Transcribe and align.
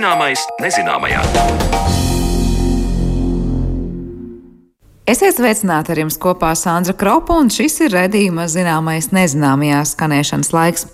Zināmais 0.00 0.46
nezināmajā. 0.64 1.79
Esiet 5.10 5.40
sveicināti 5.40 5.90
ar 5.90 5.98
jums 6.04 6.14
kopā 6.22 6.52
Sandra 6.54 6.92
Kropa, 6.94 7.34
un 7.42 7.48
šis 7.50 7.80
ir 7.82 7.90
redzījuma 7.90 8.44
zināmais 8.46 9.08
nezināmajā 9.10 9.80
skanēšanas 9.90 10.50
laiks. 10.54 10.84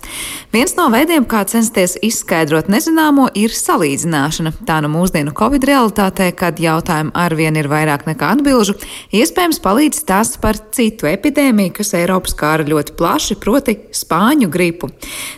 Viens 0.49 0.71
no 0.73 0.87
veidiem, 0.89 1.27
kā 1.29 1.43
censties 1.45 1.93
izskaidrot 2.01 2.65
nezināmo, 2.71 3.27
ir 3.37 3.53
salīdzināšana. 3.53 4.55
Tā 4.65 4.79
nu 4.81 4.89
mūsdienu 4.89 5.35
Covid 5.37 5.67
realitātē, 5.69 6.31
kad 6.33 6.57
jautājumu 6.57 7.13
arvien 7.13 7.59
ir 7.61 7.69
vairāk 7.69 8.07
nekā 8.07 8.31
atbilžu, 8.39 8.73
iespējams 9.13 9.61
palīdz 9.61 10.01
stāsts 10.01 10.41
par 10.41 10.57
citu 10.73 11.11
epidēmiju, 11.11 11.75
kas 11.77 11.93
Eiropas 11.99 12.33
kāra 12.39 12.65
ļoti 12.65 12.97
plaši, 12.97 13.37
proti 13.43 13.77
spāņu 14.01 14.49
gripu. 14.49 14.89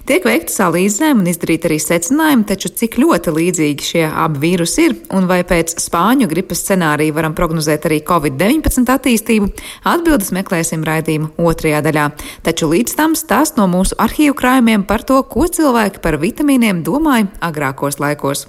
Tiek 0.08 0.24
veikti 0.24 0.56
salīdzinājumi 0.56 1.26
un 1.26 1.34
izdarīti 1.34 1.68
arī 1.74 1.82
secinājumi, 1.84 2.48
taču 2.54 2.72
cik 2.80 2.96
ļoti 3.04 3.36
līdzīgi 3.42 3.92
šie 3.92 4.08
abi 4.08 4.46
vīrusi 4.48 4.88
ir, 4.88 4.98
un 5.20 5.28
vai 5.28 5.42
pēc 5.44 5.76
spāņu 5.84 6.32
gripas 6.32 6.64
scenārija 6.64 7.20
varam 7.20 7.36
prognozēt 7.36 7.92
arī 7.92 8.00
Covid-19 8.08 8.69
attīstību, 8.78 9.50
atbildes 9.90 10.30
meklēsim 10.36 10.86
raidījuma 10.86 11.32
otrajā 11.42 11.82
daļā. 11.88 12.10
Taču 12.46 12.70
līdz 12.70 12.96
tam 13.00 13.18
stāst 13.18 13.58
no 13.58 13.66
mūsu 13.72 13.98
arhīvu 13.98 14.38
krājumiem 14.38 14.86
par 14.86 15.02
to, 15.02 15.24
ko 15.24 15.48
cilvēki 15.50 16.04
par 16.06 16.20
vitamīniem 16.22 16.84
domāja 16.86 17.32
agrākos 17.42 17.98
laikos. 18.00 18.46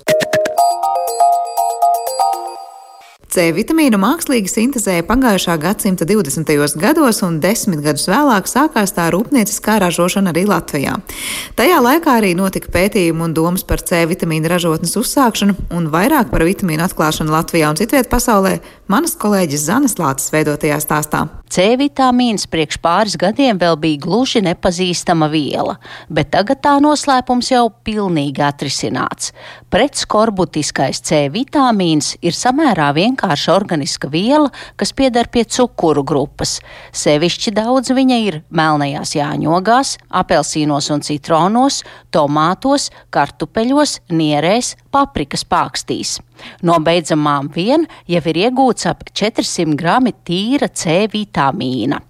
C 3.30 3.44
vitamīnu 3.54 3.94
mākslīgi 4.02 4.50
sintēzēja 4.50 5.04
pagājušā 5.06 5.54
gadsimta 5.62 6.02
20. 6.08 6.48
gados, 6.82 7.20
un 7.22 7.36
desmit 7.38 7.78
gadus 7.84 8.08
vēlāk 8.10 8.50
sākās 8.50 8.90
tā 8.96 9.04
rūpnieciskā 9.14 9.76
ražošana 9.84 10.32
arī 10.32 10.42
Latvijā. 10.50 10.96
Tajā 11.54 11.78
laikā 11.78 12.16
arī 12.18 12.32
notika 12.34 12.72
pētījumi 12.74 13.28
un 13.28 13.36
domas 13.38 13.62
par 13.62 13.84
C 13.86 14.02
vitamīnu 14.10 14.50
ražotnes 14.50 14.96
uzsākšanu 14.98 15.70
un 15.78 15.86
vairāk 15.94 16.34
par 16.34 16.42
vitamīnu 16.42 16.88
atklāšanu 16.88 17.30
Latvijā 17.30 17.70
un 17.70 17.78
citviet 17.78 18.10
pasaulē 18.10 18.56
manas 18.90 19.14
kolēģis 19.14 19.68
Zanes 19.68 19.94
Lācis 20.02 20.34
veidotajā 20.34 20.80
stāstā. 20.82 21.28
C 21.50 21.64
vitamīns 21.74 22.44
priekš 22.50 22.78
pāris 22.82 23.16
gadiem 23.18 23.58
vēl 23.58 23.74
bija 23.82 23.98
gluži 24.04 24.38
nepazīstama 24.46 25.26
viela, 25.32 25.76
bet 26.06 26.30
tagad 26.34 26.60
tā 26.62 26.76
noslēpums 26.82 27.50
jau 27.50 27.64
pilnīgi 27.86 28.42
atrisināts. 28.46 29.32
Pretskorbutiskais 29.70 31.02
C 31.06 31.24
vitamīns 31.30 32.12
ir 32.22 32.38
samērā 32.38 32.92
vienkārša 33.20 33.54
organiska 33.54 34.08
viela, 34.08 34.50
kas 34.76 34.92
pieder 34.92 35.28
pie 35.28 35.44
cukuru 35.44 36.02
grupas. 36.02 36.60
Sevišķi 36.92 37.52
daudz 37.52 37.90
viņa 37.92 38.18
ir 38.24 38.42
melnajās 38.50 39.14
jāņogās, 39.14 39.98
apelsīnos 40.10 40.90
un 40.90 41.02
citronos, 41.02 41.84
tomātos, 42.10 42.90
kartupeļos, 43.10 44.00
nierēs, 44.10 44.76
paprikas 44.90 45.44
pākstīs. 45.44 46.20
No 46.62 46.78
beidzamām 46.80 47.50
vien 47.52 47.86
jau 48.08 48.22
ir 48.24 48.36
iegūts 48.46 48.88
ap 48.88 49.04
400 49.12 49.76
grami 49.76 50.14
tīra 50.24 50.68
C 50.72 51.06
vitamīna. 51.12 52.00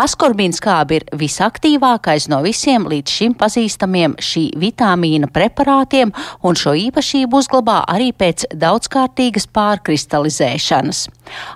Askorbīns 0.00 0.60
kābi 0.62 0.98
ir 0.98 1.06
visaktīvākais 1.18 2.28
no 2.32 2.40
visiem 2.44 2.86
līdz 2.90 3.16
šim 3.18 3.34
pazīstamiem 3.38 4.16
šī 4.22 4.44
vitamīna 4.60 5.30
preparātiem, 5.32 6.12
un 6.44 6.58
šo 6.58 6.74
īpašību 6.86 7.40
uzglabā 7.40 7.80
arī 7.90 8.10
pēc 8.16 8.46
daudzkārtīgas 8.60 9.48
pārkristalizēšanas. 9.54 11.04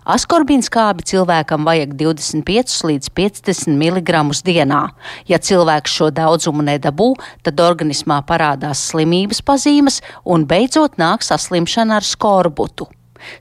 Askorbīns 0.09 0.71
kābi 0.73 1.05
cilvēkam 1.09 1.67
vajag 1.69 1.95
25 2.01 2.77
līdz 2.91 3.13
50 3.21 3.75
mg 3.77 4.23
dienā. 4.49 4.83
Ja 5.29 5.39
cilvēks 5.39 5.99
šo 6.01 6.11
daudzumu 6.15 6.65
nedabū, 6.71 7.13
tad 7.45 7.61
organismā 7.61 8.23
parādās 8.29 8.89
slimības 8.91 9.43
pazīmes 9.45 10.01
un 10.25 10.49
beidzot 10.49 10.97
nāk 11.01 11.27
saslimšana 11.27 12.01
ar 12.01 12.07
skorbutu. 12.07 12.89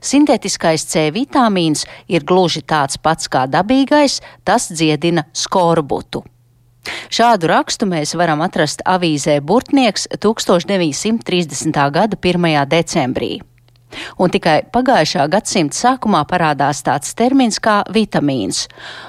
Sintētiskais 0.00 0.84
C 0.88 1.08
vitamīns 1.14 1.84
ir 2.08 2.24
gluži 2.24 2.62
tāds 2.62 2.98
pats 3.00 3.28
kā 3.28 3.46
dabīgais, 3.50 4.20
tas 4.44 4.70
dziedina 4.72 5.26
skorbutu. 5.32 6.24
Šādu 7.12 7.50
rakstu 7.50 7.88
mēs 7.88 8.14
varam 8.16 8.40
atrast 8.44 8.82
avīzē 8.86 9.40
Burtnieks 9.44 10.08
1930. 10.16 11.84
gada 11.92 12.16
1. 12.16 12.66
decembrī. 12.70 13.38
Un 14.18 14.32
tikai 14.32 14.60
pagājušā 14.74 15.24
gadsimta 15.32 15.76
sākumā 15.76 16.24
parādās 16.28 16.82
tāds 16.86 17.14
termins 17.18 17.58
kā 17.62 17.80
vitamīns. 17.94 18.66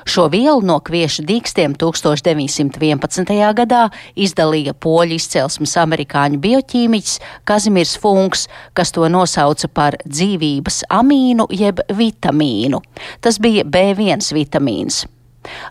Šo 0.08 0.28
vielu 0.32 0.64
no 0.66 0.80
kviešu 0.86 1.26
dīkstiem 1.28 1.76
1911. 1.80 3.36
gadā 3.60 3.84
izdalīja 4.16 4.74
poļu 4.74 5.20
izcelsmes 5.20 5.76
amerikāņu 5.84 6.42
bioķīmiķis 6.46 7.20
Kazimirs 7.50 7.96
Funks, 8.00 8.48
kas 8.74 8.96
to 8.96 9.08
nosauca 9.12 9.68
par 9.68 10.00
dzīvības 10.08 10.84
amīnu 10.90 11.50
jeb 11.52 11.84
vitamīnu. 11.90 12.84
Tas 13.22 13.40
bija 13.44 13.68
B1 13.68 14.32
vitamīns. 14.36 15.06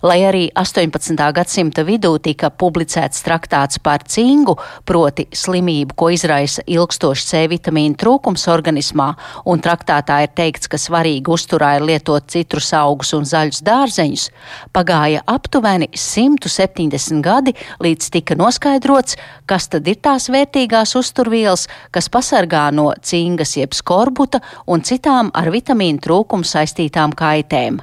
Lai 0.03 0.23
arī 0.25 0.47
18. 0.57 1.13
gadsimta 1.37 1.83
vidū 1.85 2.15
tika 2.25 2.49
publicēts 2.49 3.21
traktāts 3.27 3.81
par 3.83 4.05
cingu, 4.09 4.55
proti 4.89 5.27
slimību, 5.35 5.97
ko 5.99 6.09
izraisa 6.15 6.65
ilgstošs 6.65 7.27
C 7.29 7.43
vitamīna 7.53 7.99
trūkums 8.01 8.47
organismā, 8.49 9.11
un 9.45 9.61
traktātā 9.61 10.23
ir 10.25 10.33
teikts, 10.39 10.71
ka 10.73 10.81
svarīgi 10.81 11.29
uzturā 11.35 11.75
ir 11.77 11.85
lietot 11.91 12.31
citrus 12.33 12.71
augus 12.79 13.13
un 13.19 13.29
zaļus 13.29 13.61
dārzeņus, 13.67 14.29
pagāja 14.73 15.25
aptuveni 15.29 15.91
170 15.93 17.21
gadi, 17.25 17.55
līdz 17.85 18.11
tika 18.15 18.39
noskaidrots, 18.41 19.19
kas 19.47 19.69
tad 19.69 19.89
ir 19.89 20.01
tās 20.01 20.31
vērtīgās 20.33 20.97
uzturvielas, 20.97 21.69
kas 21.93 22.09
pasargā 22.09 22.69
no 22.73 22.95
cingas 23.03 23.57
jeb 23.59 23.77
skorbuta 23.77 24.41
un 24.67 24.81
citām 24.81 25.29
ar 25.35 25.53
vitamīnu 25.53 26.01
trūkumu 26.09 26.49
saistītām 26.49 27.13
kaitēm. 27.19 27.83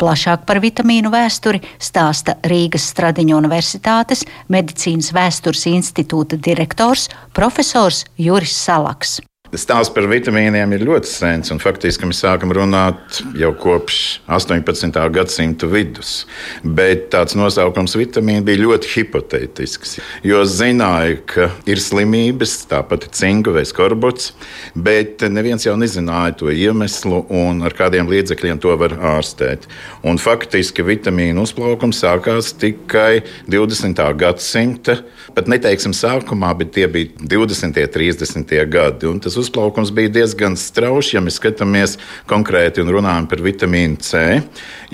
Plašāk 0.00 0.46
par 0.48 0.62
vitamīnu 0.62 1.12
vēsturi 1.12 1.62
stāsta 1.78 2.36
Rīgas 2.48 2.90
Stradiņu 2.92 3.38
Universitātes 3.40 4.26
medicīnas 4.52 5.12
vēstures 5.16 5.66
institūta 5.72 6.38
direktors 6.38 7.08
profesors 7.36 8.04
Juris 8.18 8.56
Salaks. 8.56 9.20
Stāsts 9.52 9.92
par 9.92 10.06
vitamīniem 10.08 10.70
ir 10.72 10.82
ļoti 10.88 11.10
sens, 11.10 11.50
un 11.52 11.58
faktiski 11.60 12.06
mēs 12.08 12.22
sākam 12.22 12.54
runāt 12.56 13.18
jau 13.36 13.50
kopš 13.60 13.96
18. 14.32 14.94
gadsimta 15.12 15.68
vidus. 15.68 16.22
Bet 16.64 17.10
tāds 17.12 17.36
nosaukums 17.36 17.92
vitamīna 18.00 18.40
bija 18.46 18.62
ļoti 18.62 18.88
hipotētisks. 18.94 19.98
Jo 20.24 20.40
zināja, 20.48 21.18
ka 21.28 21.48
ir 21.68 21.82
slimības, 21.84 22.54
tāpat 22.70 23.10
cinga 23.12 23.52
vai 23.52 23.66
skorbuts, 23.68 24.30
bet 24.72 25.20
neviens 25.28 25.68
jau 25.68 25.76
nezināja 25.76 26.32
to 26.40 26.48
iemeslu 26.48 27.20
un 27.28 27.60
ar 27.68 27.76
kādiem 27.76 28.08
līdzekļiem 28.08 28.62
to 28.64 28.72
var 28.80 28.96
ārstēt. 29.18 29.68
Un 30.00 30.16
faktiski 30.16 30.80
vitamīnu 30.88 31.44
uzplaukums 31.44 32.00
sākās 32.00 32.54
tikai 32.56 33.20
20. 33.52 34.00
gadsimta, 34.24 34.96
pat 35.36 35.52
neteiksim 35.52 35.92
sākumā, 35.92 36.56
bet 36.56 36.72
tie 36.80 36.88
bija 36.88 37.12
20. 37.20 37.68
un 37.68 37.94
30. 38.00 38.58
gadi. 38.72 39.12
Un 39.12 39.20
tas 39.20 39.41
uzplaukums 39.42 39.92
bija 39.94 40.12
diezgan 40.20 40.56
strauji, 40.58 41.16
ja 41.16 41.22
mēs 41.24 41.38
skatāmies 41.40 41.98
konkrēti 42.30 42.82
un 42.82 42.92
runājam 42.94 43.28
par 43.30 43.42
vitamīnu 43.44 44.00
C. 44.02 44.40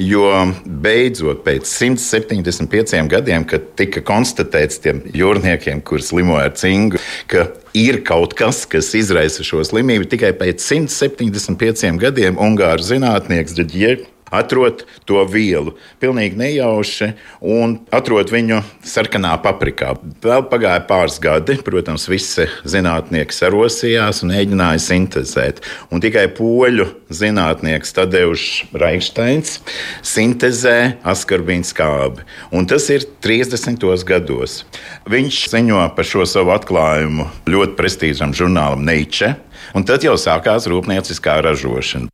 Jo 0.01 0.33
beidzot, 0.65 1.45
pēc 1.47 1.69
175 1.69 3.09
gadiem, 3.13 3.47
kad 3.49 3.73
tika 3.79 4.03
konstatēts 4.07 4.83
tiem 4.85 5.03
jūrniekiem, 5.15 5.83
kuriem 5.85 6.07
slimoja 6.09 6.49
ar 6.49 6.55
cingu, 6.59 7.01
ka 7.31 7.49
ir 7.77 8.03
kaut 8.07 8.35
kas, 8.39 8.65
kas 8.71 8.93
izraisa 8.99 9.47
šo 9.47 9.65
slimību, 9.67 10.09
tikai 10.11 10.35
pēc 10.39 10.63
175 10.65 11.99
gadiem 12.03 12.39
Ungāru 12.43 12.85
zinātnieks 12.87 13.57
Džģie 13.59 13.97
atrod 14.35 14.85
to 15.09 15.23
vielu. 15.29 15.75
Pilnīgi 16.03 16.39
nejauši, 16.39 17.13
un 17.45 17.79
atrod 17.95 18.31
viņu 18.33 18.61
sarkanā 18.87 19.35
paprikā. 19.45 19.95
Vēl 20.25 20.45
pagāja 20.51 20.83
pāris 20.89 21.19
gadi, 21.23 21.59
protams, 21.65 22.09
visi 22.11 22.49
zinātnieki 22.69 23.35
sarosījās 23.35 24.23
un 24.25 24.35
mēģināja 24.35 24.83
sintēzēt. 24.89 25.63
Un 25.93 26.03
tikai 26.05 26.27
poļu 26.37 26.89
zinātnieks 27.13 27.95
Tadeušs 27.97 28.73
Reichsteins 28.79 29.59
sintēzē 30.07 30.99
askarbīnu 31.09 31.67
skābi. 31.69 32.25
Un 32.55 32.69
tas 32.69 32.89
ir 32.93 33.07
30. 33.25 33.85
gados. 34.09 34.63
Viņš 35.09 35.43
ziņo 35.53 35.83
par 35.97 36.09
šo 36.09 36.27
savu 36.29 36.55
atklājumu 36.57 37.29
ļoti 37.49 37.79
prestižam 37.79 38.35
žurnālam 38.37 38.85
Nature. 38.85 39.37
Un 39.77 39.85
tad 39.85 40.05
jau 40.07 40.17
sākās 40.21 40.69
rūpnieciskā 40.71 41.41
ražošana. 41.45 42.09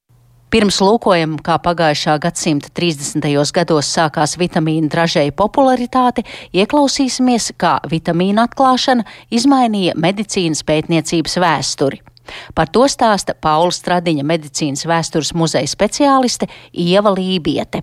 Pirms 0.54 0.76
lūkojam, 0.78 1.32
kā 1.42 1.56
pagājušā 1.58 2.12
gadsimta 2.22 2.68
30. 2.78 3.24
gados 3.56 3.88
sākās 3.90 4.36
vitamīna 4.38 4.86
dražēja 4.86 5.32
popularitāte, 5.34 6.22
ieklausīsimies, 6.54 7.48
kā 7.58 7.72
vitamīna 7.90 8.44
atklāšana 8.46 9.02
izmainīja 9.34 9.96
medicīnas 9.98 10.62
pētniecības 10.68 11.34
vēsturi. 11.42 11.98
Par 12.54 12.70
to 12.70 12.86
stāsta 12.86 13.34
Paula 13.34 13.74
Stradiņa 13.74 14.22
medicīnas 14.30 14.86
vēstures 14.86 15.34
muzeja 15.34 15.72
speciāliste 15.74 16.46
Ieva 16.70 17.10
Lībiete. 17.18 17.82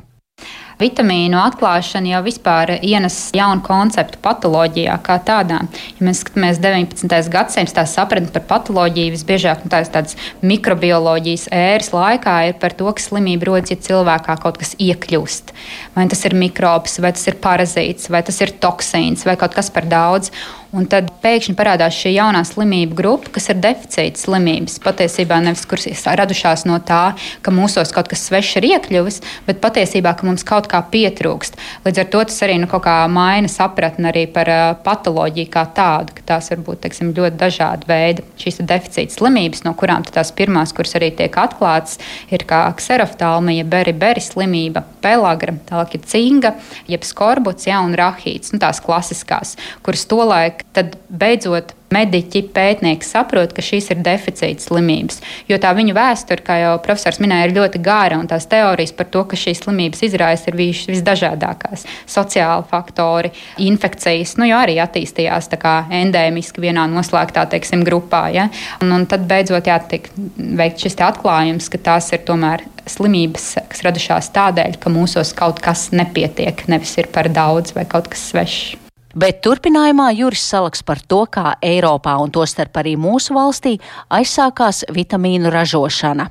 Vitamīnu 0.82 1.38
atklāšana 1.38 2.16
jau 2.16 2.20
vispār 2.26 2.72
ienes 2.82 3.16
jaunu 3.38 3.62
konceptu 3.62 4.18
patoloģijā 4.24 4.96
kā 5.06 5.20
tādā. 5.22 5.60
Ja 6.00 6.06
mēs 6.08 6.24
skatāmies 6.24 6.58
19. 6.64 7.30
gadsimta 7.30 7.76
tā 7.78 7.84
sapratne 7.90 8.32
par 8.34 8.48
patoloģiju, 8.50 9.14
visbiežāk 9.14 9.62
nu, 9.62 9.70
tās 9.70 9.92
tādas 9.94 10.18
mikrobioloģijas 10.42 11.52
ēras 11.54 11.92
laikā 11.94 12.38
ir 12.50 12.58
par 12.64 12.74
to, 12.80 12.90
ka 12.90 13.04
slimība 13.04 13.52
rodas, 13.52 13.76
ja 13.76 13.78
cilvēkā 13.90 14.40
kaut 14.42 14.58
kas 14.62 14.74
iekļūst. 14.82 15.54
Vai 15.94 16.08
tas 16.10 16.26
ir 16.26 16.38
mikrobs, 16.40 16.98
vai 17.04 17.14
tas 17.14 17.30
ir 17.30 17.38
parazīts, 17.44 18.10
vai 18.10 18.24
tas 18.26 18.42
ir 18.42 18.56
toksīns, 18.64 19.28
vai 19.30 19.38
kaut 19.38 19.54
kas 19.60 19.70
par 19.76 19.86
daudz. 19.92 20.34
Un 20.72 20.86
tad 20.88 21.10
pēkšņi 21.20 21.54
parādās 21.60 21.98
šī 22.00 22.14
jaunā 22.16 22.46
slimību 22.48 22.96
grupa, 22.96 23.34
kas 23.36 23.50
ir 23.52 23.58
deficīta 23.60 24.20
slimības. 24.22 24.78
Patiesībā 24.80 25.42
nevis 25.44 25.66
kuras 25.68 26.06
radušās 26.08 26.64
no 26.70 26.78
tā, 26.88 27.02
ka 27.44 27.52
mūsos 27.52 27.92
kaut 27.92 28.08
kas 28.12 28.24
svešs 28.30 28.62
ir 28.62 28.70
iekļuvis, 28.70 29.20
bet 29.50 29.60
patiesībā, 29.64 30.14
ka 30.16 30.28
mums 30.28 30.46
kaut 30.48 30.70
kā 30.72 30.80
pietrūkst. 30.94 31.60
Līdz 31.84 32.04
ar 32.04 32.08
to 32.14 32.22
tas 32.30 32.40
arī 32.48 32.56
nu, 32.64 32.70
kaut 32.72 32.86
kā 32.86 32.96
maina 33.12 33.52
sapratni 33.52 34.08
arī 34.14 34.24
par 34.32 34.52
uh, 34.52 34.62
patoloģiju 34.86 35.52
kā 35.52 35.66
tādu, 35.76 36.16
ka 36.16 36.26
tās 36.32 36.48
var 36.54 36.64
būt 36.64 36.86
teiksim, 36.86 37.12
ļoti 37.20 37.42
dažādi 37.44 37.92
veidi. 37.92 38.26
Šīs 38.40 38.64
deficīta 38.64 39.18
slimības, 39.18 39.66
no 39.68 39.76
kurām 39.76 40.08
tās 40.08 40.32
pirmās, 40.36 40.72
kuras 40.78 40.96
arī 41.02 41.12
tiek 41.20 41.36
atklātas, 41.36 42.00
ir 42.32 42.48
kā 42.48 42.64
kseroftalmija, 42.80 43.68
beriberi 43.68 44.24
slimība, 44.24 44.86
pelagra, 45.04 45.58
tālāk 45.68 46.00
ir 46.00 46.08
cinga, 46.08 46.56
jeb 46.88 47.04
skorbuts, 47.04 47.68
ja, 47.68 47.84
un 47.84 48.00
rahīts, 48.00 48.56
nu, 48.56 48.64
tās 48.64 48.80
klasiskās, 48.84 49.58
kuras 49.84 50.08
tolaik 50.08 50.61
tad 50.76 50.96
beidzot 51.10 51.74
mediķi, 51.92 52.46
pētnieki 52.56 53.04
saprot, 53.04 53.52
ka 53.52 53.64
šīs 53.66 53.90
ir 53.92 54.00
deficīta 54.04 54.64
slimības. 54.64 55.20
Jo 55.50 55.58
tā 55.62 55.74
viņu 55.76 55.96
vēsture, 55.98 56.44
kā 56.46 56.58
jau 56.62 56.74
profesors 56.84 57.20
minēja, 57.24 57.50
ir 57.50 57.56
ļoti 57.58 57.82
gara, 57.84 58.20
un 58.22 58.30
tās 58.32 58.48
teorijas 58.52 58.94
par 58.96 59.10
to, 59.12 59.26
ka 59.28 59.40
šīs 59.40 59.64
slimības 59.66 60.04
izraisa, 60.08 60.48
ir 60.48 60.60
bijušas 60.60 60.92
visdažādākās. 60.94 61.86
Sociāli 62.10 62.68
faktori, 62.72 63.34
infekcijas, 63.68 64.38
nu, 64.40 64.48
jau 64.48 64.62
arī 64.64 64.78
attīstījās 64.84 65.52
endēmiski 65.52 66.64
vienā 66.64 66.88
noslēgtā 66.92 67.44
teiksim, 67.52 67.84
grupā. 67.88 68.24
Ja? 68.32 68.48
Un, 68.82 68.94
un 68.96 69.08
tad 69.12 69.28
beidzot 69.28 69.68
jātiek 69.68 70.08
veikt 70.16 70.86
šis 70.86 70.96
atklājums, 71.04 71.68
ka 71.72 71.82
tās 71.92 72.12
ir 72.16 72.24
tomēr 72.28 72.64
slimības, 72.90 73.50
kas 73.72 73.84
radušās 73.86 74.32
tādēļ, 74.36 74.80
ka 74.82 74.94
mūsos 74.94 75.36
kaut 75.38 75.60
kas 75.64 75.90
nepietiek, 75.96 76.66
nevis 76.72 76.96
ir 77.02 77.12
par 77.14 77.30
daudz 77.32 77.76
vai 77.76 77.86
kaut 77.90 78.10
kas 78.12 78.32
svešs. 78.32 78.81
Bet 79.16 79.42
turpinājumā 79.44 80.12
Juris 80.16 80.44
salaks 80.48 80.84
par 80.88 81.02
to, 81.04 81.26
kā 81.28 81.56
Eiropā 81.60 82.16
un 82.24 82.32
tostarp 82.32 82.78
arī 82.80 82.96
mūsu 83.00 83.36
valstī 83.36 83.78
aizsākās 84.10 84.86
vitamīnu 84.92 85.52
ražošana. 85.52 86.30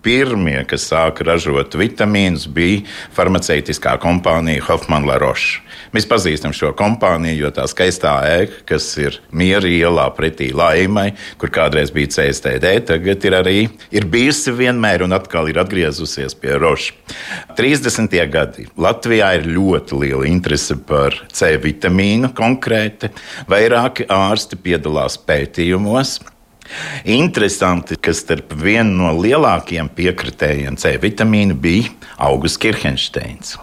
Pirmie, 0.00 0.62
kas 0.64 0.86
sāka 0.88 1.26
ražot 1.28 1.74
vitamīnus, 1.76 2.46
bija 2.48 2.86
farmaceitiskā 3.16 3.98
kompānija 4.00 4.62
Hoffman 4.64 5.04
La 5.04 5.18
Roche. 5.20 5.60
Mēs 5.90 6.06
pazīstam 6.06 6.52
šo 6.54 6.70
kompāniju, 6.78 7.46
jo 7.46 7.50
tā 7.54 7.64
skaistā 7.70 8.12
ēka, 8.30 8.60
kas 8.68 8.86
ir 9.02 9.16
miera 9.34 9.66
ielā 9.66 10.06
pretī 10.14 10.52
laimai, 10.54 11.08
kur 11.40 11.50
kādreiz 11.50 11.90
bija 11.94 12.12
CSTD, 12.14 12.74
tagad 12.86 13.24
ir 13.26 13.36
arī 13.40 13.56
ir 13.90 14.06
bijusi 14.10 14.54
vienmēr 14.54 15.02
un 15.06 15.16
atkal 15.16 15.50
ir 15.50 15.58
atgriezusies 15.62 16.36
pie 16.38 16.54
Roša. 16.62 16.94
30. 17.58 18.14
gadi 18.30 18.68
Latvijā 18.78 19.32
ir 19.40 19.48
ļoti 19.50 19.98
liela 20.04 20.28
interese 20.30 20.78
par 20.78 21.16
C 21.34 21.56
vitamīnu 21.60 22.30
konkrēti. 22.38 23.10
Vairāki 23.50 24.06
ārsti 24.06 24.60
piedalās 24.62 25.18
pētījumos. 25.26 26.20
Interesanti, 27.10 27.98
ka 27.98 28.14
starp 28.14 28.54
vienu 28.54 28.94
no 29.00 29.10
lielākajiem 29.18 29.90
piekritējiem 29.96 30.78
C 30.78 30.94
vitamīna 31.02 31.58
bija 31.58 31.90
Augusts 32.30 32.62
Kirchensteins. 32.62 33.56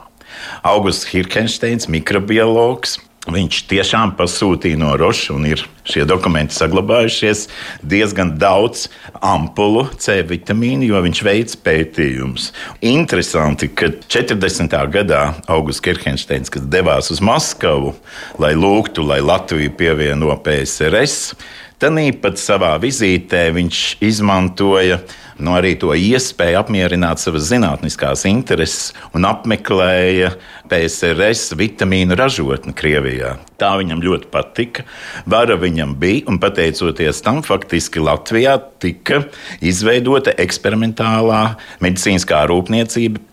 Augusts 0.67 1.07
Kirchensteins, 1.09 1.89
mikrobiologs, 1.91 2.97
Viņš 3.27 3.65
tiešām 3.67 4.13
pasūtīja 4.15 4.79
no 4.79 4.93
Roša, 4.95 5.33
un 5.35 5.47
ir 5.49 5.59
šie 5.87 6.05
dokumenti 6.07 6.55
saglabājušies 6.55 7.41
diezgan 7.83 8.37
daudz 8.39 8.85
ampulu 9.19 9.83
C 9.99 10.21
vitamīnu, 10.29 10.87
jo 10.87 11.01
viņš 11.03 11.21
veids 11.27 11.59
pētījumus. 11.59 12.53
Interesanti, 12.87 13.67
ka 13.67 13.91
40. 14.07 14.79
gadā 14.95 15.21
Augusts 15.51 15.83
Kirchensteins, 15.83 16.53
kas 16.53 16.63
devās 16.71 17.11
uz 17.11 17.19
Maskavu, 17.19 17.97
lai 18.39 18.53
lūgtu, 18.55 19.03
lai 19.03 19.19
Latviju 19.19 19.75
pievieno 19.75 20.31
PSRS, 20.47 21.35
Tāpat 21.77 22.39
savā 22.41 22.71
vizītē 22.81 23.51
viņš 23.53 23.79
izmantoja 24.01 24.95
nu, 25.39 25.53
arī 25.57 25.73
to 25.79 25.93
iespēju 25.95 26.59
apmierināt 26.61 27.21
savas 27.21 27.47
zinātniskās 27.51 28.25
intereses 28.29 28.93
un 29.15 29.27
apmeklēja 29.29 30.33
PSRS 30.69 31.55
vitamīnu 31.59 32.17
ražotni 32.17 32.75
Krievijā. 32.77 33.35
Tā 33.61 33.73
viņam 33.79 34.03
ļoti 34.03 34.31
patika. 34.33 34.85
Vara 35.29 35.57
viņam 35.59 35.95
bija, 35.99 36.25
un 36.31 36.41
pateicoties 36.41 37.23
tam, 37.25 37.43
faktiski 37.45 38.03
Latvijā 38.03 38.57
tika 38.81 39.23
izveidota 39.61 40.35
eksperimentālā 40.37 41.43
medicīniskā 41.83 42.43
rūpniecība. 42.51 43.23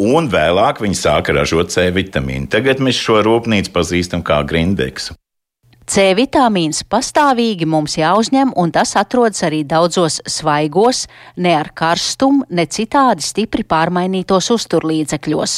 Un 0.00 0.30
vēlāk 0.32 0.80
viņi 0.80 0.96
sāka 0.96 1.34
ražot 1.36 1.72
C 1.74 1.90
vitamīnu. 1.92 2.48
Tagad 2.52 2.80
mēs 2.80 3.00
šo 3.00 3.20
rūpnīcu 3.26 3.72
pazīstam 3.74 4.24
kā 4.24 4.40
Grindeksu. 4.48 5.16
C 5.90 6.12
vitamīns 6.14 6.84
pastāvīgi 6.86 7.66
mums 7.66 7.96
jāuzņem, 7.98 8.52
un 8.62 8.70
tas 8.70 8.92
atrodas 9.00 9.42
arī 9.42 9.64
daudzos 9.66 10.20
svaigos, 10.22 11.00
ne 11.34 11.56
ar 11.58 11.72
karstumu, 11.74 12.44
ne 12.46 12.68
citādi 12.70 13.26
stipri 13.26 13.64
pārmainītos 13.66 14.52
uzturlīdzekļos. 14.54 15.56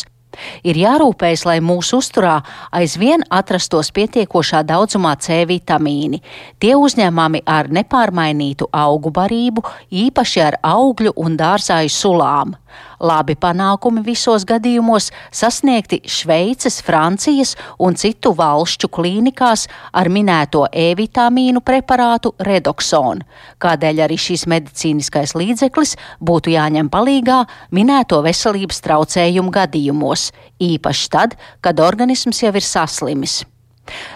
Ir 0.64 0.78
jārūpējas, 0.80 1.44
lai 1.44 1.58
mūsu 1.60 1.98
uzturā 2.00 2.38
aizvien 2.72 3.20
atrastos 3.28 3.92
pietiekošā 3.92 4.62
daudzumā 4.64 5.12
C 5.20 5.42
vitamīni. 5.48 6.22
Tie 6.56 6.72
uzņemami 6.80 7.42
ar 7.44 7.68
nepārmainītu 7.68 8.70
augu 8.72 9.12
barību, 9.12 9.66
īpaši 10.06 10.44
ar 10.48 10.58
augļu 10.64 11.12
un 11.20 11.36
dārzāju 11.36 11.92
sulām. 11.92 12.56
Labi 13.02 13.34
panākumi 13.34 14.04
visos 14.06 14.44
gadījumos 14.46 15.08
sasniegti 15.34 15.98
Šveices, 16.06 16.78
Francijas 16.86 17.56
un 17.82 17.96
citu 17.98 18.30
valšķu 18.38 18.90
klīnikās 18.94 19.66
ar 19.90 20.10
minēto 20.12 20.68
E-vitamīnu 20.70 21.64
preparātu 21.66 22.34
Redoxonu, 22.46 23.26
kādēļ 23.62 24.04
arī 24.06 24.18
šis 24.22 24.46
medicīniskais 24.50 25.34
līdzeklis 25.34 25.96
būtu 26.22 26.54
jāņem 26.54 26.92
palīgā 26.94 27.42
minēto 27.74 28.22
veselības 28.22 28.82
traucējumu 28.86 29.50
gadījumos, 29.58 30.30
īpaši 30.62 31.10
tad, 31.10 31.38
kad 31.60 31.82
organisms 31.82 32.44
jau 32.44 32.54
ir 32.54 32.66
saslimis. 32.66 33.42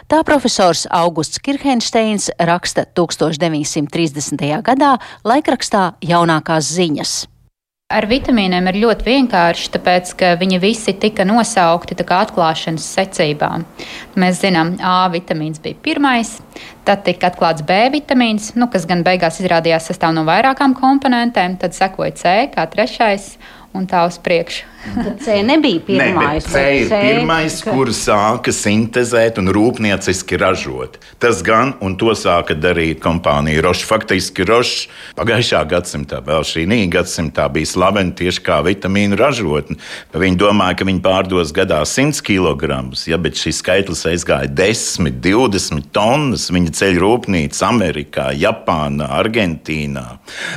Tā 0.07 0.23
profesors 0.23 0.87
Augusts 0.95 1.43
Kirhensteins 1.43 2.31
raksta 2.39 2.87
1930. 2.95 4.47
gadā 4.63 4.93
laikrakstā 5.27 5.89
Jaunākās 6.07 6.71
ziņas. 6.79 7.25
Ar 7.87 8.03
vitamīniem 8.11 8.67
ir 8.67 8.81
ļoti 8.83 9.05
vienkārši, 9.07 9.69
tāpēc 9.77 10.09
ka 10.19 10.33
viņi 10.41 10.57
visi 10.59 10.91
tika 10.99 11.23
nosaukti 11.23 11.95
atklāšanas 11.95 12.83
secībā. 12.97 13.51
Mēs 14.19 14.41
zinām, 14.43 14.73
A 14.83 15.07
vitamīns 15.07 15.63
bija 15.63 15.79
pirmais, 15.85 16.33
tad 16.83 17.05
tika 17.07 17.31
atklāts 17.31 17.63
B 17.63 17.77
vitamīns, 17.95 18.57
nu, 18.59 18.67
kas 18.67 18.89
gan 18.91 19.05
beigās 19.07 19.39
izrādījās 19.39 19.87
sastāv 19.87 20.17
no 20.19 20.27
vairākām 20.27 20.75
komponentēm, 20.75 21.61
tad 21.63 21.79
sekoja 21.79 22.11
C 22.19 22.35
kā 22.57 22.67
trešais 22.67 23.37
un 23.77 23.87
tā 23.91 24.07
uz 24.09 24.19
priekšu. 24.23 24.77
C 25.25 25.43
nebija 25.43 25.81
pirmais. 25.87 26.47
Ne, 26.47 26.53
C 26.53 26.61
ir 26.77 26.89
C, 26.89 27.01
pirmais, 27.03 27.57
ka... 27.65 27.73
kur 27.75 27.91
sāka 27.95 28.53
sintēzēt 28.55 29.41
un 29.41 29.51
rūpnieciski 29.55 30.39
ražot. 30.41 30.99
Tas 31.23 31.43
gan, 31.47 31.75
un 31.85 31.97
to 31.99 32.15
sāka 32.17 32.55
darīt 32.55 33.01
kompānija 33.03 33.65
Roša. 33.67 33.87
Faktiski 33.87 34.47
Roša 34.47 35.17
pagājušā 35.19 35.63
gadsimtā, 35.71 36.21
vēl 36.25 36.47
šī 36.47 36.67
gadsimtā 36.93 37.49
bija 37.53 37.71
slavena 37.71 38.15
tieši 38.17 38.43
kā 38.47 38.61
vitamīnu 38.67 39.19
ražotne. 39.19 39.79
Viņi 40.15 40.39
domāja, 40.41 40.79
ka 40.79 40.87
viņi 40.89 41.03
pārdos 41.05 41.53
gadā 41.57 41.83
100 41.87 42.23
kg, 42.27 42.79
ja, 43.07 43.19
bet 43.19 43.39
šis 43.41 43.61
skaitlis 43.63 44.07
aizgāja 44.07 44.49
10, 44.49 45.19
20 45.25 45.91
tonnas. 45.95 46.49
Viņa 46.55 46.75
ceļ 46.79 47.01
rūpnīcas 47.03 47.63
Amerikā, 47.67 48.31
Japānā, 48.39 49.11
Argentīnā. 49.19 50.07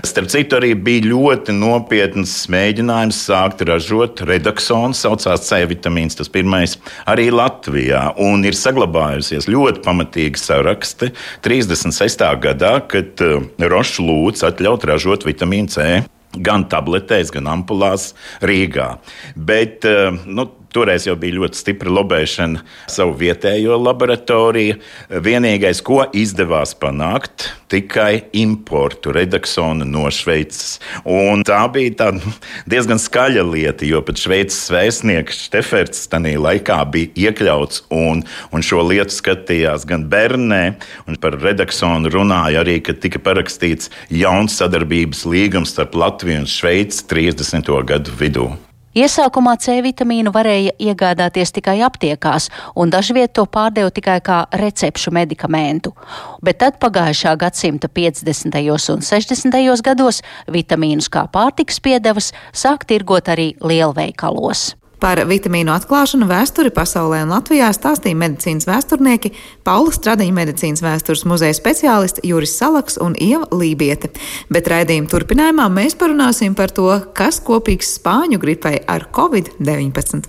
Starp 0.05 0.29
citu, 0.31 0.59
arī 0.59 0.75
bija 0.77 1.09
ļoti 1.09 1.55
nopietns 1.57 2.35
mēģinājums 2.51 3.08
sākt 3.15 3.63
ražot 3.67 4.21
redaksons, 4.27 5.01
saucās 5.05 5.47
C 5.47 5.61
vitamīns, 5.69 6.17
tas 6.19 6.31
pirmais 6.31 6.77
arī 7.09 7.29
Latvijā. 7.33 8.09
Un 8.21 8.45
ir 8.47 8.57
saglabājusies 8.57 9.49
ļoti 9.49 9.83
pamatīga 9.85 10.41
sarakste 10.41 11.11
36. 11.45 12.25
gadā, 12.43 12.75
kad 12.91 13.25
uh, 13.25 13.43
Roša 13.59 14.05
lūdz 14.05 14.45
atļaut 14.51 14.87
ražot 14.89 15.27
vitamīnu 15.27 15.73
C 15.73 15.89
gan 16.37 16.67
tabletēs, 16.69 17.31
gan 17.33 17.49
ampulās 17.49 18.11
Rīgā. 18.45 18.91
Bet 19.35 19.87
uh, 19.89 20.13
nu, 20.29 20.45
Toreiz 20.73 21.07
jau 21.07 21.15
bija 21.17 21.39
ļoti 21.39 21.57
stipra 21.57 21.89
lobēšana 21.93 22.61
savu 22.91 23.15
vietējo 23.17 23.77
laboratoriju. 23.81 24.77
Vienīgais, 25.25 25.81
ko 25.85 26.03
izdevās 26.13 26.75
panākt, 26.77 27.47
tikai 27.73 28.29
importu 28.37 29.13
redaksonu 29.15 29.87
no 29.89 30.05
Šveices. 30.13 30.77
Un 31.09 31.41
tā 31.47 31.63
bija 31.73 31.95
tā, 32.03 32.11
nu, 32.17 32.33
diezgan 32.69 33.01
skaļa 33.01 33.47
lieta, 33.49 33.87
jo 33.89 34.03
pat 34.05 34.21
Šveices 34.21 34.69
vēstnieks 34.73 35.43
Šteferts 35.49 36.05
tajā 36.11 36.37
laikā 36.37 36.79
bija 36.93 37.29
iekļauts 37.29 37.87
un, 37.95 38.21
un 38.53 38.65
šo 38.65 38.85
lietu 38.85 39.17
skatījās 39.17 39.89
gan 39.89 40.05
Bernē, 40.11 40.63
un 41.09 41.17
par 41.21 41.39
redaksonu 41.41 42.13
runāja 42.13 42.61
arī, 42.61 42.77
ka 42.85 42.93
tika 42.93 43.21
parakstīts 43.25 43.89
jauns 44.13 44.61
sadarbības 44.61 45.25
līgums 45.29 45.73
starp 45.73 45.97
Latviju 45.97 46.43
un 46.45 46.49
Šveici 46.49 47.05
30. 47.09 47.77
gadu 47.89 48.19
vidū. 48.21 48.49
Iesākumā 48.97 49.53
C 49.61 49.75
vitamīnu 49.85 50.31
varēja 50.33 50.71
iegādāties 50.81 51.53
tikai 51.53 51.75
aptiekās, 51.85 52.47
un 52.73 52.89
dažviet 52.89 53.35
to 53.37 53.45
pārdeva 53.45 53.91
tikai 53.93 54.17
kā 54.25 54.39
recepšu 54.49 55.13
medikamentu. 55.13 55.93
Bet 56.41 56.57
tad 56.63 56.79
pagājušā 56.81 57.35
gadsimta 57.37 57.85
50. 57.85 58.57
un 58.95 59.05
60. 59.05 59.85
gados 59.85 60.23
vitamīnus 60.49 61.11
kā 61.13 61.27
pārtiks 61.29 61.77
piedevas 61.85 62.33
sāk 62.49 62.89
tirgot 62.89 63.29
arī 63.29 63.53
lielveikalos. 63.61 64.78
Par 64.99 65.21
vitamīnu 65.29 65.71
atklāšanu 65.71 66.27
vēsturi 66.27 66.73
pasaulē 66.75 67.21
un 67.23 67.31
Latvijā 67.31 67.69
stāstīja 67.75 68.17
medicīnas 68.19 68.67
vēsturnieki 68.67 69.31
Paula 69.67 69.93
Stradiņa 69.95 70.35
medicīnas 70.35 70.83
vēstures 70.83 71.23
muzeja 71.29 71.55
speciālisti 71.55 72.25
Juris 72.27 72.57
Salaks 72.59 72.99
un 72.99 73.15
Ieva 73.15 73.47
Lībiete. 73.55 74.11
Bet 74.51 74.67
raidījuma 74.71 75.07
turpinājumā 75.11 75.69
mēs 75.71 75.95
parunāsim 75.99 76.57
par 76.57 76.75
to, 76.75 76.89
kas 77.15 77.39
kopīgs 77.39 77.95
spāņu 77.99 78.41
gripai 78.43 78.75
ar 78.91 79.07
covid-19. 79.15 80.27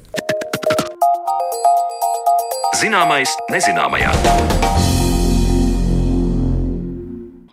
Zināmais 2.80 3.34
nezināmajā. 3.50 4.14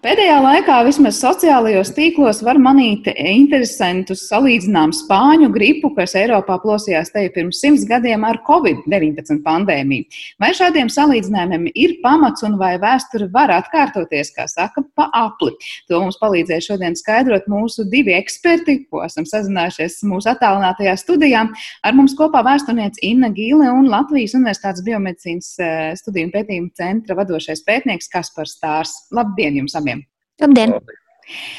Pēdējā 0.07 0.35
laikā 0.39 0.75
vismaz 0.87 1.17
sociālajos 1.19 1.89
tīklos 1.91 2.37
var 2.47 2.55
manīt 2.63 3.09
interesantus 3.11 4.21
salīdzinājumus 4.29 5.01
spāņu 5.03 5.49
gripu, 5.51 5.89
kas 5.97 6.13
Eiropā 6.15 6.55
plosījās 6.63 7.11
te 7.11 7.25
pirms 7.35 7.59
simts 7.59 7.83
gadiem 7.89 8.23
ar 8.23 8.39
covid-19 8.47 9.41
pandēmiju. 9.43 10.05
Vai 10.39 10.53
šādiem 10.55 10.87
salīdzinājumiem 10.95 11.65
ir 11.73 11.97
pamats 12.05 12.45
un 12.47 12.55
vai 12.61 12.77
vēsture 12.79 13.27
var 13.33 13.51
atkārtoties, 13.57 14.31
kā 14.37 14.45
saka, 14.47 14.85
pa 14.95 15.09
apli? 15.11 15.57
To 15.91 15.99
mums 16.05 16.21
palīdzēja 16.23 16.63
šodien 16.69 16.95
skaidrot 16.95 17.51
mūsu 17.51 17.83
divi 17.91 18.15
eksperti, 18.15 18.77
ko 18.87 19.03
esam 19.03 19.27
sazinājušies 19.27 19.99
mūsu 20.07 20.31
attālinātajā 20.31 20.95
studijā. 21.03 21.43
Ar 21.83 21.99
mums 21.99 22.15
kopā 22.15 22.45
vēsturniece 22.47 23.03
Inna 23.09 23.33
Gīle 23.35 23.67
un 23.75 23.91
Latvijas 23.91 24.39
Universitātes 24.39 24.87
biomedicīnas 24.87 25.51
eh, 25.59 25.91
studiju 25.99 26.31
un 26.31 26.35
pētījumu 26.39 26.73
centra 26.79 27.19
vadošais 27.19 27.67
pētnieks 27.67 28.07
Kaspars 28.15 28.55
Stārs. 28.55 29.01
Labdien 29.11 29.59
jums 29.59 29.75
abiem! 29.75 29.96
Labdien! 30.41 30.77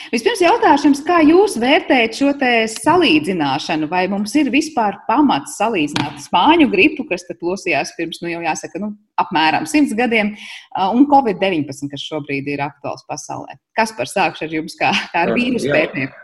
Vispirms 0.09 0.41
jautāšu 0.41 0.87
jums, 0.87 1.01
kā 1.05 1.19
jūs 1.27 1.59
vērtējat 1.61 2.15
šo 2.17 2.31
salīdzināšanu? 2.73 3.89
Vai 3.91 4.07
mums 4.09 4.33
ir 4.41 4.49
vispār 4.55 4.97
pamats 5.05 5.59
salīdzināt 5.61 6.23
spāņu 6.25 6.71
gripu, 6.73 7.05
kas 7.11 7.27
plosījās 7.29 7.93
pirms, 7.99 8.23
nu 8.23 8.31
jau 8.33 8.41
jāsaka, 8.47 8.81
nu, 8.81 8.95
apmēram 9.21 9.67
simts 9.69 9.93
gadiem, 9.99 10.33
un 10.79 11.05
Covid-19, 11.11 11.91
kas 11.93 12.07
šobrīd 12.07 12.49
ir 12.49 12.65
aktuāls 12.65 13.05
pasaulē? 13.11 13.59
Kas 13.77 13.93
par 13.99 14.09
sākšu 14.09 14.47
ar 14.47 14.57
jums 14.57 14.79
kā, 14.79 14.95
kā 15.13 15.27
ar 15.27 15.35
vīrusu 15.37 15.69
pētnieku? 15.75 16.17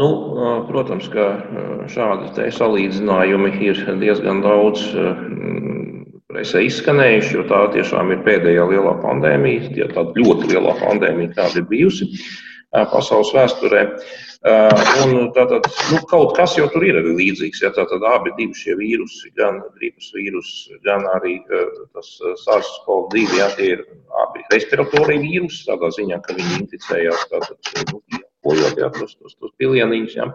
Nu, 0.00 0.10
protams, 0.66 1.06
ka 1.12 1.28
šādi 1.92 2.50
salīdzinājumi 2.56 3.54
ir 3.68 3.84
diezgan 4.02 4.42
daudz 4.42 4.88
presē 6.28 6.60
izskanējuši, 6.66 7.34
jo 7.38 7.46
tā 7.48 7.62
tiešām 7.72 8.12
ir 8.12 8.22
pēdējā 8.26 8.68
lielā 8.68 8.94
pandēmija, 9.02 9.72
ja 9.78 9.88
tāda 9.94 10.12
ļoti 10.20 10.52
lielā 10.52 10.74
pandēmija, 10.82 11.34
kāda 11.38 11.62
ir 11.62 11.68
bijusi 11.70 12.08
pasaules 12.92 13.32
vēsturē. 13.32 13.84
Un 15.02 15.30
tātad, 15.34 15.64
nu, 15.90 15.98
kaut 16.06 16.36
kas 16.36 16.52
jau 16.58 16.68
tur 16.70 16.84
ir 16.86 17.00
arī 17.00 17.14
līdzīgs. 17.16 17.62
Ja, 17.64 17.72
tātad 17.74 18.04
abi 18.06 18.46
šie 18.54 18.76
vīrusi, 18.78 19.32
gan 19.40 19.58
gripas 19.80 20.12
vīrus, 20.14 20.52
gan 20.84 21.08
arī 21.16 21.40
tas 21.96 22.12
SARS-CoV-2, 22.44 23.24
ja, 23.40 23.48
tie 23.56 23.72
ir 23.74 23.84
abi 24.22 24.44
respiratorija 24.52 25.24
vīrusi, 25.24 25.64
tādā 25.66 25.90
ziņā, 25.96 26.20
ka 26.22 26.36
viņi 26.38 26.60
inficējās 26.62 27.24
tātad, 27.32 27.72
nu, 27.90 28.02
iepojot 28.14 28.78
ja, 28.78 28.92
tos, 28.94 29.16
tos, 29.16 29.34
tos 29.40 29.56
pilieniņus. 29.58 30.20
Ja. 30.20 30.30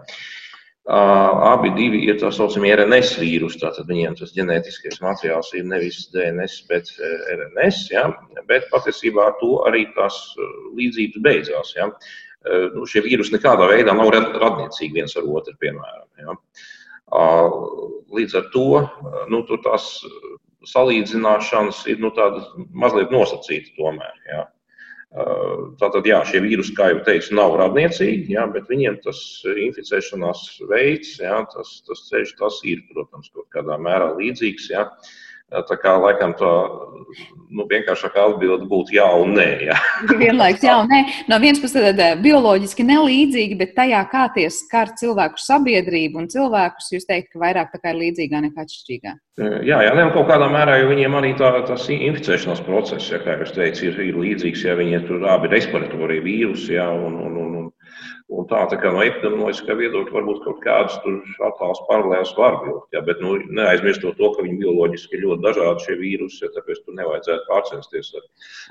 Abi 0.84 1.70
divi 1.78 2.02
ir 2.04 2.18
tā 2.20 2.28
saucamie 2.34 2.74
RNS 2.76 3.14
vīrusi. 3.16 3.62
Tātad 3.62 3.88
viņiem 3.88 4.18
tas 4.18 4.34
ģenētiskais 4.36 5.00
materiāls 5.00 5.54
ir 5.56 5.64
nevis 5.64 6.02
DNS, 6.12 6.58
bet 6.68 6.90
RNS. 6.98 7.78
Ja? 7.94 8.04
Bet 8.50 8.68
patiesībā 8.72 9.30
ar 9.30 9.38
to 9.40 9.62
arī 9.68 9.86
tās 9.96 10.18
līdzības 10.76 11.24
beidzās. 11.24 11.72
Ja? 11.78 11.88
Nu, 12.74 12.84
šie 12.84 13.00
vīrusi 13.06 13.32
nekādā 13.32 13.70
veidā 13.70 13.96
nav 13.96 14.12
radniecīgi 14.12 15.00
viens 15.00 15.16
ar 15.16 15.24
otru, 15.24 15.56
piemēram. 15.64 16.08
Ja? 16.20 16.36
Līdz 18.12 18.36
ar 18.42 18.50
to 18.52 18.68
nu, 19.32 19.40
tās 19.64 19.88
salīdzināšanas 20.68 21.80
ir 21.92 22.04
nu, 22.04 22.12
mazliet 22.76 23.12
nosacītas 23.12 23.72
tomēr. 23.78 24.20
Ja? 24.28 24.44
Tātad, 25.14 26.08
jā, 26.08 26.16
šie 26.26 26.40
vīrusi, 26.42 26.72
kā 26.74 26.88
jau 26.90 27.02
teicu, 27.06 27.36
nav 27.38 27.52
radniecīgi, 27.60 28.32
jā, 28.34 28.48
bet 28.50 28.66
viņiem 28.66 28.96
tas 29.04 29.18
inficēšanās 29.46 30.40
veids, 30.66 31.12
jā, 31.22 31.36
tas, 31.52 31.76
tas 31.86 32.02
ceļš, 32.08 32.32
tas 32.40 32.56
ir, 32.66 32.80
protams, 32.90 33.30
kaut 33.30 33.46
kādā 33.54 33.78
mērā 33.78 34.10
līdzīgs. 34.18 34.66
Jā. 34.72 34.88
Tā 35.52 35.76
kā 35.78 35.92
laikam 36.00 36.32
tā 36.38 36.50
nu, 37.54 37.64
vienkāršākā 37.70 38.22
atbilde 38.30 38.66
būtu 38.70 38.96
jā 38.96 39.06
un 39.20 39.34
nē. 39.36 39.48
Jā. 39.68 39.76
Vienlaikus 40.22 40.64
jā 40.66 40.76
un 40.80 40.88
nē. 40.90 41.00
No 41.30 41.38
vienas 41.42 41.60
puses, 41.62 41.84
tad 41.84 42.22
bioloģiski 42.24 42.86
nelīdzīgi, 42.88 43.58
bet 43.60 43.74
tajā, 43.76 44.00
kā 44.10 44.24
tie 44.34 44.48
skar 44.52 44.94
cilvēku 44.98 45.40
sabiedrību 45.42 46.22
un 46.22 46.30
cilvēkus, 46.32 46.90
jūs 46.96 47.06
teikt, 47.10 47.32
ka 47.32 47.42
vairāk 47.44 47.70
tā 47.74 47.82
kā 47.82 47.94
ir 47.94 48.00
līdzīgā 48.02 48.42
nekā 48.48 48.64
atšķirīgā. 48.64 49.14
Jā, 49.66 49.80
jā, 49.82 49.92
ne, 49.98 50.06
kaut 50.14 50.28
kādā 50.30 50.46
mērā, 50.50 50.78
jo 50.80 50.90
viņiem 50.92 51.16
arī 51.18 51.32
tā, 51.38 51.50
tas 51.68 51.88
inficēšanās 51.90 52.62
process, 52.66 53.10
ja, 53.10 53.18
kā 53.22 53.38
jūs 53.40 53.54
teicat, 53.56 53.82
ir, 53.88 53.98
ir 54.10 54.20
līdzīgs, 54.22 54.62
ja 54.66 54.76
viņi 54.78 55.04
tur 55.08 55.26
abi 55.30 55.50
respiratorija 55.50 56.22
vīrusi, 56.22 56.76
ja, 56.76 56.86
un, 56.94 57.18
un, 57.18 57.40
un, 57.42 57.53
un 58.32 58.46
tā, 58.48 58.62
tā 58.70 58.78
kā 58.80 58.90
no 58.92 59.02
epidemioloģiskā 59.04 59.76
viedokļa 59.76 60.14
varbūt 60.16 60.40
kaut 60.46 60.60
kādas 60.64 60.96
attēlus 61.48 61.82
paralēlus 61.88 62.32
var 62.38 62.56
būt. 62.62 62.86
Ja, 62.96 63.02
bet 63.04 63.20
nu, 63.24 63.34
neaizmirstot 63.58 64.16
to, 64.20 64.30
ka 64.34 64.44
viņi 64.46 64.62
bioloģiski 64.62 65.18
ir 65.18 65.24
ļoti 65.26 65.44
dažādi 65.44 65.84
šie 65.84 65.96
vīrusi, 66.00 66.40
ja, 66.46 66.50
tāpēc 66.56 66.80
tur 66.84 66.96
nevajadzētu 67.00 67.46
pārcensties 67.50 68.10
ar, 68.16 68.24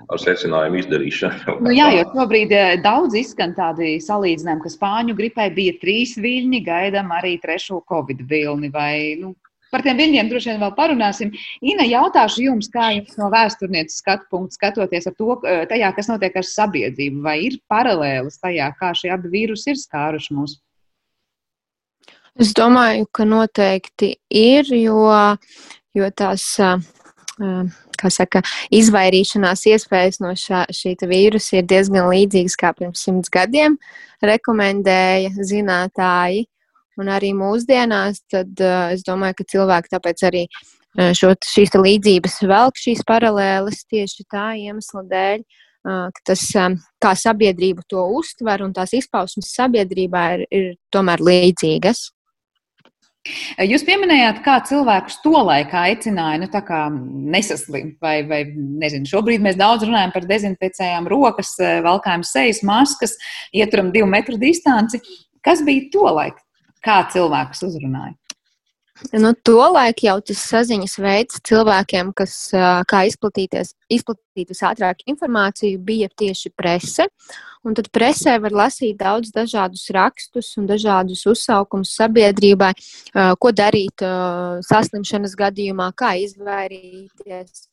ar 0.10 0.24
secinājumu 0.24 0.82
izdarīšanu. 0.82 1.60
Nu, 1.64 1.72
jā, 1.72 1.92
jo 1.96 2.08
šobrīd 2.12 2.52
eh, 2.58 2.74
daudz 2.84 3.16
izskan 3.18 3.54
tādi 3.56 3.96
salīdzinājumi, 4.04 4.64
ka 4.66 4.72
spāņu 4.74 5.16
gripai 5.18 5.48
bija 5.54 5.78
trīs 5.82 6.18
viļņi, 6.20 6.64
gaidām 6.66 7.14
arī 7.16 7.38
trešo 7.44 7.84
covid 7.90 8.26
vilni. 8.30 8.72
Vai, 8.74 9.16
nu, 9.22 9.36
Par 9.74 9.82
tiem 9.86 9.98
viļņiem 9.98 10.30
droši 10.30 10.51
vien 10.51 10.60
vēl 10.62 10.74
parunāsim. 10.77 11.32
Ina, 11.65 11.86
jautāšu 11.89 12.46
jums, 12.46 12.70
kā 12.74 12.92
jums 12.94 13.18
no 13.18 13.32
vēsturnieces 13.34 13.98
skatu 14.03 14.30
punkta 14.30 14.60
skatoties 14.60 15.10
ar 15.10 15.15
to, 15.18 15.39
eh, 15.42 15.63
tajā, 15.70 15.89
kas 15.96 16.12
notiek 16.12 16.36
ar 16.38 16.46
sabiedrību, 16.46 17.24
vai 17.25 17.39
ir 17.48 17.58
paralēlis 17.72 18.38
tajā, 18.44 18.70
kā 18.77 18.94
šie 18.94 19.10
abi 19.15 19.34
vīrusi 19.34 19.74
ir 19.74 19.82
skāruši 19.82 20.38
mūs? 20.38 20.60
Es 22.39 22.53
domāju, 22.58 23.06
ka 23.13 23.25
noteikti 23.30 24.15
ir, 24.30 24.65
jo, 24.74 25.38
jo 25.94 26.08
tās 26.18 26.48
saka, 28.10 28.42
izvairīšanās 28.74 29.65
iespējas 29.70 30.20
no 30.24 30.34
šā, 30.38 30.63
šī 30.74 30.96
vīrusa 31.10 31.60
ir 31.60 31.68
diezgan 31.70 32.10
līdzīgas 32.10 32.58
kā 32.60 32.74
pirms 32.77 33.03
simts 33.06 33.30
gadiem, 33.34 33.77
rekomendēja 34.22 35.30
zinātāji. 35.46 36.48
Un 37.02 37.10
arī 37.10 37.34
mūsdienās, 37.34 38.22
tad 38.30 38.54
uh, 38.62 38.94
es 38.94 39.02
domāju, 39.08 39.40
ka 39.40 39.50
cilvēki 39.56 39.94
tāpēc 39.96 40.24
arī 40.30 40.46
uh, 40.46 41.12
šo, 41.18 41.34
šīs 41.50 41.74
līdzības 41.74 42.42
velk 42.50 42.78
šīs 42.78 43.04
paralēles 43.10 43.86
tieši 43.90 44.28
tā 44.30 44.52
iemesla 44.62 45.02
dēļ, 45.10 45.46
uh, 45.90 46.24
tas, 46.30 46.44
um, 46.62 46.78
kā 47.02 47.16
sabiedrība 47.18 47.86
to 47.90 48.04
uztver 48.20 48.66
un 48.66 48.76
tās 48.78 48.94
izpausmes 48.94 49.56
sabiedrībā 49.58 50.28
ir, 50.38 50.46
ir 50.54 50.70
tomēr 50.94 51.24
līdzīgas. 51.26 52.12
Jūs 53.64 53.86
pieminējāt, 53.88 54.42
kā 54.44 54.58
cilvēkus 54.68 55.22
to 55.24 55.32
laikā 55.48 55.86
aicināja 55.88 56.42
nu, 56.42 56.48
nesaslimt, 57.32 57.96
vai, 58.04 58.18
vai 58.28 58.42
nezinu, 58.52 59.08
šobrīd 59.08 59.46
mēs 59.46 59.56
daudz 59.56 59.86
runājam 59.88 60.12
par 60.12 60.28
dezinficējām 60.28 61.08
rokas, 61.08 61.54
valkājam 61.86 62.26
sejas 62.28 62.60
maskas, 62.68 63.16
ieturam 63.56 63.94
divu 63.96 64.12
metru 64.12 64.36
distanci. 64.38 65.00
Kas 65.44 65.64
bija 65.64 65.88
to 65.96 66.04
laika? 66.12 66.43
Kā 66.86 67.00
cilvēkus 67.13 67.66
uzrunāja? 67.70 68.16
Nu, 69.18 69.34
Tolaik 69.34 70.04
jau 70.06 70.20
tas 70.22 70.42
saziņas 70.48 70.94
veids 71.02 71.40
cilvēkiem, 71.50 72.12
kas 72.16 72.36
kā 72.88 73.02
izplatīties, 73.10 73.74
izplatīt 73.92 74.54
visātrāk 74.54 75.02
informāciju, 75.10 75.82
bija 75.82 76.12
tieši 76.13 76.54
prese. 76.56 77.08
Un 77.66 77.75
tad 77.75 77.90
presē 77.96 78.36
var 78.44 78.54
lasīt 78.54 79.00
daudz 79.00 79.32
dažādus 79.34 79.88
rakstus 79.96 80.52
un 80.60 80.68
dažādus 80.70 81.24
uzsaukumus 81.32 81.96
sabiedrībai, 81.98 82.74
ko 83.40 83.52
darīt 83.56 84.04
saslimšanas 84.70 85.36
gadījumā, 85.40 85.90
kā 85.98 86.13
izvairīties. 86.28 87.68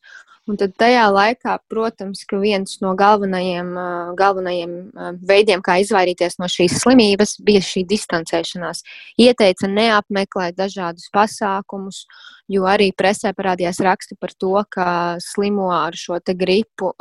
Un 0.49 0.57
tad 0.59 0.73
tajā 0.81 1.05
laikā, 1.13 1.59
protams, 1.71 2.23
ka 2.27 2.39
viens 2.41 2.79
no 2.81 2.95
galvenajiem, 2.99 3.75
galvenajiem 4.19 4.73
veidiem, 5.29 5.61
kā 5.63 5.77
izvairīties 5.83 6.39
no 6.41 6.49
šīs 6.51 6.79
slimības, 6.81 7.37
bija 7.45 7.61
šī 7.63 7.85
distancēšanās. 7.91 8.81
Ieteica 9.21 9.69
neapmeklēt 9.71 10.57
dažādus 10.57 11.11
pasākumus, 11.15 12.07
jo 12.51 12.65
arī 12.67 12.89
presē 12.97 13.35
parādījās 13.37 13.83
raksti 13.85 14.17
par 14.19 14.33
to, 14.33 14.55
ka 14.73 14.87
slimo 15.23 15.69
ar 15.77 15.95
šo 15.95 16.19
gripu 16.25 16.95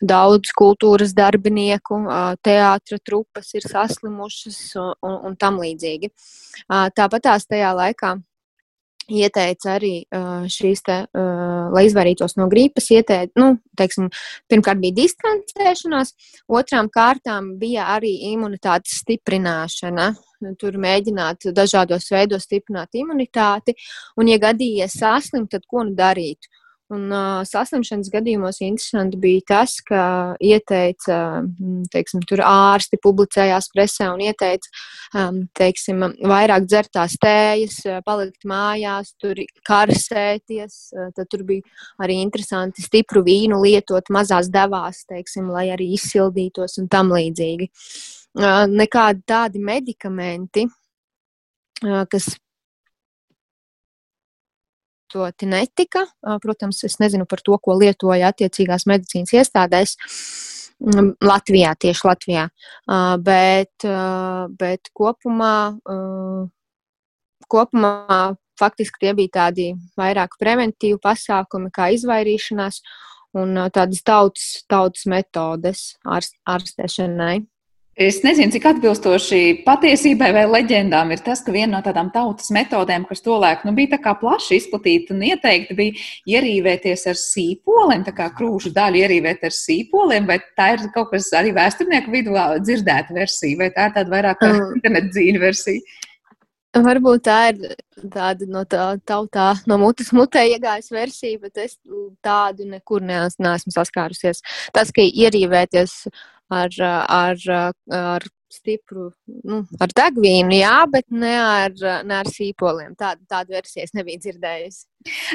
daudz 0.00 0.54
kultūras 0.56 1.12
darbinieku, 1.18 2.00
teātra 2.46 3.02
trupas 3.02 3.52
ir 3.58 3.66
saslimušas 3.66 4.62
un, 4.78 4.94
un, 5.26 5.36
tam 5.36 5.58
līdzīgi. 5.60 6.14
Tāpat 6.70 7.26
tās 7.26 7.50
tajā 7.50 7.74
laikā 7.74 8.16
ieteica 9.08 9.74
arī 9.76 9.92
šīs, 10.52 10.82
te, 10.86 10.98
lai 11.74 11.84
izvairītos 11.88 12.36
no 12.38 12.48
gripas, 12.52 12.90
ieteica, 12.94 13.32
nu, 13.40 13.56
teiksim, 13.78 14.08
pirmkārt 14.50 14.80
bija 14.82 14.98
distancēšanās, 15.00 16.14
otrām 16.60 16.90
kārtām 16.92 17.54
bija 17.60 17.88
arī 17.96 18.14
imunitātes 18.32 19.00
stiprināšana. 19.02 20.12
Tur 20.60 20.76
mēģināt 20.78 21.48
dažādos 21.50 22.04
veidos 22.14 22.44
stiprināt 22.46 22.94
imunitāti, 22.94 23.74
un, 24.20 24.28
ja 24.30 24.38
gadījies 24.38 24.94
saslimt, 25.00 25.50
tad 25.50 25.64
ko 25.66 25.82
nu 25.88 25.96
darīt? 25.98 26.46
Un 26.88 27.10
uh, 27.12 27.42
saslimšanas 27.44 28.08
gadījumos 28.08 28.62
interesanti 28.64 29.18
bija 29.20 29.42
tas, 29.50 29.74
ka 29.84 30.02
ieteica, 30.40 31.18
teiksim, 31.92 32.22
tur 32.28 32.40
ārsti 32.48 32.96
publicējās 33.04 33.68
presē 33.74 34.08
un 34.14 34.22
ieteica, 34.24 34.72
um, 35.12 35.42
teiksim, 35.58 36.00
vairāk 36.32 36.64
dzert 36.64 36.94
tās 36.96 37.18
tējas, 37.20 37.82
palikt 38.06 38.48
mājās, 38.48 39.12
tur 39.20 39.36
karsēties. 39.68 40.80
Tad 41.16 41.28
tur 41.28 41.44
bija 41.48 41.66
arī 42.00 42.22
interesanti 42.24 42.86
stipru 42.86 43.20
vīnu 43.26 43.60
lietot 43.66 44.08
mazās 44.14 44.48
devās, 44.48 45.04
teiksim, 45.12 45.52
lai 45.52 45.68
arī 45.76 45.92
izsildītos 45.98 46.80
un 46.80 46.88
tam 46.88 47.12
līdzīgi. 47.12 47.68
Uh, 47.68 48.64
nekādi 48.70 49.24
tādi 49.28 49.60
medikamenti, 49.60 50.66
kas 51.82 52.32
lietoti 55.08 55.46
netika. 55.46 56.06
Protams, 56.42 56.84
es 56.84 56.98
nezinu 56.98 57.26
par 57.26 57.40
to, 57.40 57.58
ko 57.58 57.78
lietoja 57.78 58.28
attiecīgās 58.32 58.86
medicīnas 58.86 59.32
iestādēs. 59.32 59.96
Mm, 60.80 61.16
Latvijā, 61.20 61.74
tieši 61.74 62.06
Latvijā. 62.06 62.48
Bet, 63.18 63.84
bet 64.58 64.90
kopumā, 64.94 65.78
kopumā 67.48 68.36
faktiski 68.58 68.98
tie 69.00 69.14
bija 69.14 69.28
tādi 69.28 69.74
vairāk 69.96 70.38
preventīvi 70.38 70.98
pasākumi, 71.02 71.70
kā 71.70 71.90
izvairīšanās 71.94 72.82
un 73.34 73.54
tādas 73.70 74.02
tautas, 74.02 74.64
tautas 74.68 75.06
metodes 75.06 75.96
ārstēšanai. 76.04 77.46
Es 77.98 78.20
nezinu, 78.22 78.52
cik 78.54 78.62
atbilstoši 78.70 79.38
patiesībai 79.64 80.28
vai 80.30 80.44
leģendām 80.46 81.10
ir 81.10 81.22
tas, 81.26 81.40
ka 81.42 81.50
viena 81.50 81.72
no 81.72 81.78
tādām 81.82 82.12
tautas 82.14 82.52
metodēm, 82.54 83.08
kas 83.08 83.24
tolaik 83.24 83.64
nu, 83.66 83.72
bija 83.74 83.98
plaši 84.20 84.60
izplatīta 84.60 85.16
un 85.16 85.24
ieteikta, 85.26 85.74
bija 85.74 85.98
ierīvēties 86.30 87.02
ar 87.10 87.18
sīpoliem, 87.18 88.04
tā 88.06 88.14
kā 88.14 88.28
krūšu 88.38 88.70
daļu 88.76 89.02
ierīvēt 89.02 89.42
ar 89.48 89.56
sīpoliem, 89.56 90.30
vai 90.30 90.38
tā 90.54 90.68
ir 90.76 90.86
kaut 90.94 91.10
kas 91.10 91.32
arī 91.34 91.50
vēsturnieku 91.56 92.14
vidū 92.14 92.38
dzirdēta 92.62 93.18
versija, 93.18 93.58
vai 93.64 93.72
tā 93.74 93.88
ir 93.90 93.96
tāda 93.98 94.14
vairāk 94.14 94.38
kā 94.44 94.52
um, 94.54 94.62
internet 94.78 95.10
dzīve 95.10 95.42
versija? 95.42 95.98
Varbūt 96.76 97.22
tā 97.24 97.36
ir 97.50 97.76
tāda 98.12 98.46
no 98.46 98.62
tā 98.68 98.98
tautā, 99.08 99.54
no 99.66 99.78
mutes 99.80 100.12
mutē 100.12 100.44
iegājusi 100.52 100.94
versija, 100.94 101.38
bet 101.40 101.56
es 101.64 101.78
tādu 102.22 102.66
nekur 102.68 103.00
neesmu 103.00 103.72
saskārusies. 103.72 104.42
Tas, 104.76 104.92
ka 104.92 105.00
ierīvēties 105.00 105.94
ar, 106.52 106.76
ar, 106.84 107.40
ar 107.88 108.28
stipru, 108.52 109.10
nu, 109.44 109.62
ar 109.80 109.92
degvīnu, 109.96 110.54
jā, 110.56 110.76
bet 110.90 111.06
ne 111.12 111.34
ar, 111.38 111.74
ne 112.06 112.20
ar 112.20 112.30
sīpoliem. 112.30 112.94
Tādu, 112.98 113.24
tādu 113.28 113.56
versiju 113.56 113.84
es 113.84 113.96
nebiju 113.96 114.22
dzirdējusi. 114.24 114.86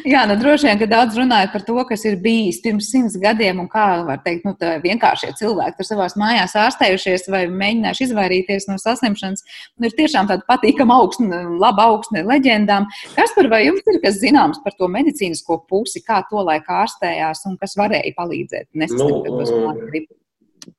Jā, 0.05 0.25
nu 0.27 0.35
droši 0.37 0.67
vien, 0.67 0.79
ka 0.81 0.87
daudz 0.91 1.15
runāja 1.17 1.47
par 1.53 1.63
to, 1.65 1.75
kas 1.87 2.03
ir 2.05 2.17
bijis 2.21 2.59
pirms 2.63 2.89
simts 2.91 3.15
gadiem, 3.21 3.61
un 3.63 3.69
kā 3.71 3.85
var 4.05 4.19
teikt, 4.25 4.43
nu, 4.47 4.53
vienkāršie 4.83 5.31
cilvēki 5.39 5.77
tur 5.79 5.87
savās 5.87 6.17
mājās 6.19 6.55
ārstējušies 6.59 7.29
vai 7.31 7.45
mēģinājuši 7.51 8.07
izvairīties 8.09 8.67
no 8.69 8.77
saslimšanas. 8.81 9.45
Nu, 9.77 9.87
ir 9.87 9.95
tiešām 9.97 10.29
tāda 10.29 10.45
patīkama 10.49 10.97
augsne, 10.99 11.43
laba 11.61 11.87
augsne 11.93 12.25
leģendām. 12.27 12.89
Kas 13.15 13.35
par 13.37 13.49
vai 13.53 13.63
jums 13.67 13.87
ir 13.87 14.01
kas 14.03 14.19
zināms 14.21 14.59
par 14.65 14.75
to 14.77 14.89
medicīnisko 14.91 15.63
pusi, 15.69 16.03
kā 16.03 16.21
to 16.29 16.43
laika 16.43 16.83
ārstējās 16.83 17.45
un 17.49 17.55
kas 17.61 17.77
varēja 17.79 18.13
palīdzēt? 18.19 18.67
Nu, 18.75 20.03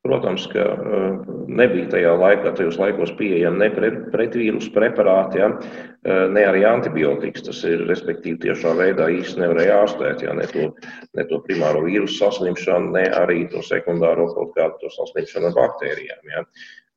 Protams, 0.05 0.47
ka 0.53 0.63
eh, 0.65 1.17
nebija 1.49 1.89
tajā 1.93 2.13
laikā, 2.17 2.55
tajos 2.57 2.79
laikos 2.81 3.13
pieejami 3.19 3.61
ne 3.61 3.69
pre, 3.75 3.91
pretvīrusu 4.15 4.73
preparāti, 4.73 5.41
ja, 5.43 5.51
eh, 5.53 6.23
ne 6.33 6.45
arī 6.49 6.65
antibiotikas. 6.69 7.45
Tas 7.49 7.61
ir, 7.69 7.85
respektīvi, 7.91 8.39
tiešā 8.47 8.73
veidā 8.79 9.11
īsti 9.13 9.43
nevarēja 9.43 9.83
ārstēt, 9.83 10.25
ja, 10.25 10.37
ne, 10.37 10.47
to, 10.53 10.71
ne 11.19 11.27
to 11.29 11.41
primāro 11.49 11.85
vīrusu 11.85 12.17
saslimšanu, 12.23 12.95
ne 12.97 13.05
arī 13.21 13.45
to 13.53 13.65
sekundāro 13.67 14.31
kaut 14.33 14.57
kādu 14.57 14.93
saslimšanu 14.97 15.53
ar 15.53 15.59
baktērijām. 15.61 16.33
Ja. 16.33 16.47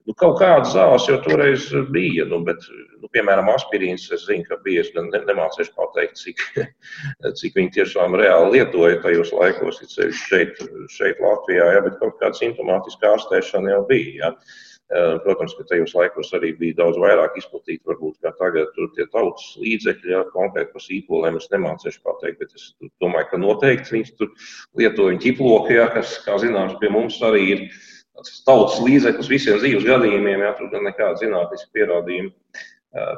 Nu, 0.08 0.14
kaut 0.16 0.38
kādas 0.40 0.72
zāles 0.72 1.06
jau 1.10 1.18
toreiz 1.20 1.66
bija, 1.92 2.24
nu, 2.32 2.40
bet, 2.48 2.64
nu, 3.02 3.10
piemēram, 3.12 3.50
aspirīns. 3.52 4.06
Es 4.16 4.24
zinu, 4.24 4.46
ka 4.48 4.56
bija. 4.64 4.86
Es 4.86 4.94
gan 4.96 5.10
nemācīšu 5.12 5.74
pateikt, 5.76 6.22
cik, 6.22 6.44
cik 7.42 7.58
viņi 7.60 7.74
tiešām 7.82 8.16
reāli 8.16 8.56
lietoja 8.56 9.02
tajos 9.04 9.34
laikos, 9.36 9.82
šeit, 10.22 10.64
šeit 10.94 11.20
Latvijā, 11.20 11.74
ja, 11.76 11.84
bet 11.84 12.00
kaut 12.00 12.16
kāda 12.22 12.40
simptomātiska 12.40 13.12
ārstēšana 13.18 13.76
jau 13.76 13.84
bija. 13.92 14.16
Ja. 14.22 14.32
Protams, 15.26 15.52
ka 15.58 15.66
tajos 15.68 15.92
laikos 15.98 16.30
arī 16.38 16.54
bija 16.56 16.78
daudz 16.78 16.96
vairāk 17.04 17.36
izplatīti, 17.42 17.84
varbūt 17.90 18.22
kā 18.24 18.32
tagad, 18.40 18.70
tur 18.78 18.88
tie 18.96 19.04
tautas 19.12 19.50
līdzekļi, 19.60 20.14
ja, 20.14 20.22
konkrēti 20.32 20.72
par 20.72 20.86
sīpoliem 20.86 21.42
es 21.42 21.50
nemācīšu 21.52 22.00
pateikt, 22.08 22.40
bet 22.40 22.56
es 22.56 22.70
domāju, 23.04 23.28
ka 23.34 23.42
noteikti 23.42 23.98
viņi 23.98 24.16
tur 24.16 24.32
lietoja 24.80 25.20
ķiploku, 25.26 25.76
ja, 25.76 25.90
kas, 25.92 26.16
kā 26.24 26.40
zināms, 26.40 26.80
pie 26.80 26.94
mums 26.96 27.20
arī 27.28 27.44
ir 27.58 27.66
tautas 28.48 28.80
līdzeklis 28.84 29.30
visiem 29.30 29.60
dzīves 29.62 29.86
gadījumiem, 29.88 30.42
ja 30.46 30.56
tur 30.58 30.72
gan 30.74 30.88
nekāda 30.88 31.20
zinātniska 31.22 31.70
pierādījuma. 31.76 32.34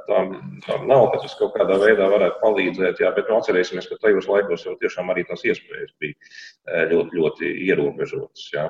Tām, 0.10 0.34
tām 0.66 0.88
nav, 0.90 1.06
ka 1.14 1.22
tas 1.24 1.36
kaut 1.40 1.54
kādā 1.56 1.78
veidā 1.80 2.10
varētu 2.12 2.42
palīdzēt, 2.42 3.00
jā, 3.00 3.12
bet 3.16 3.30
nu, 3.30 3.38
atcerēsimies, 3.38 3.88
ka 3.88 4.00
tajos 4.02 4.28
laikos 4.28 4.66
jau 4.66 4.74
tiešām 4.82 5.12
arī 5.14 5.24
tās 5.30 5.46
iespējas 5.46 5.94
bija 6.02 6.84
ļoti, 6.90 7.16
ļoti 7.16 7.52
ierobežotas. 7.70 8.50
Jā. 8.52 8.66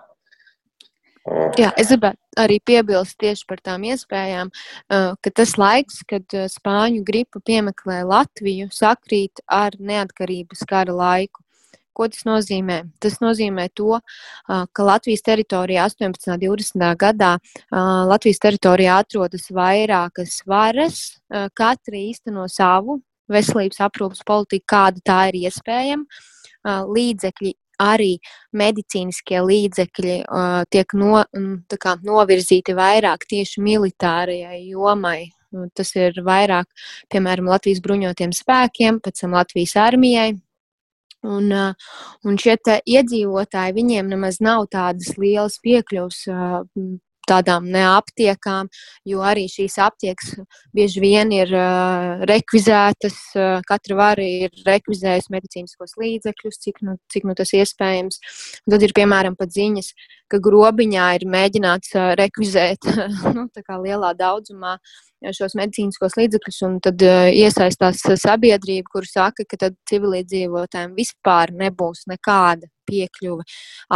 Jā, 1.60 1.72
es 1.78 1.90
gribētu 1.92 2.42
arī 2.42 2.60
piebilst 2.66 3.18
tieši 3.22 3.48
par 3.50 3.60
tām 3.64 3.84
iespējām, 3.90 4.52
ka 4.90 5.34
tas 5.36 5.56
laiks, 5.60 6.00
kad 6.10 6.26
spāņu 6.52 7.04
gripa 7.08 7.42
piemeklē 7.46 8.02
Latviju, 8.08 8.70
sakrīt 8.74 9.42
ar 9.46 9.76
neatkarības 9.80 10.64
kara 10.70 10.96
laiku. 10.96 11.44
Ko 12.00 12.08
tas 12.08 12.24
nozīmē? 12.24 12.78
Tas 13.04 13.18
nozīmē 13.20 13.66
to, 13.76 13.98
ka 14.48 14.84
Latvijas 14.88 15.26
teritorijā 15.26 15.84
18. 15.90 16.32
un 16.32 16.40
20. 16.40 16.86
gadā 17.02 17.34
Latvijas 18.08 18.40
teritorijā 18.46 19.02
atrodas 19.04 19.50
vairākas 19.52 20.38
varas, 20.48 21.02
katra 21.60 22.00
īsteno 22.00 22.48
savu 22.48 23.02
veselības 23.28 23.84
aprūpas 23.90 24.24
politiku, 24.24 24.64
kāda 24.78 25.04
tā 25.12 25.20
ir 25.34 25.42
iespējama. 25.44 26.24
Līdzekļi 26.88 27.52
arī 27.80 28.14
medicīniskie 28.60 29.40
līdzekļi 29.44 30.16
uh, 30.24 30.64
tiek 30.72 30.96
no, 31.00 31.24
kā, 31.80 31.96
novirzīti 32.04 32.76
vairāk 32.76 33.24
tieši 33.30 33.64
militārajai 33.64 34.60
jomai. 34.68 35.32
Tas 35.74 35.96
ir 35.98 36.20
vairāk, 36.22 36.68
piemēram, 37.10 37.48
Latvijas 37.50 37.80
bruņotiem 37.82 38.36
spēkiem, 38.38 39.00
pēc 39.02 39.24
tam 39.24 39.34
Latvijas 39.34 39.74
armijai, 39.82 40.36
Un, 41.28 41.52
un 42.24 42.38
šie 42.40 42.56
iedzīvotāji, 42.88 43.76
viņiem 43.76 44.12
nemaz 44.14 44.40
nav 44.40 44.70
tādas 44.72 45.18
lielas 45.20 45.58
piekļuvas 45.60 46.22
tādām 47.30 47.68
neaptiekām, 47.74 48.70
jo 49.08 49.24
arī 49.26 49.46
šīs 49.52 49.78
aptiekas 49.86 50.36
bieži 50.76 51.04
vien 51.04 51.34
ir 51.36 51.52
uh, 51.56 52.24
rekvizētas. 52.30 53.18
Uh, 53.36 53.60
katra 53.70 53.98
vara 54.00 54.26
ir 54.26 54.54
rekvizējusi 54.66 55.34
medicīniskos 55.36 55.98
līdzekļus, 56.02 56.62
cik 56.66 56.82
nu, 56.86 56.98
cik 57.12 57.28
nu 57.30 57.36
tas 57.38 57.54
iespējams. 57.58 58.22
Un 58.66 58.76
tad 58.76 58.88
ir 58.88 58.96
piemēram 58.98 59.38
pat 59.40 59.54
ziņas, 59.56 59.92
ka 60.30 60.42
grobiņā 60.46 61.12
ir 61.20 61.28
mēģināts 61.30 61.94
uh, 61.98 62.10
rekvizēt 62.20 62.90
nu, 63.38 63.48
lielā 63.86 64.16
daudzumā 64.18 64.78
šos 65.36 65.56
medicīniskos 65.60 66.16
līdzekļus, 66.16 66.60
un 66.64 66.78
tad 66.84 67.02
iesaistās 67.04 68.06
sabiedrība, 68.22 68.88
kur 68.94 69.08
saka, 69.08 69.44
ka 69.44 69.60
tad 69.66 69.76
civiliedzīvotājiem 69.92 70.94
vispār 70.96 71.52
nebūs 71.60 72.06
nekāda 72.08 72.70
piekļuve 72.90 73.46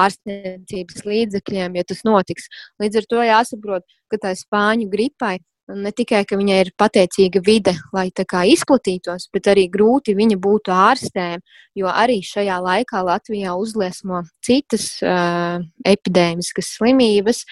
ārstniecības 0.03 1.07
līdzekļiem, 1.09 1.79
ja 1.79 1.87
tas 1.89 2.05
notiks. 2.07 2.47
Līdz 2.81 3.01
ar 3.01 3.09
to 3.09 3.25
jāsaprot, 3.27 3.97
ka 4.11 4.21
tā 4.27 4.37
spāņu 4.37 4.89
gripai 4.93 5.39
ne 5.71 5.91
tikai 5.95 6.23
ka 6.27 6.37
viņai 6.37 6.57
ir 6.65 6.71
pateicīga 6.79 7.41
vide, 7.45 7.73
lai 7.95 8.09
tā 8.15 8.25
kā 8.29 8.43
izplatītos, 8.51 9.29
bet 9.33 9.47
arī 9.51 9.67
grūti 9.71 10.15
viņa 10.17 10.37
būtu 10.43 10.73
ārstēm, 10.75 11.43
jo 11.79 11.87
arī 11.87 12.19
šajā 12.25 12.57
laikā 12.63 13.03
Latvijā 13.07 13.55
uzliesmo 13.55 14.23
citas 14.43 14.97
uh, 15.05 15.63
epidēmiskas 15.87 16.75
slimības, 16.77 17.45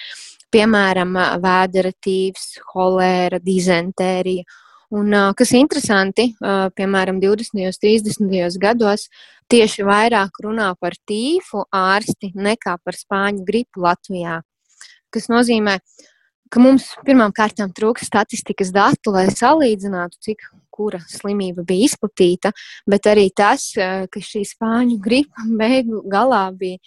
piemēram, 0.52 1.16
vēdera 1.44 1.94
tīvs, 2.04 2.58
holēra, 2.74 3.40
dizentērija. 3.44 4.44
Un, 4.92 5.14
kas 5.40 5.54
interesanti, 5.56 6.34
piemēram, 6.76 7.22
20. 7.24 7.62
un 7.64 7.76
30. 7.80 8.58
gados 8.60 9.08
tieši 9.52 9.86
vairāk 9.88 10.42
runā 10.44 10.74
par 10.80 10.98
tīfu 11.08 11.64
ārsti 11.72 12.34
nekā 12.36 12.78
par 12.84 12.98
spāņu 13.00 13.46
gripu 13.48 13.86
Latvijā. 13.86 14.42
Tas 15.12 15.30
nozīmē, 15.32 15.78
ka 16.52 16.64
mums 16.64 16.90
pirmām 17.08 17.32
kārtām 17.36 17.72
trūkst 17.76 18.12
statistikas 18.12 18.74
datu, 18.76 19.14
lai 19.16 19.30
salīdzinātu, 19.32 20.20
cik 20.28 20.44
kura 20.72 21.00
slimība 21.08 21.64
bija 21.68 21.88
izplatīta, 21.88 22.52
bet 22.88 23.08
arī 23.08 23.30
tas, 23.36 23.72
ka 23.76 24.24
šī 24.28 24.44
spāņu 24.48 25.00
gripa 25.04 25.48
beigu 25.60 26.04
galā 26.12 26.50
bija 26.52 26.80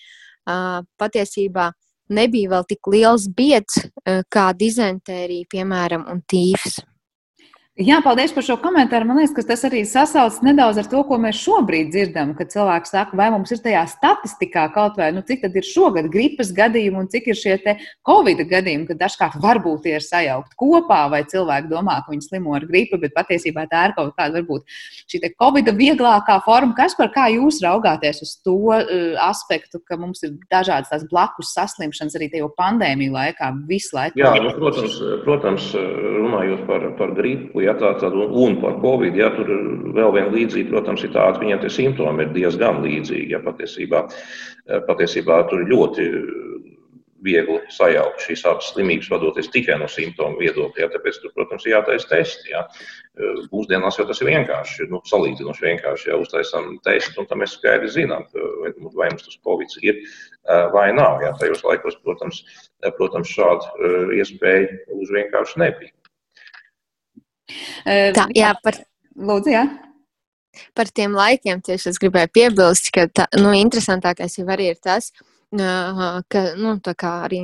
patiesībā 1.01 1.71
nebija 2.13 2.51
vēl 2.53 2.67
tik 2.69 2.91
liels 2.93 3.29
bieds 3.33 3.81
eh, 3.81 4.23
kā 4.29 4.51
dizentērija, 4.57 5.49
piemēram, 5.51 6.05
un 6.11 6.21
tīfs. 6.29 6.83
Jā, 7.75 7.97
paldies 7.99 8.31
par 8.31 8.45
šo 8.47 8.55
komentāru. 8.63 9.03
Man 9.03 9.17
liekas, 9.19 9.33
ka 9.35 9.43
tas 9.49 9.65
arī 9.67 9.81
sasaucas 9.83 10.37
nedaudz 10.47 10.77
ar 10.79 10.87
to, 10.87 11.01
ko 11.09 11.17
mēs 11.19 11.41
šobrīd 11.43 11.89
dzirdam. 11.91 12.29
Kad 12.39 12.53
cilvēki 12.53 12.87
saka, 12.87 13.17
vai 13.19 13.25
mums 13.35 13.51
ir 13.51 13.59
tajā 13.65 13.81
statistikā 13.91 14.69
kaut 14.71 14.95
vai, 15.01 15.09
nu, 15.11 15.25
cik 15.27 15.41
tad 15.43 15.57
ir 15.59 15.67
šogad 15.67 16.07
gripas 16.13 16.53
gadījumi 16.55 17.01
un 17.03 17.09
cik 17.11 17.27
ir 17.33 17.41
šie 17.41 17.57
covid 18.07 18.45
gadījumi, 18.47 18.87
kad 18.87 19.01
dažkārt 19.01 19.41
varbūt 19.43 19.83
tie 19.89 19.97
ir 19.97 20.07
sajaukt 20.07 20.55
kopā, 20.55 21.01
vai 21.11 21.25
cilvēki 21.27 21.73
domā, 21.73 21.97
ka 22.05 22.15
viņi 22.15 22.29
slimo 22.29 22.55
ar 22.55 22.69
gripu, 22.69 23.01
bet 23.03 23.17
patiesībā 23.17 23.67
tā 23.67 23.89
ir 23.89 23.97
kaut 23.99 24.15
kāda 24.15 24.39
varbūt 24.39 24.71
šī 25.11 25.33
covid 25.35 25.73
vieglākā 25.75 26.39
forma. 26.47 26.79
Kas 26.79 26.95
par 26.95 27.11
kā 27.11 27.27
jūs 27.35 27.59
raugāties 27.67 28.23
uz 28.23 28.37
to 28.47 28.55
uh, 28.71 28.87
aspektu, 29.27 29.83
ka 29.83 29.99
mums 29.99 30.23
ir 30.23 30.37
dažādas 30.47 30.95
tās 30.95 31.09
blakus 31.11 31.51
saslimšanas 31.59 32.15
arī 32.23 32.31
tajā 32.37 32.53
pandēmiju 32.55 33.19
laikā 33.19 33.51
visu 33.67 33.99
laiku? 33.99 34.23
Jā, 34.23 34.31
nu, 34.39 34.55
protams, 34.63 35.03
protams, 35.27 35.69
runājot 35.75 36.67
par, 36.71 36.89
par 37.03 37.19
gripu 37.19 37.64
ja, 37.65 37.75
tā, 37.81 37.95
tad, 38.01 38.15
un, 38.15 38.59
par 38.63 38.79
covid. 38.83 39.17
Ja, 39.19 39.31
tur 39.35 39.51
vēl 39.97 40.15
viena 40.17 40.33
līdzība, 40.35 40.71
protams, 40.77 41.05
ir 41.07 41.15
tāda, 41.15 41.41
viņiem 41.43 41.63
tie 41.65 41.73
simptomi 41.73 42.27
ir 42.27 42.35
diezgan 42.37 42.83
līdzīgi. 42.85 43.33
Ja, 43.35 43.43
patiesībā, 43.45 44.07
patiesībā 44.89 45.43
tur 45.51 45.67
ļoti 45.71 46.09
viegli 47.25 47.57
sajaukt 47.73 48.21
šīs 48.21 48.45
abas 48.49 48.69
slimības, 48.73 49.09
vadoties 49.13 49.49
tikai 49.53 49.79
no 49.81 49.89
simptomu 49.89 50.37
viedokļa. 50.43 50.83
Ja, 50.83 50.91
tāpēc, 50.93 51.23
tur, 51.23 51.33
protams, 51.37 51.65
ir 51.65 51.77
jātaisa 51.77 52.11
testi. 52.11 52.53
Ja. 52.53 52.65
Mūsdienās 53.53 53.99
jau 53.99 54.07
tas 54.09 54.21
ir 54.21 54.29
vienkārši, 54.33 54.89
nu, 54.93 55.01
salīdzinoši 55.09 55.67
vienkārši. 55.69 56.11
Ja 56.11 56.21
uztaisām 56.21 56.77
testu, 56.85 57.23
un 57.23 57.31
tam 57.31 57.41
mēs 57.45 57.57
skaidri 57.57 57.91
zinām, 57.95 58.27
vai, 58.35 58.75
vai 58.99 59.11
mums 59.15 59.27
tas 59.29 59.41
covid 59.47 59.77
ir 59.83 60.03
vai 60.75 60.91
nav. 60.97 61.23
Ja. 61.25 61.33
Tajos 61.41 61.65
laikos, 61.65 61.97
protams, 62.05 62.45
protams 62.99 63.33
šāda 63.33 63.93
iespēja 64.19 64.69
uz 64.99 65.15
vienkārši 65.15 65.65
nebija. 65.65 65.95
Tā, 67.85 68.29
jā, 68.35 68.53
par, 68.65 68.79
Lūdzu, 69.15 69.53
jā. 69.53 69.65
Par 70.75 70.91
tiem 70.95 71.15
laikiem 71.15 71.61
tieši 71.67 71.91
es 71.91 72.01
gribēju 72.03 72.31
piebilst, 72.35 72.91
ka 72.95 73.07
tā, 73.11 73.27
nu, 73.41 73.53
interesantākais 73.59 74.39
jau 74.39 74.47
arī 74.51 74.71
ir 74.73 74.81
tas, 74.83 75.11
ka 75.55 76.43
nu, 76.59 76.75
arī 77.11 77.43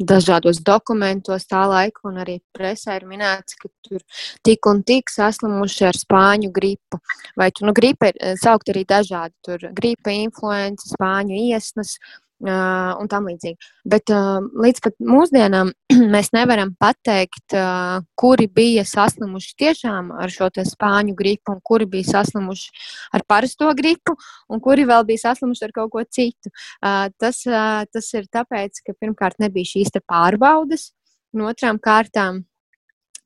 dažādos 0.00 0.62
dokumentos 0.64 1.44
tā 1.48 1.66
laika 1.68 2.06
un 2.08 2.20
arī 2.22 2.38
presē 2.56 2.96
ir 2.96 3.04
minēts, 3.08 3.56
ka 3.60 3.68
tur 3.84 4.00
tik 4.46 4.68
un 4.68 4.80
tik 4.84 5.12
saslimuši 5.12 5.84
ar 5.90 5.98
spāņu 6.00 6.52
gripu. 6.56 7.00
Vai 7.36 7.50
tu 7.52 7.68
nu, 7.68 7.76
gripa 7.76 8.08
ir 8.12 8.38
saukt 8.40 8.72
arī 8.72 8.86
dažādi, 8.88 9.36
tur 9.44 9.68
gripa, 9.76 10.12
influenza, 10.16 10.88
spāņu 10.94 11.36
iesnas, 11.50 11.98
Uh, 12.00 12.29
un 12.40 13.08
tam 13.10 13.26
līdzīgi. 13.28 13.68
Bet 13.92 14.10
uh, 14.14 14.38
līdz 14.64 14.82
pat 14.84 14.96
mūsdienām 15.04 15.72
mēs 16.14 16.30
nevaram 16.32 16.72
pateikt, 16.80 17.52
uh, 17.52 18.00
kuri 18.18 18.46
bija 18.48 18.84
saslimuši 18.88 19.56
tiešām 19.60 20.12
ar 20.16 20.32
šo 20.32 20.48
spāņu 20.48 21.14
gripu, 21.18 21.54
un 21.54 21.60
kuri 21.64 21.88
bija 21.90 22.16
saslimuši 22.16 22.70
ar 23.16 23.24
parasto 23.28 23.70
gripu, 23.76 24.16
un 24.48 24.62
kuri 24.64 24.86
vēl 24.88 25.04
bija 25.08 25.26
saslimuši 25.28 25.66
ar 25.68 25.74
kaut 25.76 25.92
ko 25.92 26.04
citu. 26.08 26.52
Uh, 26.80 27.08
tas, 27.20 27.42
uh, 27.48 27.84
tas 27.92 28.12
ir 28.16 28.30
tāpēc, 28.32 28.80
ka 28.86 28.96
pirmkārt 28.96 29.40
nebija 29.42 29.74
šīs 29.74 29.92
pārbaudes, 30.00 30.92
un 31.34 31.48
otrām 31.50 31.78
kārtām 31.82 32.44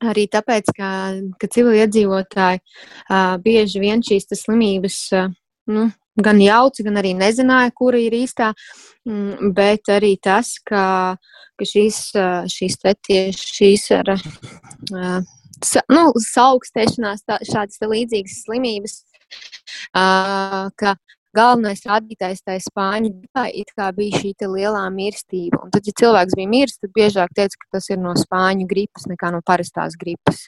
arī 0.03 0.27
tāpēc, 0.27 0.71
ka, 0.75 0.89
ka 1.39 1.51
civiliedzīvotāji 1.55 2.59
uh, 2.61 3.37
bieži 3.41 3.79
vien 3.79 4.03
šīs 4.03 4.27
slimības. 4.35 4.99
Uh, 5.15 5.31
nu, 5.71 5.87
gan 6.21 6.39
jauci, 6.41 6.85
gan 6.85 6.99
arī 7.01 7.13
nezināja, 7.17 7.73
kura 7.75 7.99
ir 7.99 8.15
īstā. 8.15 8.53
Mm, 9.05 9.51
bet 9.53 9.89
arī 9.93 10.15
tas, 10.17 10.55
ka, 10.65 11.15
ka 11.59 11.65
šīs, 11.69 12.09
šīs 12.49 12.77
tieši 12.81 13.49
šīs 13.53 13.83
ar 13.99 14.15
nu, 15.93 16.05
saaugstēšanās, 16.25 17.25
tā, 17.29 17.37
šādas 17.45 17.83
līdzīgas 17.85 18.39
slimības, 18.47 18.95
ka 19.93 20.95
galvenais 21.35 21.85
rādītājs 21.85 22.43
tajā 22.47 22.63
spāņu 22.65 23.13
gripā 23.13 23.91
bija 23.95 24.21
šī 24.23 24.33
lielā 24.41 24.83
mirstība. 24.93 25.61
Un 25.63 25.73
tad, 25.73 25.85
ja 25.85 25.95
cilvēks 26.01 26.37
bija 26.39 26.51
miris, 26.51 26.79
tad 26.79 26.93
biežāk 26.95 27.33
teica, 27.35 27.61
ka 27.61 27.77
tas 27.77 27.89
ir 27.91 28.01
no 28.01 28.15
spāņu 28.17 28.67
gripas 28.69 29.05
nekā 29.11 29.31
no 29.35 29.41
parastās 29.45 29.97
gripas. 29.99 30.47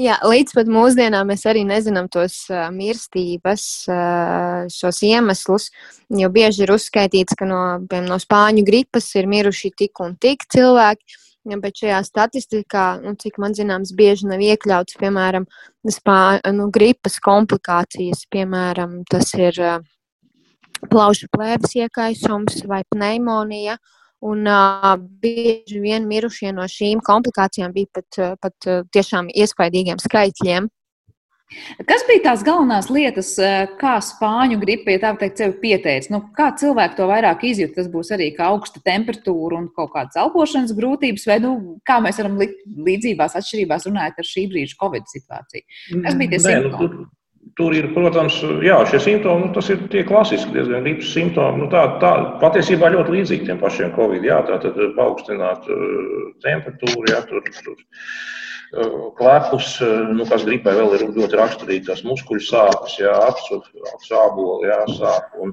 Jā, 0.00 0.14
līdz 0.24 0.54
pat 0.56 0.68
mūsdienām 0.72 1.28
mēs 1.28 1.42
arī 1.44 1.66
nezinām 1.68 2.06
tos 2.08 2.46
uh, 2.48 2.70
mirstības, 2.72 3.64
uh, 3.92 4.62
šos 4.72 5.02
iemeslus. 5.04 5.66
Jo 6.08 6.30
bieži 6.32 6.64
ir 6.64 6.72
uzskaitīts, 6.72 7.36
ka 7.36 7.44
no, 7.44 7.58
piemēram, 7.90 8.08
no 8.08 8.16
spāņu 8.22 8.64
gripas 8.64 9.10
ir 9.20 9.28
miruši 9.28 9.74
tik 9.76 10.00
un 10.00 10.16
tik 10.16 10.48
cilvēki. 10.48 11.18
Ja, 11.50 11.58
bet 11.60 11.76
šajā 11.82 12.00
statistikā, 12.06 12.86
nu, 13.02 13.12
cik 13.20 13.36
man 13.42 13.52
zināms, 13.58 13.92
bieži 13.98 14.30
nav 14.30 14.40
iekļauts, 14.40 14.96
piemēram, 14.96 15.44
spā, 15.90 16.38
nu, 16.56 16.70
gripas 16.72 17.18
komplikācijas. 17.20 18.24
Piemēram, 18.32 19.02
tas 19.12 19.34
ir 19.36 19.60
uh, 19.60 19.82
plaušu 20.88 21.28
plēves 21.36 21.76
iekaisums 21.82 22.62
vai 22.70 22.80
pneimonija. 22.88 23.76
Uh, 23.76 23.98
Un 24.22 24.46
uh, 24.46 24.92
bieži 25.22 25.80
vien 25.82 26.06
mirušie 26.06 26.52
no 26.54 26.68
šīm 26.70 27.02
komplikācijām 27.02 27.74
bija 27.74 27.90
pat, 27.98 28.20
pat 28.42 28.70
tiešām 28.94 29.32
iespaidīgiem 29.34 29.98
skaitļiem. 30.02 30.70
Kas 31.88 32.04
bija 32.08 32.22
tās 32.26 32.42
galvenās 32.46 32.88
lietas, 32.92 33.32
kā 33.80 33.94
spāņu 34.04 34.58
gripa, 34.62 34.94
ja 34.94 35.00
tā 35.02 35.12
teikt, 35.20 35.40
sevi 35.40 35.56
pieteica? 35.64 36.12
Nu, 36.14 36.20
kā 36.36 36.48
cilvēki 36.58 36.98
to 36.98 37.08
vairāk 37.10 37.44
izjūt? 37.48 37.74
Tas 37.76 37.90
būs 37.92 38.12
arī 38.16 38.30
kā 38.36 38.48
augsta 38.52 38.80
temperatūra 38.84 39.58
un 39.60 39.68
kaut 39.76 39.92
kādas 39.94 40.18
elpošanas 40.22 40.74
grūtības, 40.78 41.26
vai 41.28 41.38
nu, 41.44 41.54
kā 41.88 41.98
mēs 42.04 42.20
varam 42.22 42.38
likt 42.40 42.62
līdzībās, 42.88 43.36
atšķirībās 43.40 43.88
runājot 43.90 44.22
ar 44.22 44.30
šī 44.30 44.46
brīža 44.52 44.78
Covid 44.80 45.10
situāciju. 45.12 45.66
Kas 46.06 46.20
bija 46.20 46.32
tie 46.32 46.40
nu, 46.40 46.46
simptomi? 46.46 47.10
Tur 47.58 47.74
ir, 47.74 47.88
protams, 47.92 48.38
jā, 48.64 48.76
šie 48.88 48.98
simptomi, 49.02 49.48
nu, 49.48 49.52
tas 49.52 49.66
ir 49.72 49.80
tie 49.92 50.04
klasiski, 50.08 50.54
diezgan 50.54 50.86
gripas 50.86 51.10
simptomi. 51.12 51.60
Nu, 51.60 51.66
tā, 51.72 51.82
tā 52.00 52.12
patiesībā 52.40 52.88
ļoti 52.94 53.16
līdzīgi 53.16 53.48
tiem 53.48 53.58
pašiem 53.60 53.90
covid. 53.96 54.24
Jā, 54.24 54.38
tā 54.48 54.60
tad 54.62 54.78
paaugstināt 54.96 55.66
uh, 55.68 56.30
temperatūru, 56.46 57.02
jā, 57.10 57.18
tur, 57.28 57.42
tur 57.66 57.76
uh, 57.76 59.10
klepus, 59.18 59.74
nu, 60.14 60.24
kas 60.30 60.46
gripai 60.48 60.76
vēl 60.78 60.96
ir 60.96 61.04
ļoti 61.18 61.40
raksturīgi, 61.42 61.88
tās 61.90 62.04
muskuļu 62.06 62.46
sāpes, 62.46 62.96
jā, 63.02 63.12
acu 63.26 63.60
sāboli, 64.06 64.70
jā, 64.70 64.80
sāp, 64.94 65.36
un 65.42 65.52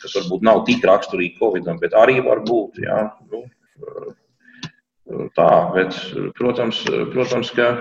kas 0.00 0.16
varbūt 0.20 0.46
nav 0.48 0.62
tik 0.70 0.86
raksturīgi 0.86 1.36
covidam, 1.42 1.82
bet 1.82 1.98
arī 1.98 2.22
var 2.24 2.46
būt, 2.46 2.80
jā. 2.86 3.02
Nu, 3.34 3.42
tā, 5.36 5.50
bet, 5.74 5.98
protams, 6.38 6.86
protams, 7.12 7.52
ka 7.58 7.74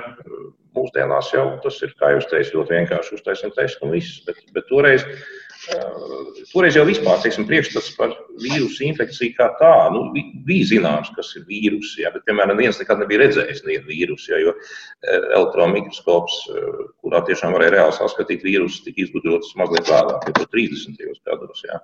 Mūsdienās 0.78 1.34
jau 1.34 1.50
tas 1.64 1.82
ir, 1.84 1.98
kā 2.00 2.14
jūs 2.16 2.30
teicat, 2.32 2.56
ļoti 2.56 2.78
vienkārši 2.78 3.18
uztaisīt 3.18 3.58
testu 3.58 3.88
un 3.88 3.98
viss. 3.98 4.22
Bet, 4.28 4.42
bet 4.56 4.70
toreiz 4.70 5.06
Toreiz 6.52 6.78
jau 6.78 6.84
vispār 6.88 7.18
teiksim, 7.20 7.46
priekšstats 7.50 7.90
par 7.98 8.14
vīrusu 8.40 8.86
infekciju 8.88 9.34
kā 9.36 9.48
tādu 9.60 10.04
nu, 10.06 10.22
bija 10.48 10.68
zināms, 10.70 11.10
kas 11.16 11.34
ir 11.40 11.48
vīrus. 11.50 11.96
Jā, 12.00 12.12
bet, 12.14 12.24
piemēram, 12.30 12.60
viens 12.62 12.80
nekad 12.80 13.02
nebija 13.02 13.26
redzējis 13.26 13.64
nevienu 13.66 13.90
vīrusu, 13.90 14.30
jā, 14.32 14.40
jo 14.46 14.54
elektromikroskops, 15.40 16.38
kurā 17.04 17.24
tiešām 17.28 17.58
varēja 17.58 17.76
reāli 17.76 17.98
saskatīt 17.98 18.46
vīrusus, 18.48 18.86
tika 18.86 19.04
izgudrots 19.04 19.58
mazliet 19.60 19.92
vēlāk, 19.92 20.30
jau 20.30 20.48
30. 20.56 21.04
gados. 21.28 21.66
Jā. 21.68 21.82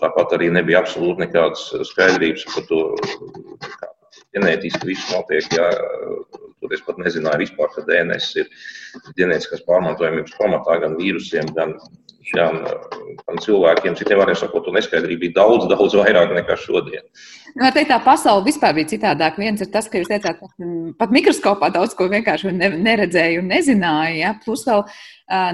Tāpat 0.00 0.34
arī 0.34 0.50
nebija 0.50 0.80
absolūti 0.82 1.28
nekādas 1.28 1.68
skaidrības 1.92 2.48
par 2.56 2.66
to, 2.72 2.82
ģenētiski 4.36 4.90
viss 4.92 5.10
notiek. 5.14 5.48
Jā, 5.56 5.70
toreiz 6.60 6.84
pat 6.86 7.00
nezināju 7.02 7.44
vispār, 7.44 7.72
ka 7.74 7.86
DNS 7.88 8.30
ir 8.42 8.52
ģenētiskās 9.18 9.64
pārmantojamības 9.68 10.36
pamatā 10.38 10.80
gan 10.84 10.98
vīrusiem, 11.00 11.50
gan 11.56 11.76
gan, 12.34 12.62
gan 13.20 13.40
cilvēkiem, 13.44 13.96
citiem 13.98 14.20
vārdiem 14.20 14.38
sakot, 14.40 14.70
neskaidrība 14.74 15.26
bija 15.26 15.36
daudz, 15.40 15.68
daudz 15.70 15.96
vairāk 16.00 16.34
nekā 16.36 16.56
šodien. 16.60 17.06
Nu, 17.54 17.64
var 17.64 17.74
teikt, 17.74 17.90
tā 17.90 17.98
pasaule 18.04 18.46
vispār 18.46 18.74
bija 18.76 18.92
citādāka. 18.92 19.42
Viens 19.42 19.62
ir 19.62 19.70
tas, 19.72 19.88
ka 19.90 20.00
jūs 20.00 20.10
teicāt, 20.10 20.38
ka 20.38 20.68
pat 21.00 21.14
mikroskopā 21.14 21.72
daudz 21.74 21.96
ko 21.98 22.06
vienkārši 22.12 22.52
neredzēju 22.58 23.42
un 23.42 23.50
nezināju. 23.50 24.20
Ja? 24.20 24.34
Plus 24.44 24.66
vēl 24.68 24.84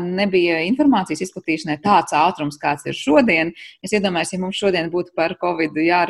nebija 0.00 0.60
informācijas 0.64 1.22
izplatīšanai 1.26 1.76
tāds 1.84 2.14
ātrums, 2.16 2.56
kāds 2.60 2.86
ir 2.88 2.96
šodien. 2.96 3.52
Es 3.84 3.92
iedomājos, 3.96 4.32
ja 4.32 4.40
mums 4.40 4.60
šodien 4.60 4.88
būtu 4.92 5.12
par 5.16 5.36
Covid 5.40 5.76
jā, 5.84 6.02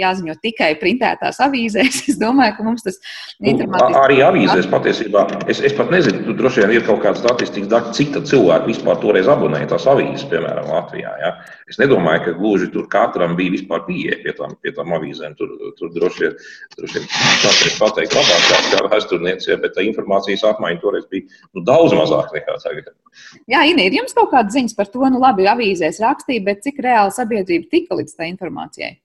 jāziņo 0.00 0.36
tikai 0.42 0.72
printētās 0.80 1.38
avīzēs, 1.44 2.02
es 2.10 2.18
domāju, 2.20 2.56
ka 2.58 2.66
mums 2.66 2.86
tas 2.86 2.98
informācijas. 3.42 4.00
Arī 4.02 4.20
avīzēs 4.26 4.70
patiesībā. 4.72 5.26
Es, 5.50 5.62
es 5.64 5.76
pat 5.76 5.92
nezinu, 5.94 6.24
tu 6.26 6.36
droši 6.38 6.64
vien 6.64 6.74
ir 6.78 6.86
kaut 6.86 7.02
kāda 7.04 7.22
statistikas 7.22 7.70
dati, 7.70 7.94
cik 8.00 8.18
cilvēku 8.30 8.72
vispār 8.72 8.98
toreiz 9.02 9.30
abonēja 9.30 9.72
tās 9.74 9.86
avīzes, 9.90 10.26
piemēram, 10.30 10.70
Latvijā. 10.84 11.12
Ja? 11.20 11.30
Es 11.70 11.80
nedomāju, 11.80 12.22
ka 12.26 12.34
gluži 12.38 12.70
tur 12.72 12.86
katram 12.92 13.36
bija 13.38 13.54
vispār 13.56 13.84
pieeja 13.88 14.20
pie 14.22 14.34
tām, 14.38 14.54
pie 14.62 14.74
tām 14.76 14.92
avīzēm. 14.96 15.36
Tur, 15.38 15.54
tur 15.78 15.92
droši 15.94 16.26
vien, 16.26 16.36
vien 16.84 17.06
kāds 17.10 17.78
pateikt 17.80 18.16
labāk 18.18 18.48
kā, 18.48 18.60
kā 18.72 18.82
vēsturniece, 18.92 19.58
bet 19.62 19.76
tā 19.76 19.86
informācijas 19.88 20.44
apmaiņa 20.52 20.82
toreiz 20.84 21.08
bija 21.10 21.26
nu, 21.54 21.64
daudz 21.64 21.96
mazāk 21.96 22.34
nekā 22.36 22.58
tagad. 22.62 22.92
Jā, 23.50 23.64
Inī, 23.68 23.88
ir 23.88 24.00
jums 24.00 24.16
kaut 24.16 24.32
kāda 24.34 24.52
ziņas 24.54 24.76
par 24.78 24.90
to, 24.92 25.06
nu 25.10 25.22
labi, 25.22 25.48
avīzēs 25.50 26.02
rakstīja, 26.04 26.44
bet 26.46 26.64
cik 26.66 26.82
reāli 26.84 27.14
sabiedrība 27.14 27.70
tika 27.72 27.98
līdz 28.00 28.18
tā 28.18 28.28
informācijai? 28.30 28.96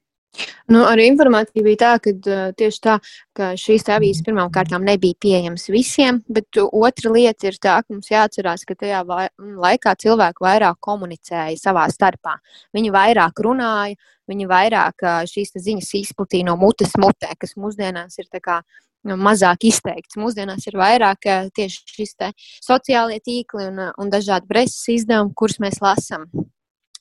Nu, 0.69 0.83
arī 0.85 1.07
informācija 1.09 1.63
bija 1.65 1.79
tā, 1.81 1.91
ka 2.03 2.13
uh, 2.13 2.41
tieši 2.57 2.81
tā, 2.85 2.97
ka 3.37 3.51
šīs 3.59 3.87
avīzes 3.95 4.25
pirmām 4.25 4.51
kārtām 4.53 4.85
nebija 4.85 5.17
pieejamas 5.21 5.69
visiem, 5.73 6.21
bet 6.29 6.59
otra 6.65 7.13
lieta 7.15 7.49
ir 7.49 7.57
tā, 7.61 7.79
ka 7.83 7.93
mums 7.95 8.11
jāatcerās, 8.11 8.65
ka 8.69 8.77
tajā 8.79 9.01
laikā 9.39 9.95
cilvēki 10.03 10.45
vairāk 10.45 10.79
komunicēja 10.85 11.57
savā 11.59 11.87
starpā. 11.93 12.37
Viņi 12.77 12.93
vairāk 12.95 13.41
runāja, 13.45 13.97
viņi 14.29 14.51
vairāk 14.51 15.07
uh, 15.07 15.23
šīs 15.29 15.55
ziņas 15.57 15.95
izplatīja 16.03 16.51
no 16.51 16.59
mutes 16.61 16.93
mutē, 17.01 17.33
kas 17.39 17.57
mūsdienās 17.57 18.21
ir 18.21 18.29
tā 18.29 18.43
kā 18.43 18.61
Nu, 19.07 19.15
mazāk 19.15 19.63
izteikts. 19.69 20.17
Mūsdienās 20.19 20.65
ir 20.67 20.75
vairāk 20.75 21.23
tieši 21.55 21.95
šis 21.95 22.17
sociālie 22.59 23.21
tīkli 23.23 23.69
un, 23.69 23.79
un 23.95 24.11
dažādi 24.11 24.49
preses 24.51 24.83
izdevumi, 24.91 25.31
kurus 25.39 25.61
mēs 25.63 25.79
lasām. 25.79 26.27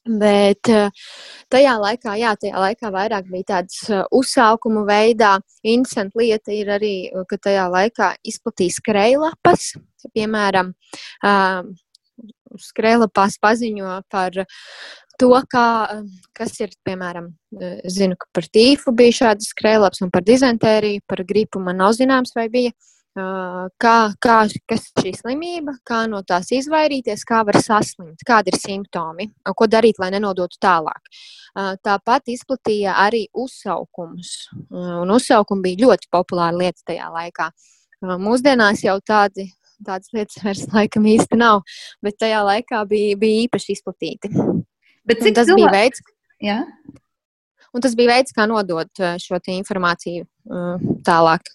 Bet 0.09 0.71
eh, 0.73 0.89
tajā 1.53 1.75
laikā, 1.83 2.15
jā, 2.21 2.33
tajā 2.41 2.63
laikā 2.63 2.93
vairāk 2.95 3.29
bija 3.29 3.49
tādas 3.55 4.07
uzsākumu 4.15 4.87
veidā. 4.89 5.37
Interesanti 5.63 6.23
lieta 6.23 6.55
ir 6.57 6.73
arī, 6.79 6.95
ka 7.29 7.41
tajā 7.49 7.67
laikā 7.73 8.15
izplatīja 8.29 8.79
skrejlapas, 8.79 9.75
piemēram, 10.17 10.73
skrejlapās 12.59 13.37
paziņo 13.43 14.01
par 14.11 14.41
to, 15.19 15.31
kā, 15.51 15.69
kas 16.37 16.55
ir, 16.63 16.73
piemēram, 16.87 17.33
zinu, 17.91 18.17
ka 18.19 18.31
par 18.39 18.47
tīfu 18.55 18.95
bija 18.97 19.17
šādas 19.23 19.51
skrējlaps 19.53 20.05
un 20.07 20.13
par 20.15 20.25
dizentēriju, 20.27 21.05
par 21.11 21.25
gripu 21.29 21.63
man 21.63 21.83
nav 21.83 21.97
zināms, 21.99 22.33
vai 22.39 22.49
bija. 22.53 22.73
Kā, 23.19 23.95
kā, 24.23 24.37
kas 24.69 24.85
ir 24.93 25.03
šī 25.03 25.13
slimība, 25.17 25.73
kā 25.87 26.05
no 26.11 26.21
tās 26.27 26.53
izvairīties, 26.55 27.25
kā 27.27 27.41
var 27.49 27.57
saslimt, 27.59 28.23
kādi 28.27 28.53
ir 28.53 28.59
simptomi, 28.61 29.27
ko 29.57 29.67
darīt, 29.71 29.99
lai 29.99 30.13
nenodotu 30.15 30.61
tālāk. 30.63 31.11
Tāpat 31.83 32.31
izplatīja 32.31 32.95
arī 33.03 33.25
uzsaukumus, 33.35 34.35
un 34.71 35.11
uzsaukumi 35.17 35.67
bija 35.67 35.87
ļoti 35.87 36.11
populāra 36.15 36.55
lieta 36.61 36.93
tajā 36.93 37.09
laikā. 37.17 37.49
Mūsdienās 38.23 38.85
jau 38.87 38.99
tādi, 39.03 39.49
tādas 39.83 40.15
lietas 40.15 40.39
vairs 40.45 40.65
laikam 40.77 41.09
īsti 41.11 41.41
nav, 41.41 41.65
bet 42.05 42.21
tajā 42.23 42.45
laikā 42.47 42.85
bija, 42.87 43.19
bija 43.19 43.45
īpaši 43.49 43.79
izplatīti. 43.79 44.31
Bet 45.09 45.25
cik 45.25 45.41
tas 45.41 45.51
cilvēki... 45.51 45.65
bija 45.65 45.75
veids? 45.75 46.05
Jā. 46.45 46.61
Un 47.75 47.83
tas 47.83 47.99
bija 47.99 48.15
veids, 48.15 48.37
kā 48.37 48.47
nodot 48.47 49.07
šo 49.23 49.43
informāciju 49.59 50.29
tālāk. 51.09 51.51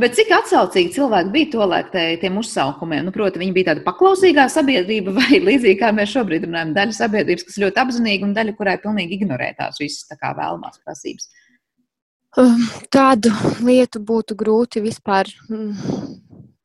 Bet 0.00 0.16
cik 0.16 0.30
atsaucīgi 0.32 0.94
cilvēki 0.94 1.32
bija 1.34 1.50
to 1.52 1.66
laiku 1.68 2.04
tiem 2.22 2.38
uzsaukumiem? 2.40 3.06
Nu, 3.06 3.14
proti, 3.14 3.40
viņi 3.42 3.54
bija 3.56 3.70
tāda 3.70 3.84
paklausīgā 3.86 4.46
sabiedrība, 4.52 5.14
vai 5.16 5.40
līdzīgi 5.48 5.78
kā 5.82 5.92
mēs 5.96 6.14
šobrīd 6.16 6.46
runājam, 6.48 6.72
daļa 6.76 6.96
sabiedrības, 6.96 7.48
kas 7.48 7.58
ļoti 7.64 7.82
apzinīga, 7.84 8.28
un 8.28 8.36
daļa, 8.36 8.56
kurai 8.58 8.78
pilnīgi 8.82 9.20
ignorē 9.20 9.52
tās 9.58 9.80
visas 9.82 10.08
tā 10.08 10.18
kā 10.20 10.32
vēlamās 10.38 10.80
prasības. 10.84 11.28
Tādu 12.92 13.30
lietu 13.64 14.02
būtu 14.04 14.36
grūti 14.36 14.82
vispār 14.84 15.28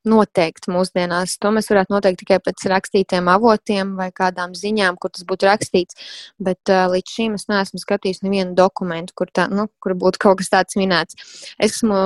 noteikti 0.08 0.72
mūsdienās. 0.74 1.38
To 1.42 1.52
mēs 1.56 1.70
varētu 1.72 1.94
noteikt 1.94 2.22
tikai 2.24 2.40
pēc 2.44 2.66
rakstītiem 2.72 3.30
avotiem 3.32 3.96
vai 4.00 4.10
kādām 4.16 4.56
ziņām, 4.58 4.98
kur 5.02 5.14
tas 5.14 5.26
būtu 5.28 5.50
rakstīts. 5.50 5.98
Bet 6.42 6.72
uh, 6.72 6.88
līdz 6.92 7.16
šim 7.16 7.38
es 7.40 7.48
neesmu 7.52 7.82
skatījis 7.82 8.24
nevienu 8.26 8.56
dokumentu, 8.58 9.16
kur, 9.18 9.32
tā, 9.34 9.48
nu, 9.52 9.68
kur 9.84 9.96
būtu 10.00 10.22
kaut 10.22 10.42
kas 10.42 10.52
tāds 10.54 10.80
minēts. 10.80 11.18
Esmu 11.62 11.98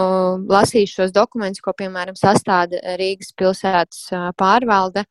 lasījis 0.51 0.95
šos 0.99 1.15
dokumentus, 1.15 1.63
ko 1.65 1.75
piemēram 1.77 2.17
sastāda 2.19 2.81
Rīgas 2.99 3.36
pilsētas 3.38 4.10
pārvalde. 4.39 5.05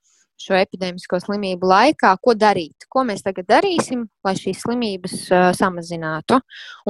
Šo 0.44 0.57
epidēmisko 0.59 1.20
slimību 1.23 1.68
laikā, 1.70 2.11
ko 2.20 2.35
darīt, 2.35 2.84
ko 2.94 3.04
mēs 3.09 3.24
tagad 3.26 3.48
darīsim, 3.50 4.07
lai 4.24 4.35
šīs 4.38 4.62
slimības 4.64 5.16
uh, 5.33 5.48
samazinātu. 5.57 6.38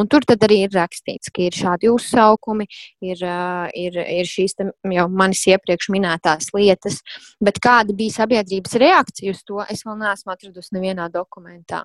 Un 0.00 0.10
tur 0.10 0.26
arī 0.34 0.60
ir 0.66 0.76
rakstīts, 0.76 1.32
ka 1.34 1.46
ir 1.46 1.56
šādi 1.56 1.90
uzsaukumi, 1.92 2.68
ir, 3.04 3.24
uh, 3.24 3.66
ir, 3.72 3.98
ir 4.20 4.28
šīs 4.28 4.58
jau 4.60 5.08
manis 5.08 5.46
iepriekš 5.50 5.90
minētās 5.94 6.52
lietas, 6.56 7.00
bet 7.40 7.60
kāda 7.64 7.96
bija 7.96 8.20
sabiedrības 8.20 8.78
reakcija 8.84 9.34
uz 9.34 9.44
to, 9.44 9.60
es 9.70 9.84
vēl 9.86 10.00
neesmu 10.04 10.36
atradusi 10.36 10.76
nevienā 10.76 11.10
dokumentā. 11.12 11.84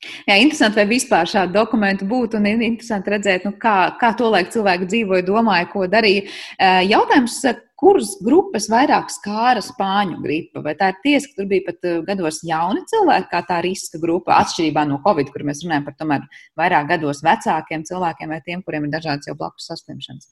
Jā, 0.00 0.36
interesanti, 0.40 0.78
vai 0.80 0.86
vispār 0.88 1.28
šādu 1.28 1.52
dokumentu 1.52 2.06
būtu, 2.08 2.38
un 2.38 2.46
interesanti 2.48 3.12
redzēt, 3.12 3.44
nu, 3.44 3.52
kā, 3.60 3.74
kā 4.00 4.14
to 4.16 4.30
laiku 4.32 4.54
cilvēki 4.54 4.88
dzīvoja, 4.88 5.26
domāja, 5.26 5.66
ko 5.68 5.84
darīja. 5.92 6.22
Jautājums, 6.88 7.36
kuras 7.80 8.12
grupas 8.24 8.68
vairāk 8.72 9.12
skāra 9.12 9.62
spāņu 9.64 10.20
gripa? 10.24 10.64
Vai 10.66 10.76
tā 10.78 10.92
ir 10.92 11.00
tiesa, 11.04 11.30
ka 11.30 11.40
tur 11.40 11.48
bija 11.50 11.66
pat 11.70 11.88
gados 12.08 12.42
jauni 12.46 12.84
cilvēki, 12.92 13.30
kā 13.32 13.44
tā 13.48 13.62
riska 13.66 14.02
grupa, 14.02 14.38
atšķirībā 14.44 14.84
no 14.88 15.00
Covid, 15.06 15.32
kur 15.32 15.46
mēs 15.48 15.64
runājam 15.64 15.88
par 15.88 15.96
tomēr 15.98 16.28
vairāk 16.60 16.92
gados 16.92 17.24
vecākiem 17.26 17.88
cilvēkiem 17.88 18.36
vai 18.36 18.44
tiem, 18.44 18.62
kuriem 18.66 18.86
ir 18.86 18.94
dažādas 18.98 19.32
jau 19.32 19.38
blakus 19.40 19.72
saslimšanas? 19.72 20.30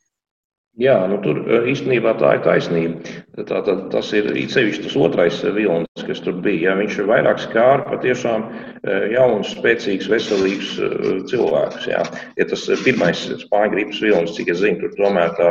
Jā, 0.78 0.94
nu 1.10 1.16
tur 1.18 1.40
eh, 1.42 1.64
īstenībā 1.72 2.12
tā 2.20 2.36
ir 2.36 2.42
taisnība. 2.44 3.14
Tā, 3.48 3.58
tā, 3.66 3.74
tas 3.90 4.12
ir 4.14 4.28
īpaši 4.38 4.84
tas 4.84 4.94
otrais 5.00 5.40
vilnis, 5.56 6.04
kas 6.06 6.22
tur 6.22 6.36
bija. 6.44 6.68
Jā, 6.68 6.74
viņš 6.78 6.98
ir 7.00 7.08
vairāk 7.10 7.42
skāra 7.42 7.86
patiešām 7.88 8.44
eh, 8.46 9.08
jaunus, 9.16 9.56
spēcīgus, 9.56 10.10
veselīgus 10.12 10.76
eh, 10.78 11.08
cilvēkus. 11.32 11.88
Jā. 11.90 12.04
Ja 12.38 12.46
tas 12.52 12.68
pirmais 12.84 13.24
spāņu 13.42 13.74
gripas 13.74 14.02
vilnis, 14.06 14.36
cik 14.38 14.52
es 14.54 14.62
zinu, 14.62 14.84
tur 14.84 14.94
tomēr 15.00 15.34
tā 15.40 15.50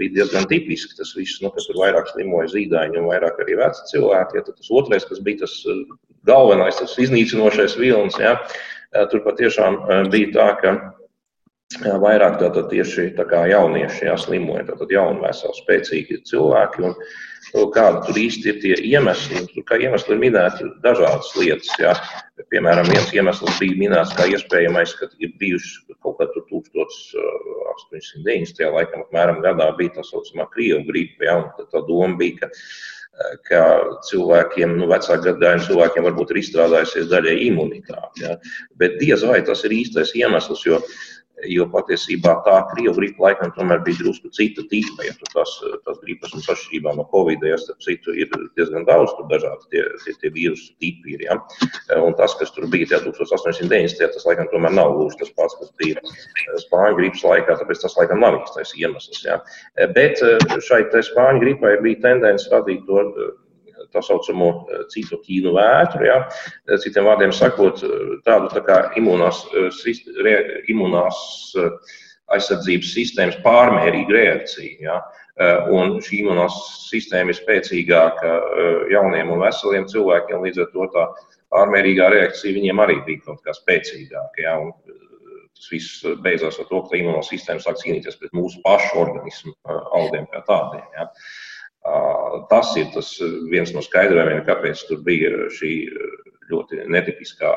bija 0.00 0.20
diezgan 0.20 0.46
tipiski. 0.50 0.96
Tas 0.98 1.14
viss, 1.16 1.40
nu, 1.44 1.52
kas 1.54 1.68
tur 1.68 1.80
vairāk 1.80 2.10
slimoja 2.12 2.50
zīdaiņi 2.54 3.00
un 3.00 3.10
vairāk 3.10 3.40
arī 3.44 3.58
veci 3.60 3.88
cilvēki. 3.92 4.38
Ja, 4.38 4.46
tas 4.48 4.70
otrais, 4.82 5.08
kas 5.08 5.22
bija 5.24 5.44
tas 5.44 5.56
galvenais, 6.28 6.78
tas 6.80 6.96
iznīcinošais 7.00 7.76
vilnis, 7.80 8.18
jā, 8.20 8.36
tur 9.12 9.24
patiešām 9.26 9.82
bija 10.12 10.32
tā, 10.36 10.48
ka 10.60 10.74
vairāk 11.78 12.40
tātad 12.40 12.66
tieši 12.70 13.14
tā 13.14 13.24
kā 13.30 13.44
jaunieši 13.46 14.08
jāslimoja, 14.08 14.66
tātad 14.72 14.90
jauni, 14.90 15.20
veseli, 15.22 15.54
spēcīgi 15.62 16.22
cilvēki. 16.26 16.82
Un, 16.82 16.96
nu, 17.54 17.66
kādi 17.70 18.02
tur 18.06 18.18
īsti 18.18 18.50
ir 18.50 18.58
tie 18.60 18.74
iemesli? 18.90 19.46
Tur 19.54 19.64
kā 19.68 19.78
iemesli 19.78 20.16
ir 20.16 20.20
minēti 20.20 20.66
dažādas 20.82 21.30
lietas. 21.38 21.70
Jā. 21.78 21.94
Piemēram, 22.50 22.90
viens 22.90 23.12
iemesls 23.14 23.60
bija 23.60 23.78
minēts 23.78 24.16
kā 24.18 24.26
iespējamais, 24.32 24.96
ka 24.98 25.10
ir 25.22 25.30
bijuši 25.38 25.94
kaut 26.02 26.18
kad 27.88 27.98
1890. 28.02 28.72
laikam 28.76 29.04
apmēram 29.06 29.42
gadā 29.44 29.70
bija 29.78 29.96
tā 29.98 30.06
saucamā 30.06 30.48
Krievu 30.54 30.84
gripa, 30.88 31.28
jā, 31.28 31.36
un 31.40 31.68
tā 31.72 31.84
doma 31.88 32.18
bija, 32.20 32.44
ka 32.44 32.50
ka 33.48 33.62
cilvēkiem, 34.08 34.76
nu, 34.80 34.88
vecāku 34.90 35.26
gadagājumu 35.26 35.66
cilvēkiem 35.66 36.06
varbūt 36.08 36.32
ir 36.32 36.40
izstrādājusies 36.40 37.10
daļai 37.10 37.36
imunitāte. 37.50 38.22
Ja? 38.22 38.36
Bet 38.80 38.96
diez 39.02 39.24
vai 39.26 39.40
tas 39.44 39.64
ir 39.68 39.74
īstais 39.76 40.14
iemesls, 40.16 40.64
jo 40.64 40.80
jo 41.48 41.66
patiesībā 41.72 42.34
tā 42.46 42.56
Krievu 42.72 42.96
gripa 42.98 43.26
laikam 43.26 43.52
tomēr 43.56 43.82
bija 43.86 44.00
drusku 44.02 44.30
cita 44.36 44.64
tipa, 44.70 45.06
ja 45.06 45.14
tas, 45.34 45.54
tas 45.86 46.00
gripas 46.04 46.34
un 46.36 46.44
atšķirībā 46.44 46.94
no 46.98 47.06
Covid, 47.12 47.44
ja 47.46 47.58
starp 47.60 47.80
citu 47.84 48.14
ir 48.16 48.30
diezgan 48.58 48.86
daudz 48.88 49.14
tur 49.16 49.28
dažādi 49.30 49.70
tie, 49.74 49.84
tie, 50.04 50.16
tie 50.22 50.32
vīrusu 50.36 50.72
tipi 50.82 51.16
ir, 51.16 51.26
ja. 51.28 51.38
Un 52.00 52.16
tas, 52.18 52.36
kas 52.40 52.52
tur 52.56 52.68
bija 52.72 52.88
1890. 52.92 54.14
tas 54.16 54.26
laikam 54.28 54.50
tomēr 54.52 54.74
nav 54.76 54.94
gluži 54.96 55.20
tas 55.22 55.34
pats, 55.38 55.58
kas 55.60 55.74
bija 55.80 56.02
Spāņu 56.66 56.98
gripas 57.00 57.26
laikā, 57.26 57.58
tāpēc 57.60 57.84
tas 57.84 57.96
laikam 57.98 58.24
nav 58.24 58.40
īstais 58.42 58.74
iemesls, 58.78 59.22
ja. 59.26 59.40
Bet 59.96 60.20
šai 60.66 60.82
Spāņu 61.10 61.44
gripai 61.44 61.76
bija 61.84 62.02
tendence 62.08 62.50
radīt 62.52 62.84
to 62.88 63.06
tā 63.94 64.02
saucamo 64.04 64.50
eh, 64.50 64.82
citokīnu 64.92 65.54
vētru. 65.56 66.06
Ja? 66.08 66.18
Eh, 66.68 66.76
citiem 66.82 67.08
vārdiem 67.08 67.32
sakot, 67.36 67.82
eh, 67.86 68.12
tādu 68.26 68.50
tā 68.52 68.62
kā 68.66 68.80
imunās, 69.00 69.42
imunās 70.70 71.22
aizsardzības 72.30 72.92
sistēmas 72.94 73.40
pārmērīgu 73.46 74.14
reakciju. 74.14 74.76
Ja? 74.86 75.00
Un 75.72 75.96
šī 76.04 76.20
imunās 76.20 76.54
sistēma 76.90 77.32
ir 77.32 77.38
spēcīgāka 77.38 78.32
jauniem 78.92 79.30
un 79.32 79.40
veseliem 79.40 79.86
cilvēkiem, 79.88 80.42
līdz 80.44 80.60
ar 80.62 80.68
to 80.74 80.86
tā 80.92 81.06
pārmērīgā 81.54 82.10
reakcija 82.12 82.54
viņiem 82.58 82.82
arī 82.84 82.98
bija 83.06 83.24
kaut 83.24 83.40
kā 83.46 83.54
spēcīgāka. 83.56 84.44
Ja? 84.44 84.58
Un 84.60 84.74
tas 85.56 85.70
viss 85.72 86.04
beidzās 86.22 86.60
ar 86.60 86.68
to, 86.68 86.82
ka 86.86 87.00
imunās 87.00 87.32
sistēma 87.32 87.64
sāk 87.64 87.80
cīnīties 87.80 88.20
pret 88.20 88.36
mūsu 88.36 88.60
pašu 88.66 89.00
organismu 89.00 89.56
audiem 89.96 90.28
kā 90.30 90.44
tādiem. 90.46 90.86
Ja? 90.98 91.08
Tas 92.50 92.72
ir 92.78 92.90
tas 92.94 93.10
viens 93.50 93.72
no 93.74 93.82
skaidrojumiem, 93.84 94.44
kāpēc 94.46 94.84
tur 94.88 95.02
bija 95.06 95.30
šī 95.56 95.72
ļoti 96.50 96.86
netipiskā 96.90 97.52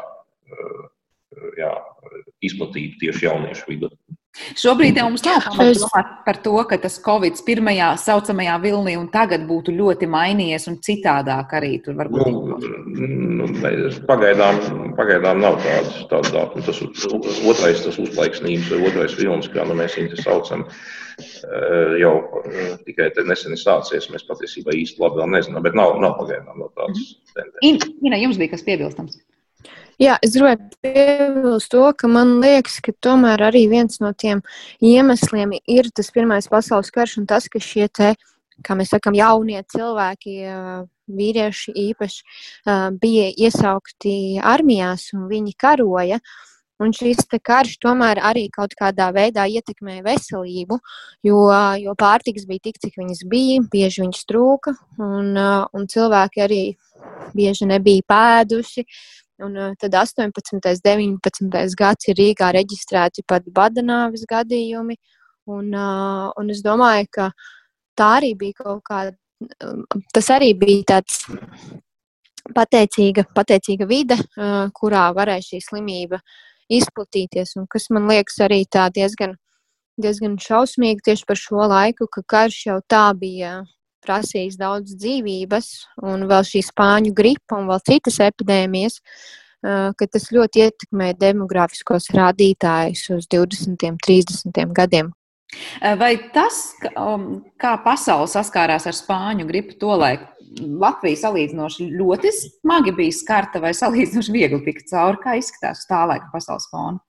jā, 1.57 1.71
izplatība 2.45 2.99
tieši 3.01 3.27
jauniešu 3.27 3.69
vidū. 3.69 3.89
Šobrīd 4.33 4.97
jau 4.97 5.05
mums 5.11 5.21
nav 5.27 5.43
pamata 5.45 5.73
domāt 5.77 6.07
par 6.25 6.37
to, 6.41 6.53
ka 6.65 6.79
tas 6.81 6.95
Covid 7.05 7.37
pirmajā 7.45 7.91
saucamajā 8.01 8.55
vilnī 8.63 8.95
un 8.97 9.05
tagad 9.13 9.43
būtu 9.45 9.75
ļoti 9.77 10.09
mainījies 10.09 10.65
un 10.71 10.79
citādāk 10.81 11.53
arī 11.59 11.75
tur 11.85 11.99
varbūt. 11.99 12.31
Nu, 12.33 12.57
nu, 13.37 13.49
pagaidām, 14.09 14.57
pagaidām 14.97 15.43
nav 15.43 15.59
tādas 15.61 15.99
tāda 16.09 16.33
datuma. 16.33 16.65
Tas 16.65 16.81
otrais, 17.45 17.83
tas 17.85 17.99
uzplaiksnības 18.01 18.71
vai 18.73 18.81
otrais 18.89 19.13
vilnis, 19.19 19.51
kā 19.53 19.67
nu 19.69 19.77
mēs 19.77 19.99
viņu 19.99 20.17
saucam, 20.23 20.65
jau 22.01 22.15
tikai 22.87 23.11
nesen 23.29 23.53
ir 23.53 23.61
sācies. 23.61 24.09
Mēs 24.09 24.25
patiesībā 24.31 24.73
īsti 24.79 25.03
labi 25.03 25.21
vēl 25.21 25.29
nezinām, 25.35 25.61
bet 25.67 25.77
nav, 25.77 25.99
nav 26.01 26.17
pagaidām 26.23 26.57
no 26.57 26.71
tādas 26.73 27.05
mhm. 27.05 27.37
tendences. 27.37 27.95
Ina, 28.01 28.23
jums 28.25 28.41
bija 28.41 28.55
kas 28.55 28.65
piebilstams? 28.65 29.21
Jā, 30.01 30.15
es 30.25 30.33
gribēju 30.33 30.69
piebilst 30.81 31.69
to, 31.69 31.83
ka 31.97 32.09
man 32.09 32.39
liekas, 32.41 32.79
ka 32.81 32.93
tomēr 33.05 33.43
arī 33.49 33.67
viens 33.69 33.99
no 34.01 34.09
tiem 34.17 34.41
iemesliem 34.81 35.53
ir 35.69 35.89
tas 35.93 36.09
Pirmais 36.13 36.49
pasaules 36.49 36.89
karš 36.93 37.19
un 37.21 37.27
tas, 37.29 37.45
ka 37.49 37.61
šie 37.61 37.85
te, 37.93 38.13
kā 38.65 38.77
mēs 38.77 38.93
sakām, 38.93 39.13
jaunie 39.17 39.61
cilvēki, 39.69 40.39
vīrieši 41.13 41.75
īpaši, 41.89 42.25
bija 43.01 43.29
iesaukti 43.45 44.39
armijās 44.41 45.11
un 45.13 45.29
viņi 45.29 45.53
karoja. 45.59 46.19
Un 46.81 46.89
šis 46.91 47.21
karš 47.37 47.77
tomēr 47.79 48.17
arī 48.25 48.47
kaut 48.51 48.73
kādā 48.75 49.11
veidā 49.13 49.45
ietekmēja 49.45 50.01
veselību, 50.03 50.79
jo, 51.23 51.43
jo 51.79 51.93
pārtiks 51.95 52.47
bija 52.49 52.65
tik, 52.65 52.79
cik 52.81 52.97
viņas 52.97 53.21
bija, 53.29 53.61
bieži 53.71 54.01
viņas 54.01 54.25
trūka, 54.27 54.73
un, 54.97 55.37
un 55.37 55.85
cilvēki 55.87 56.43
arī 56.43 56.63
bieži 57.37 57.69
nebija 57.69 58.03
pēduši. 58.09 58.87
Un 59.41 59.55
uh, 59.57 59.73
tad 59.79 59.95
18. 59.97 60.53
un 60.53 60.61
19. 60.61 61.75
gads 61.79 62.07
ir 62.07 62.19
Rīgā 62.19 62.51
reģistrēti 62.53 63.25
pat 63.27 63.47
badanāvis 63.49 64.27
gadījumi. 64.29 64.97
Un, 65.49 65.73
uh, 65.73 66.29
un 66.39 66.51
es 66.53 66.61
domāju, 66.63 67.09
ka 67.11 67.31
tā 67.97 68.09
arī 68.19 68.33
bija 68.37 68.61
kaut 68.63 68.83
kāda, 68.87 69.15
tas 70.13 70.29
arī 70.31 70.53
bija 70.57 70.83
tāds 70.93 71.25
pateicīga, 72.55 73.25
pateicīga 73.35 73.87
vide, 73.87 74.17
kurā 74.75 75.03
varēja 75.15 75.45
šī 75.47 75.61
slimība 75.63 76.19
izplatīties. 76.71 77.55
Un 77.59 77.67
kas 77.71 77.89
man 77.93 78.07
liekas 78.11 78.39
arī 78.43 78.63
tā 78.69 78.89
diezgan, 78.93 79.37
diezgan 80.01 80.37
šausmīgi 80.41 81.05
tieši 81.09 81.27
par 81.27 81.39
šo 81.39 81.67
laiku, 81.71 82.07
ka 82.11 82.23
karš 82.35 82.59
jau 82.67 82.79
tā 82.89 83.05
bija 83.17 83.61
prasījis 84.05 84.59
daudz 84.59 84.97
dzīvības, 84.99 85.69
un 86.11 86.27
vēl 86.29 86.45
šī 86.47 86.63
spāņu 86.67 87.13
gripa 87.15 87.59
un 87.59 87.71
vēl 87.71 87.81
citas 87.87 88.19
epidēmijas, 88.23 88.99
ka 89.63 90.07
tas 90.11 90.29
ļoti 90.35 90.65
ietekmē 90.65 91.13
demografiskos 91.15 92.09
rādītājus 92.13 93.05
uz 93.15 93.27
20, 93.31 93.99
30 94.03 94.75
gadiem. 94.75 95.13
Vai 95.99 96.15
tas, 96.33 96.73
um, 96.97 97.43
kā 97.61 97.75
pasaule 97.85 98.27
saskārās 98.31 98.87
ar 98.89 98.97
spāņu 98.97 99.47
gripu 99.49 99.77
tolaik, 99.81 100.25
Latvija 100.61 101.17
salīdzinoši 101.17 101.87
ļoti 101.97 102.29
smagi 102.35 102.93
bija 102.93 103.15
skarta 103.17 103.61
vai 103.63 103.71
salīdzinoši 103.77 104.35
viegli 104.35 104.59
tika 104.67 104.85
cauri, 104.91 105.21
kā 105.23 105.37
izskatās 105.39 105.87
tā 105.89 106.03
laika 106.09 106.29
pasaules 106.33 106.67
fona? 106.69 107.01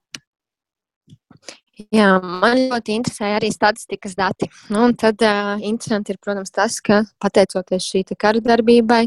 Jā, 1.94 2.08
man 2.22 2.60
ļoti 2.70 2.94
interesēja 2.94 3.40
arī 3.40 3.50
statistikas 3.50 4.14
dati. 4.18 4.46
Nu, 4.70 4.86
tad 4.98 5.22
uh, 5.26 5.56
interesanti 5.58 6.14
ir, 6.14 6.20
protams, 6.22 6.52
tas, 6.54 6.78
ka 6.84 7.02
pateicoties 7.22 7.88
šī 7.90 8.04
kara 8.14 8.42
darbībai, 8.44 9.06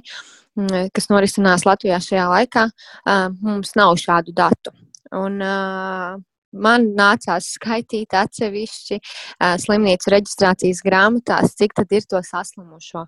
kas 0.91 1.08
norisinās 1.12 1.63
Latvijā 1.67 1.99
šajā 2.03 2.25
laikā, 2.34 2.65
uh, 2.67 3.27
mums 3.39 3.71
nav 3.80 3.95
šādu 4.01 4.36
datu. 4.36 4.73
Un, 5.15 5.39
uh, 5.39 6.17
man 6.58 6.89
nācās 6.97 7.53
skaitīt 7.56 8.15
atsevišķi 8.17 8.99
uh, 8.99 9.56
slimnīcu 9.62 10.12
reģistrācijas 10.12 10.84
grāmatās, 10.84 11.56
cik 11.60 11.77
tad 11.77 11.93
ir 11.95 12.08
to 12.10 12.19
saslimušo. 12.25 13.08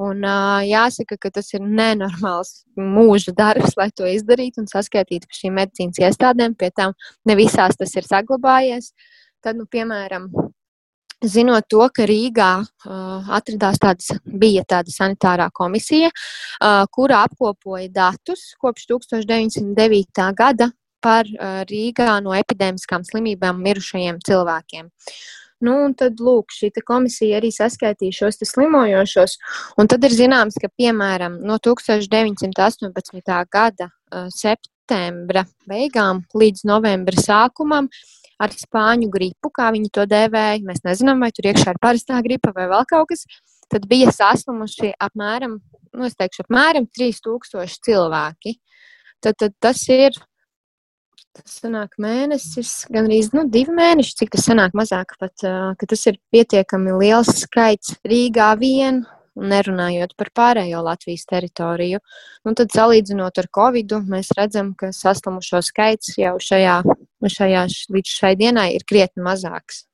Un, 0.00 0.22
uh, 0.24 0.62
jāsaka, 0.64 1.18
ka 1.20 1.28
tas 1.36 1.52
ir 1.52 1.60
nenormāls 1.60 2.62
mūža 2.80 3.34
darbs, 3.36 3.74
lai 3.76 3.90
to 3.92 4.08
izdarītu 4.08 4.62
un 4.62 4.70
saskaitītu 4.70 5.28
par 5.28 5.36
šīm 5.36 5.58
medicīnas 5.60 6.00
iestādēm. 6.00 6.56
Pie 6.56 6.70
tam 6.72 6.96
ne 7.28 7.36
visās 7.36 7.76
tas 7.76 7.92
ir 7.96 8.08
saglabājies. 8.08 8.94
Tad, 9.44 9.58
nu, 9.58 9.66
piemēram, 9.68 10.30
zinot 11.22 11.68
to, 11.68 11.82
ka 11.94 12.06
Rīgā 12.08 12.50
uh, 12.62 13.32
atradās 13.36 13.80
tādas, 13.82 14.14
bija 14.24 14.64
tāda 14.68 14.94
sanitārā 14.94 15.50
komisija, 15.54 16.08
uh, 16.08 16.86
kura 16.90 17.22
apkopoja 17.26 17.90
datus 17.92 18.52
kopš 18.62 18.88
1909. 18.94 20.32
gada 20.38 20.72
par 21.02 21.28
uh, 21.28 21.62
Rīgā 21.68 22.16
no 22.24 22.32
epidēmiskām 22.38 23.04
slimībām 23.04 23.60
mirušajiem 23.62 24.22
cilvēkiem. 24.24 24.90
Nu, 25.62 25.76
tad, 25.94 26.18
lūk, 26.18 26.50
šī 26.50 26.72
komisija 26.86 27.38
arī 27.38 27.52
saskaitīja 27.54 28.16
šos 28.16 28.40
slimojošos. 28.50 29.36
Un 29.78 29.90
tad 29.90 30.02
ir 30.08 30.14
zināms, 30.16 30.58
ka, 30.58 30.70
piemēram, 30.74 31.38
no 31.46 31.58
1918. 31.62 33.36
gada 33.52 33.86
uh, 33.88 34.26
septembra 34.34 35.44
beigām 35.70 36.24
līdz 36.34 36.66
novembra 36.66 37.22
sākumam 37.22 37.86
ar 38.42 38.50
spāņu 38.58 39.06
gripu, 39.12 39.52
kā 39.54 39.70
viņi 39.74 39.92
to 39.94 40.06
dēvēja, 40.10 40.64
mēs 40.66 40.82
nezinām, 40.86 41.22
vai 41.22 41.30
tur 41.34 41.46
iekšā 41.52 41.76
ir 41.76 41.80
parastā 41.82 42.18
gripa 42.26 42.50
vai 42.56 42.66
vēl 42.72 42.82
kaut 42.90 43.12
kas, 43.12 43.22
tad 43.70 43.86
bija 43.90 44.10
saslimuši 44.10 44.96
apmēram, 45.06 45.60
nu, 45.94 46.10
teikšu, 46.10 46.48
apmēram 46.48 46.90
3000 46.90 47.78
cilvēki. 47.86 48.58
Tad, 49.22 49.38
tad 49.38 49.54
tas 49.62 49.86
ir 49.94 50.18
Tas 51.32 51.54
sanāk 51.62 51.94
mēnesis, 52.02 52.82
gan 52.92 53.06
arī 53.08 53.22
nu, 53.32 53.46
divi 53.48 53.72
mēneši, 53.72 54.16
cik 54.20 54.34
tas 54.34 54.44
sanāk 54.50 54.74
mazāk, 54.76 55.14
pat, 55.20 55.32
ka 55.40 55.88
tas 55.88 56.02
ir 56.10 56.18
pietiekami 56.34 56.92
liels 57.00 57.30
skaits 57.46 57.94
Rīgā 58.04 58.50
vien, 58.60 59.00
nerunājot 59.38 60.12
par 60.18 60.28
pārējo 60.36 60.82
Latvijas 60.84 61.24
teritoriju. 61.30 62.02
Nu, 62.44 62.52
tad, 62.58 62.72
salīdzinot 62.74 63.40
ar 63.40 63.48
Covid, 63.56 63.94
mēs 64.12 64.32
redzam, 64.36 64.74
ka 64.76 64.92
saslimušo 64.92 65.62
skaits 65.64 66.18
jau 66.20 66.34
šajā, 66.42 66.82
šajā, 67.36 67.64
līdz 67.96 68.18
šai 68.18 68.34
dienai 68.40 68.68
ir 68.76 68.84
krietni 68.88 69.24
mazāks. 69.24 69.86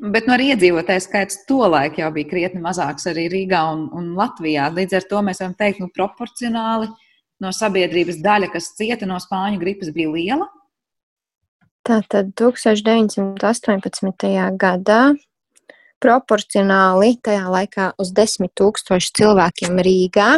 Bet 0.00 0.28
no 0.28 0.36
nu, 0.38 0.46
iedzīvotāju 0.48 1.02
skaits 1.04 1.42
tolaik 1.48 1.98
jau 2.00 2.08
bija 2.14 2.30
krietni 2.30 2.62
mazāks 2.64 3.04
arī 3.10 3.26
Rīgā 3.32 3.66
un, 3.74 3.88
un 3.92 4.14
Latvijā. 4.16 4.70
Līdz 4.72 4.96
ar 4.96 5.08
to 5.10 5.24
mēs 5.26 5.42
varam 5.42 5.58
teikt, 5.58 5.82
nu, 5.82 5.90
proporcionāli 5.92 6.88
no 7.42 7.52
sabiedrības 7.54 8.22
daļa, 8.24 8.48
kas 8.54 8.72
cieta 8.78 9.06
no 9.10 9.18
spāņu 9.20 9.60
gripas, 9.60 9.92
bija 9.94 10.14
liela. 10.14 10.48
Tātad 11.88 12.34
1918. 12.36 14.28
gadā 14.60 15.16
proporcionāli 16.04 17.16
tajā 17.24 17.48
laikā 17.48 17.96
uz 17.96 18.12
10 18.12 18.52
tūkstošu 18.60 19.08
cilvēkiem 19.16 19.80
Rīgā 19.86 20.36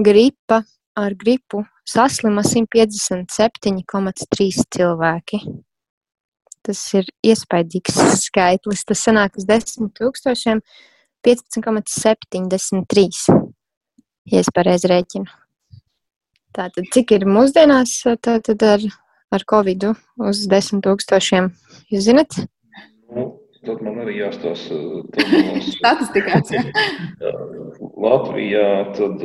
gripa 0.00 0.64
ar 0.96 1.12
gripu 1.20 1.68
saslima 1.84 2.40
157,3 2.48 4.64
cilvēki. 4.78 5.44
Tas 6.64 6.80
ir 6.96 7.12
iespaidīgs 7.20 8.24
skaitlis. 8.24 8.88
Tas 8.88 9.04
sanāk 9.04 9.36
uz 9.36 9.44
10 9.44 9.92
tūkstošiem 10.00 10.64
15,73. 11.28 13.36
Ja 14.32 14.40
es 14.40 14.48
pareizi 14.48 14.88
rēķinu. 14.88 15.28
Tātad, 16.56 16.88
cik 16.94 17.12
ir 17.18 17.28
mūsdienās 17.28 18.00
tātad 18.24 18.62
ar 18.64 18.80
ar 19.32 19.44
Covid 19.50 19.88
uz 20.20 20.44
desmit 20.50 20.84
tūkstošiem. 20.86 21.50
Jūs 21.92 22.06
zinat? 22.08 22.36
Nu, 23.14 23.26
tad 23.66 23.82
man 23.84 24.00
arī 24.04 24.18
jāstāsta 24.20 24.78
statistikās. 25.76 26.52
Latvijā 28.04 28.66
tad, 28.98 29.24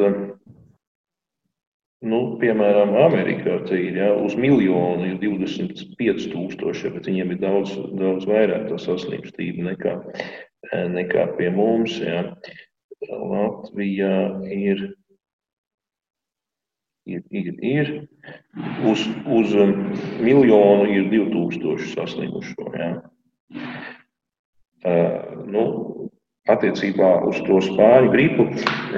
nu, 2.06 2.22
piemēram, 2.42 2.96
Amerikā 3.06 3.60
ir 3.76 4.00
ja, 4.00 4.14
uz 4.16 4.38
miljonu 4.40 5.10
ir 5.10 5.20
25 5.24 6.30
tūkstoši, 6.34 6.94
bet 6.96 7.12
viņiem 7.12 7.36
ir 7.36 7.44
daudz, 7.44 7.76
daudz 8.00 8.30
vairāk 8.30 8.70
tā 8.72 8.80
saslimstība 8.82 9.72
nekā, 9.74 10.00
nekā 10.96 11.30
pie 11.38 11.52
mums. 11.56 12.00
Ja. 12.04 12.26
Latvijā 13.10 14.16
ir 14.52 14.90
ir, 17.10 17.24
ir, 17.32 17.54
ir. 17.66 17.92
Uz, 18.90 19.06
uz 19.26 19.56
miljonu 20.24 20.88
ir 20.94 21.10
2000 21.12 21.94
saslimušo. 21.94 22.70
Ja. 22.78 22.92
Uh, 24.80 25.44
nu, 25.50 25.64
attiecībā 26.50 27.10
uz 27.30 27.42
to 27.48 27.60
spāņu 27.66 28.14
gripu 28.14 28.46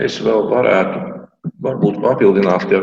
es 0.03 0.19
vēl 0.23 0.45
varētu 0.51 0.99
varbūt 1.65 1.99
papildināt, 2.03 2.67
ka 2.69 2.81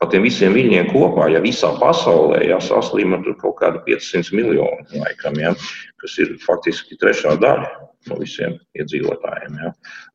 par 0.00 0.10
tiem 0.12 0.26
visiem 0.26 0.54
viņiem 0.56 0.90
kopā, 0.92 1.30
ja 1.32 1.40
visā 1.44 1.70
pasaulē 1.80 2.42
jāsaslima 2.50 3.22
tur 3.24 3.36
kaut 3.40 3.58
kādi 3.62 3.82
500 3.88 4.36
miljoni, 4.36 4.86
laikam, 5.00 5.38
ja, 5.40 5.54
kas 6.02 6.16
ir 6.22 6.34
faktiski 6.44 6.98
trešā 7.00 7.36
daļa 7.42 7.70
no 8.10 8.18
visiem 8.20 8.54
iedzīvotājiem. 8.78 9.56
Ja. 9.62 9.72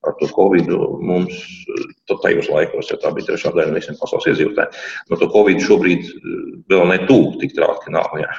Ar 0.07 0.15
to 0.19 0.29
Covid 0.31 0.69
mums 1.03 1.41
tajos 2.21 2.49
laikos, 2.51 2.91
ja 2.91 2.99
tā 3.01 3.11
bija 3.15 3.31
trešā 3.31 3.53
daļa 3.55 3.73
no 3.73 3.79
visiem 3.81 3.97
pasaules 3.99 4.29
iedzīvotājiem, 4.31 4.79
no 5.09 5.19
to 5.19 5.29
Covid 5.33 5.65
šobrīd 5.65 6.07
vēl 6.71 6.87
netūk 6.93 7.41
tik 7.41 7.57
traki 7.57 7.93
nav. 7.97 8.13
Ja. 8.21 8.31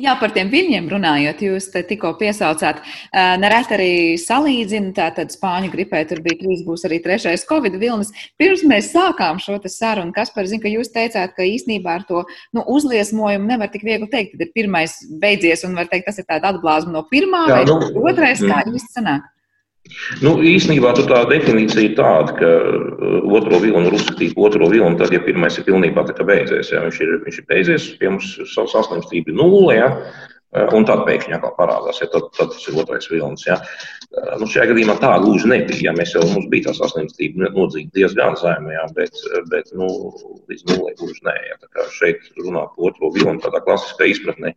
Jā, 0.00 0.14
par 0.20 0.32
tiem 0.34 0.50
viļņiem 0.52 0.86
runājot, 0.92 1.42
jūs 1.44 1.68
tikko 1.74 2.12
piesaucāt, 2.20 2.80
nereti 3.12 3.76
arī 3.76 3.90
salīdzina, 4.20 4.92
tātad 4.96 5.32
spāņu 5.34 5.72
gripē 5.72 6.02
tur 6.08 6.22
bija 6.24 6.38
trīs, 6.40 6.62
būs 6.66 6.86
arī 6.88 7.00
trešais 7.04 7.44
covid 7.48 7.76
vilnis. 7.80 8.12
Pirms 8.40 8.64
mēs 8.68 8.92
sākām 8.94 9.40
šo 9.42 9.58
sarunu, 9.66 10.14
kas 10.16 10.32
par 10.34 10.48
zinu, 10.50 10.62
ka 10.64 10.72
jūs 10.72 10.92
teicāt, 10.94 11.34
ka 11.36 11.46
īsnībā 11.46 11.98
ar 11.98 12.06
to 12.08 12.24
nu, 12.56 12.64
uzliesmojumu 12.76 13.50
nevar 13.50 13.72
tik 13.72 13.84
viegli 13.86 14.08
teikt, 14.12 14.36
tad 14.36 14.46
ir 14.46 14.54
pirmais 14.56 14.96
beidzies 15.22 15.66
un 15.68 15.76
var 15.78 15.90
teikt, 15.90 16.08
tas 16.08 16.22
ir 16.22 16.28
tāda 16.28 16.54
atblāzma 16.54 16.96
no 16.96 17.06
pirmā 17.10 17.46
Jā, 17.50 17.60
vai 17.60 17.68
nu, 17.68 18.06
otrais, 18.06 18.42
kā 18.42 18.62
mm. 18.62 18.76
īsti 18.78 19.00
sanāk? 19.00 19.31
Nu, 20.22 20.36
īsnībā 20.46 20.92
tā 20.94 21.22
definīcija 21.26 21.84
ir 21.88 21.94
tāda, 21.98 22.34
ka 22.38 22.48
uh, 22.48 23.22
otro 23.34 23.58
vilnu 23.62 23.88
var 23.88 23.96
uzskatīt 23.98 24.36
par 24.36 24.52
otro 24.52 24.68
vilnu, 24.70 24.94
tad, 25.00 25.10
ja 25.14 25.22
pirmais 25.24 25.56
ir 25.58 25.66
pilnībā 25.66 26.04
beidzies, 26.22 26.70
ja 26.70 26.84
viņš 26.84 27.00
ir, 27.02 27.14
viņš 27.24 27.40
ir 27.40 27.48
beidzies, 27.48 27.88
pie 27.98 28.12
mums 28.12 28.36
saslimstība 28.54 29.32
ir 29.32 29.38
nulle, 29.40 29.74
ja, 29.80 29.88
uh, 29.90 30.68
un 30.78 30.86
tad 30.86 31.02
pēkšņi 31.08 31.34
atkal 31.34 31.54
parādās, 31.56 31.98
ja 31.98 32.06
tad, 32.12 32.28
tad 32.38 32.52
tas 32.54 32.68
ir 32.70 32.78
otrais 32.78 33.10
vilnis. 33.10 33.42
Ja. 33.48 33.56
Uh, 34.12 34.36
nu, 34.38 34.46
šajā 34.52 34.68
gadījumā 34.70 34.96
tā 35.02 35.16
gluži 35.24 35.50
nebija. 35.50 35.88
Ja. 35.88 35.96
Mēs 35.98 36.14
jau 36.14 36.22
mums 36.30 36.46
bija 36.52 36.68
tā 36.68 36.76
saslimstība 36.78 37.50
nodzīta 37.50 37.90
diezgan 37.98 38.38
zemē, 38.38 38.76
ja, 38.76 38.86
bet, 38.94 39.18
bet 39.50 39.74
nu, 39.74 39.88
līdz 40.52 40.68
nulē 40.70 40.94
gluži 41.00 41.26
nē. 41.26 41.34
Ja. 41.48 41.58
Tā 41.58 41.72
kā 41.74 41.88
šeit 41.98 42.30
runāt 42.38 42.70
par 42.76 42.92
otro 42.92 43.10
vilnu 43.18 43.42
tādā 43.42 43.64
klasiskā 43.66 44.06
izpratnē, 44.14 44.54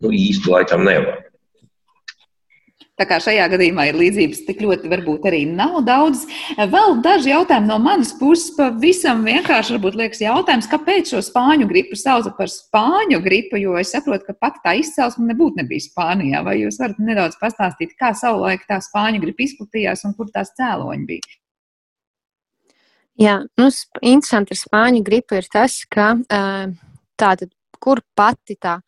nu, 0.00 0.16
īsti 0.16 0.48
laikam 0.48 0.88
nevar. 0.88 1.20
Tā 3.02 3.06
kā 3.10 3.16
šajā 3.18 3.48
gadījumā 3.50 3.88
ir 3.88 3.96
līdzības 3.98 4.44
tik 4.46 4.60
ļoti, 4.62 4.86
varbūt 4.86 5.24
arī 5.26 5.40
nav 5.50 5.80
daudz. 5.82 6.20
Vēl 6.54 7.00
daži 7.02 7.32
jautājumi 7.32 7.66
no 7.66 7.80
manas 7.82 8.12
puses. 8.14 8.52
Pavisam 8.54 9.24
vienkārši 9.26 9.74
varbūt 9.74 9.96
liekas 9.98 10.20
jautājums, 10.22 10.68
kāpēc 10.70 11.10
šo 11.10 11.22
spāņu 11.26 11.66
gripu 11.66 11.98
sauca 11.98 12.30
par 12.36 12.52
spāņu 12.52 13.18
gripu, 13.24 13.58
jo 13.58 13.74
es 13.80 13.90
saprotu, 13.90 14.28
ka 14.28 14.36
pat 14.38 14.60
tā 14.62 14.76
izcelsme 14.78 15.26
nebūtu 15.32 15.58
nebija 15.64 15.82
Spānijā. 15.82 16.44
Vai 16.46 16.60
jūs 16.60 16.78
varat 16.78 17.00
nedaudz 17.02 17.34
pastāstīt, 17.42 17.96
kā 17.98 18.12
savulaik 18.14 18.62
tā 18.70 18.78
spāņu 18.86 19.24
gripa 19.24 19.48
izplatījās 19.48 20.06
un 20.06 20.14
kur 20.14 20.30
tās 20.30 20.54
cēloņi 20.60 21.08
bija? 21.08 21.34
Jā, 23.18 23.40
nu, 23.58 23.66
interesanti 23.98 24.54
ar 24.54 24.62
spāņu 24.62 25.02
gripu 25.10 25.42
ir 25.42 25.50
tas, 25.50 25.80
ka 25.90 26.12
tātad, 27.18 27.50
kur 27.82 28.06
pati 28.14 28.54
tā 28.62 28.78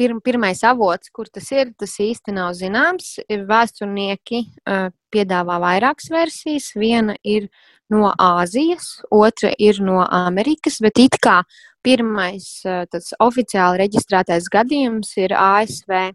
pir, 0.00 0.14
pirmais 0.24 0.62
avots, 0.64 1.12
kur 1.12 1.28
tas 1.28 1.50
ir, 1.52 1.74
tas 1.78 1.98
īsti 2.00 2.34
nav 2.36 2.54
zināms. 2.58 3.18
Vēsturnieki 3.28 4.44
uh, 4.64 4.88
piedāvā 5.12 5.58
vairākas 5.62 6.08
versijas. 6.12 6.70
Viena 6.78 7.16
ir 7.22 7.50
no 7.92 8.12
Āzijas, 8.14 9.00
otra 9.12 9.52
ir 9.58 9.82
no 9.84 10.00
Amerikas, 10.04 10.80
bet 10.80 11.02
it 11.02 11.20
kā 11.22 11.40
pirmais 11.84 12.48
uh, 12.68 12.84
oficiāli 13.20 13.84
reģistrētais 13.84 14.48
gadījums 14.52 15.12
ir 15.20 15.36
ASV. 15.36 16.10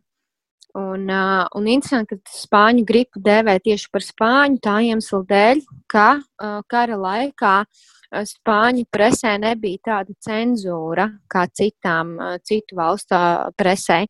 Un, 0.76 1.08
uh, 1.08 1.46
un 1.56 1.68
interesanti, 1.72 2.18
ka 2.18 2.36
spāņu 2.36 2.84
gripu 2.84 3.22
dēvē 3.24 3.54
tieši 3.64 3.88
par 3.96 4.04
spāņu 4.04 4.60
tā 4.60 4.80
iemesla 4.84 5.22
dēļ, 5.30 5.62
ka 5.88 6.08
uh, 6.20 6.58
kara 6.68 6.98
laikā 7.00 7.58
uh, 7.64 7.84
Spāņu 8.24 8.86
presē 8.94 9.36
nebija 9.42 9.82
tāda 9.90 10.14
cenzūra 10.24 11.10
kā 11.32 11.46
citām 11.52 12.16
citu 12.46 12.78
valstu 12.78 13.18
presē. 13.58 14.06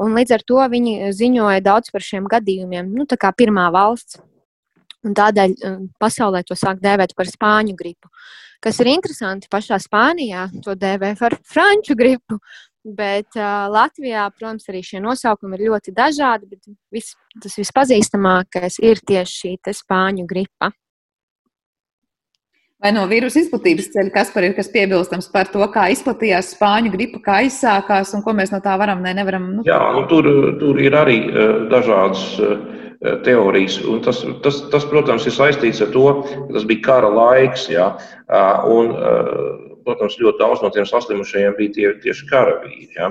Un 0.00 0.14
līdz 0.16 0.36
ar 0.36 0.44
to 0.46 0.60
viņi 0.72 1.12
ziņoja 1.16 1.64
daudz 1.64 1.90
par 1.92 2.04
šiem 2.04 2.28
gadījumiem, 2.30 2.92
nu, 2.94 3.06
tā 3.08 3.18
kā 3.20 3.32
pirmā 3.36 3.68
valsts. 3.72 4.20
Un 5.04 5.16
tādēļ 5.16 5.56
pasaulē 6.00 6.42
to 6.44 6.56
sāk 6.56 6.80
dēvēt 6.80 7.14
par 7.16 7.28
spāņu 7.28 7.74
gripu. 7.76 8.10
Kas 8.60 8.76
ir 8.82 8.90
interesanti, 8.92 9.48
pašā 9.48 9.78
Spānijā 9.80 10.50
to 10.60 10.74
dēvē 10.76 11.14
par 11.16 11.38
franču 11.48 11.96
gripu. 11.96 12.36
Bet 12.80 13.36
uh, 13.36 13.66
Latvijā, 13.68 14.24
protams, 14.32 14.64
arī 14.72 14.80
šie 14.80 15.02
nosaukumi 15.04 15.58
ir 15.58 15.66
ļoti 15.68 15.92
dažādi, 15.92 16.48
bet 16.48 16.64
vis, 16.94 17.12
tas 17.42 17.58
vispazīstamākais 17.60 18.80
ir 18.80 19.02
tieši 19.04 19.34
šī 19.42 19.74
spāņu 19.82 20.24
gripa. 20.28 20.70
Vai 22.80 22.94
no 22.96 23.02
vīrusu 23.04 23.42
izplatības 23.42 23.90
ceļa, 23.92 24.10
kas 24.14 24.30
par 24.32 24.46
ir 24.46 24.54
kas 24.56 24.70
piebilstams 24.72 25.28
par 25.28 25.50
to, 25.52 25.60
kā 25.68 25.90
izplatījās 25.92 26.54
spāņu 26.54 26.94
gripa, 26.94 27.20
kā 27.26 27.40
izsākās 27.44 28.14
un 28.16 28.24
ko 28.24 28.32
mēs 28.32 28.54
no 28.54 28.62
tā 28.64 28.78
varam 28.80 29.04
vai 29.04 29.12
nevaram? 29.18 29.50
Nu... 29.58 29.64
Jā, 29.68 29.80
nu, 29.92 30.06
tur, 30.08 30.30
tur 30.56 30.80
ir 30.80 30.96
arī 30.96 31.18
uh, 31.28 31.66
dažādas 31.68 32.22
uh, 32.40 32.54
teorijas. 33.26 33.76
Un 33.84 34.00
tas, 34.06 34.22
tas, 34.40 34.62
tas, 34.72 34.88
protams, 34.88 35.28
ir 35.28 35.36
saistīts 35.36 35.84
ar 35.84 35.92
to, 35.92 36.06
ka 36.24 36.54
tas 36.56 36.64
bija 36.72 36.86
kara 36.88 37.12
laiks. 37.12 37.68
Ja, 37.68 37.90
uh, 38.24 38.64
un, 38.72 38.96
uh, 38.96 39.69
protams, 39.86 40.18
ļoti 40.20 40.40
daudz 40.40 40.62
no 40.64 40.70
tiem 40.74 40.86
saslimušajiem 40.88 41.56
bija 41.58 41.74
tie, 41.76 41.86
tieši 42.04 42.26
karavīri. 42.30 42.90
Ja. 42.96 43.10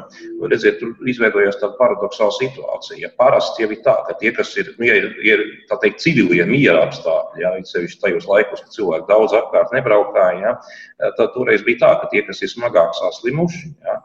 Redziet, 0.52 0.80
tur 0.82 1.10
izveidojās 1.10 1.60
tāda 1.62 1.78
paradoxāla 1.80 2.36
situācija. 2.38 3.00
Ja 3.04 3.12
parasti 3.20 3.66
jau 3.66 3.72
ir 3.74 3.82
tā, 3.86 3.96
ka 4.08 4.18
tie, 4.22 4.34
kas 4.36 4.54
ir, 4.60 4.74
nu, 4.78 4.88
ja 4.90 5.00
ir, 5.02 5.10
ir 5.26 5.46
teikt, 5.72 6.04
civilie 6.04 6.46
miera 6.50 6.86
apstākļi, 6.88 7.44
ja, 7.46 7.56
sevišķi 7.72 8.02
tajos 8.04 8.30
laikos, 8.30 8.64
kad 8.66 8.78
cilvēki 8.78 9.10
daudz 9.10 9.36
apkārt 9.40 9.76
nebraukāja, 9.76 10.40
ja, 10.46 11.12
tad 11.18 11.34
toreiz 11.36 11.66
bija 11.68 11.84
tā, 11.86 11.92
ka 12.04 12.14
tie, 12.14 12.24
kas 12.28 12.44
ir 12.46 12.54
smagāk 12.54 12.96
saslimuši, 13.00 13.74
ja, 13.86 14.00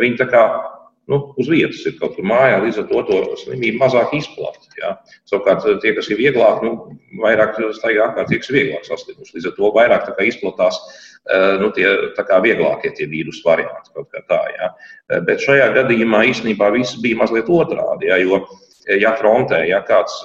viņi 0.00 0.20
tā 0.20 0.28
kā 0.30 0.44
nu, 1.10 1.20
uz 1.40 1.50
vietas 1.50 1.82
ir 1.86 1.98
kaut 1.98 2.16
kur 2.16 2.26
mājā, 2.30 2.62
līdz 2.64 2.80
ar 2.82 2.88
to 2.90 3.04
to 3.10 3.20
slimību 3.42 3.82
mazāk 3.82 4.16
izplatīta. 4.16 4.80
Ja? 4.80 4.94
Savukārt, 5.28 5.66
tie, 5.82 5.94
kas 5.98 6.08
ir 6.10 6.22
vieglāk, 6.22 6.64
nu, 6.66 6.96
vairāk 7.20 7.58
staigā 7.76 8.08
apkārt, 8.08 8.30
tie, 8.30 8.40
kas 8.40 8.52
ir 8.52 8.60
vieglāk 8.60 8.88
saslimuši. 8.88 9.36
Līdz 9.36 9.50
ar 9.50 9.56
to 9.58 9.72
vairāk 9.76 10.10
izplatās 10.30 10.80
Eh, 11.28 11.58
nu, 11.60 11.68
tie 11.76 11.84
vieglākie 12.40 12.90
tie 12.96 13.04
vīrusu 13.06 13.44
varianti 13.44 13.92
kaut 13.92 14.08
kā 14.08 14.22
tā. 14.24 14.40
Ja. 14.56 14.70
Eh, 15.12 15.20
bet 15.20 15.42
šajā 15.44 15.68
gadījumā 15.76 16.24
īstenībā 16.30 16.70
viss 16.72 16.96
bija 17.02 17.18
mazliet 17.20 17.50
otrādi. 17.52 18.08
Ja, 18.08 18.16
jo, 18.16 18.40
eh, 18.88 18.96
ja 19.02 19.12
frontē 19.20 19.60
ja 19.68 19.82
kāds 19.84 20.16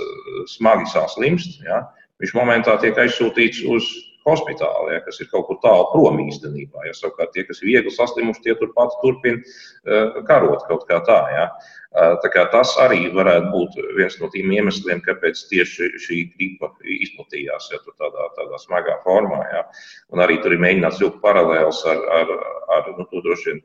smagi 0.55 0.87
saslimst, 0.87 1.59
ja, 1.67 1.83
viņš 2.23 2.31
momentā 2.33 2.79
tiek 2.79 2.95
aizsūtīts 2.95 3.65
uz 3.67 3.83
hospitāli, 4.25 4.95
ja, 4.95 5.01
kas 5.05 5.21
ir 5.21 5.29
kaut 5.31 5.47
kur 5.49 5.59
tālu 5.63 5.87
prom 5.91 6.19
īstenībā. 6.25 6.85
Ja, 6.87 6.93
savukārt 6.97 7.33
tie, 7.35 7.45
kas 7.47 7.61
ir 7.61 7.71
viegli 7.71 7.93
saslimuši, 7.93 8.43
tie 8.45 8.55
turpat 8.59 8.95
turpina 9.03 9.41
uh, 9.41 10.21
karot 10.27 10.65
kaut 10.69 10.87
kā 10.89 11.01
tā. 11.07 11.19
Ja. 11.35 11.49
Tas 11.95 12.73
arī 12.83 13.05
varētu 13.15 13.51
būt 13.53 13.75
viens 13.95 14.17
no 14.19 14.27
tiem 14.33 14.51
iemesliem, 14.51 14.99
kāpēc 15.05 15.45
tieši 15.47 15.87
šī 16.03 16.17
gripa 16.33 16.67
izplatījās 16.83 17.69
ja, 17.71 17.79
tādā, 18.01 18.25
tādā 18.35 18.59
smagā 18.59 18.97
formā. 19.05 19.39
Ja. 19.53 19.61
Un 20.11 20.23
arī 20.25 20.41
tur 20.43 20.55
ir 20.55 20.59
mēģināts 20.65 20.99
vilkt 20.99 21.21
paralēlus 21.23 21.79
ar, 21.87 22.01
ar, 22.17 22.33
ar 22.75 22.89
nu, 22.97 23.07
to 23.11 23.23
droši 23.23 23.51
vien, 23.51 23.61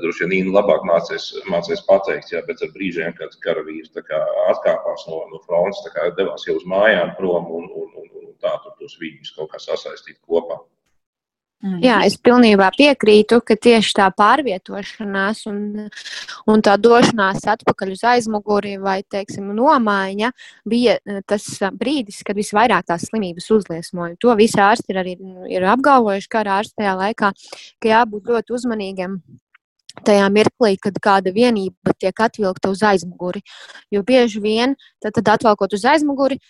droši 0.00 0.24
vien 0.24 0.32
Nīna 0.32 0.54
labāk 0.56 0.86
mācīs, 0.88 1.28
mācīs 1.52 1.84
pateikt, 1.84 2.32
ja, 2.32 2.40
bet 2.48 2.64
ar 2.64 2.72
brīžiem, 2.72 3.12
kad 3.20 3.36
karavīrs 3.44 3.92
atkāpās 3.92 5.04
no, 5.10 5.20
no 5.32 5.42
frontes, 5.44 5.84
devās 6.16 6.48
jau 6.48 6.56
uz 6.56 6.64
mājām 6.64 7.12
prom 7.20 7.52
un, 7.60 7.68
un, 7.68 7.92
un, 8.00 8.08
un 8.22 8.32
tā 8.40 8.56
tur 8.64 8.78
tos 8.80 8.96
viņus 9.02 9.36
kaut 9.36 9.52
kā 9.52 9.60
sasaistīt 9.60 10.22
kopā. 10.24 10.62
Mm. 11.64 11.78
Jā, 11.80 11.98
es 12.04 12.18
pilnībā 12.20 12.66
piekrītu, 12.76 13.38
ka 13.40 13.56
tieši 13.56 13.94
tā 13.96 14.10
pārvietošanās 14.12 15.46
un, 15.48 15.86
un 16.50 16.64
tā 16.64 16.74
došanās 16.76 17.46
atpakaļ 17.54 17.94
uz 17.94 18.02
aizmuguri 18.10 18.74
vai, 18.82 18.98
teiksim, 19.08 19.46
nomaiņa 19.56 20.28
bija 20.68 20.98
eh, 21.00 21.22
tas 21.24 21.46
brīdis, 21.72 22.20
kad 22.26 22.36
visvairāk 22.36 22.84
tās 22.90 23.08
slimības 23.08 23.48
uzliesmoja. 23.56 24.18
To 24.20 24.36
visi 24.36 24.60
ārsti 24.60 24.92
ir 24.92 25.00
arī 25.00 25.16
ir 25.56 25.64
apgalvojuši, 25.72 26.30
kā 26.34 26.44
ārsti 26.58 26.82
tajā 26.82 26.98
laikā, 27.00 27.32
ka 27.80 27.92
jābūt 27.94 28.28
ļoti 28.34 28.56
uzmanīgiem 28.58 29.16
tajā 30.02 30.26
mirklī, 30.32 30.74
kad 30.82 30.96
kāda 31.02 31.32
vienība 31.34 31.94
tiek 32.00 32.18
atvilkta 32.26 32.70
uz 32.72 32.82
aizmuguri. 32.84 33.42
Jo 33.94 34.02
bieži 34.06 34.40
vien, 34.42 34.74
tad, 35.02 35.14
tad 35.18 35.30
atvelkot 35.36 35.76
uz 35.76 35.84
aizmuguri, 35.86 36.40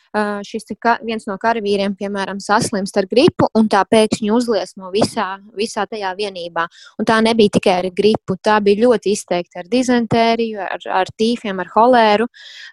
šis 0.49 0.73
ka, 0.81 0.97
viens 1.05 1.29
no 1.29 1.37
karavīriem, 1.41 1.97
piemēram, 1.99 2.41
saslimst 2.41 2.97
ar 3.01 3.09
gripu, 3.11 3.51
un 3.59 3.69
tā 3.69 3.85
pēkšņi 3.91 4.33
uzliesmo 4.35 4.91
visā, 4.95 5.29
visā 5.59 5.87
tajā 5.91 6.15
vienībā. 6.19 6.67
Un 6.99 7.09
tā 7.09 7.21
nebija 7.25 7.57
tikai 7.59 7.79
ar 7.83 7.91
gripu, 7.95 8.39
tā 8.41 8.59
bija 8.65 8.87
ļoti 8.87 9.15
izteikta 9.15 9.63
ar 9.63 9.71
dizentēriju, 9.71 10.61
ar, 10.65 10.89
ar 11.03 11.13
tīfiem, 11.21 11.61
ar 11.61 11.73
holēru. 11.77 12.29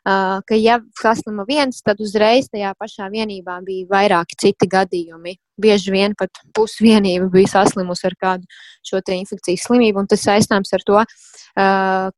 Ka, 0.05 0.57
ja 0.57 0.79
saslima 1.01 1.45
viens, 1.49 1.83
tad 1.85 2.01
uzreiz 2.03 2.49
tajā 2.51 2.73
pašā 2.79 3.11
vienībā 3.11 3.59
bija 3.65 3.89
vairāki 3.91 4.39
citi 4.39 4.69
gadījumi 4.71 5.37
bieži 5.61 5.93
vien 5.93 6.15
pat 6.17 6.41
pusvienība 6.57 7.29
bija 7.33 7.53
saslimusi 7.55 8.07
ar 8.09 8.17
kādu 8.25 8.59
šo 8.87 9.01
infekcijas 9.15 9.67
slimību. 9.67 10.05
Tas 10.09 10.25
saistāms 10.27 10.73
ar 10.77 10.85
to, 10.87 11.05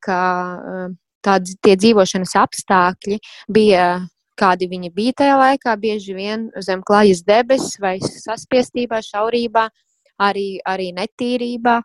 ka 0.07 0.19
tādi 1.23 1.55
tie 1.63 1.77
dzīvošanas 1.79 2.35
apstākļi 2.45 3.21
bija. 3.51 3.93
Kādi 4.33 4.65
viņi 4.65 4.89
bija 4.89 5.13
tajā 5.19 5.33
laikā, 5.37 5.75
bieži 5.77 6.15
vien 6.17 6.47
zem 6.65 6.79
klājas 6.81 7.19
debesis 7.21 7.75
vai 7.77 7.99
saspiestībā, 8.01 8.97
šaurībā, 9.05 9.67
arī, 10.25 10.57
arī 10.65 10.87
netīrībā, 10.97 11.75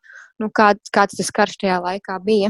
nu, 0.41 0.49
kā, 0.49 0.71
kāds 0.89 1.21
tas 1.21 1.29
karš 1.29 1.59
tajā 1.61 1.77
laikā 1.85 2.17
bija. 2.25 2.49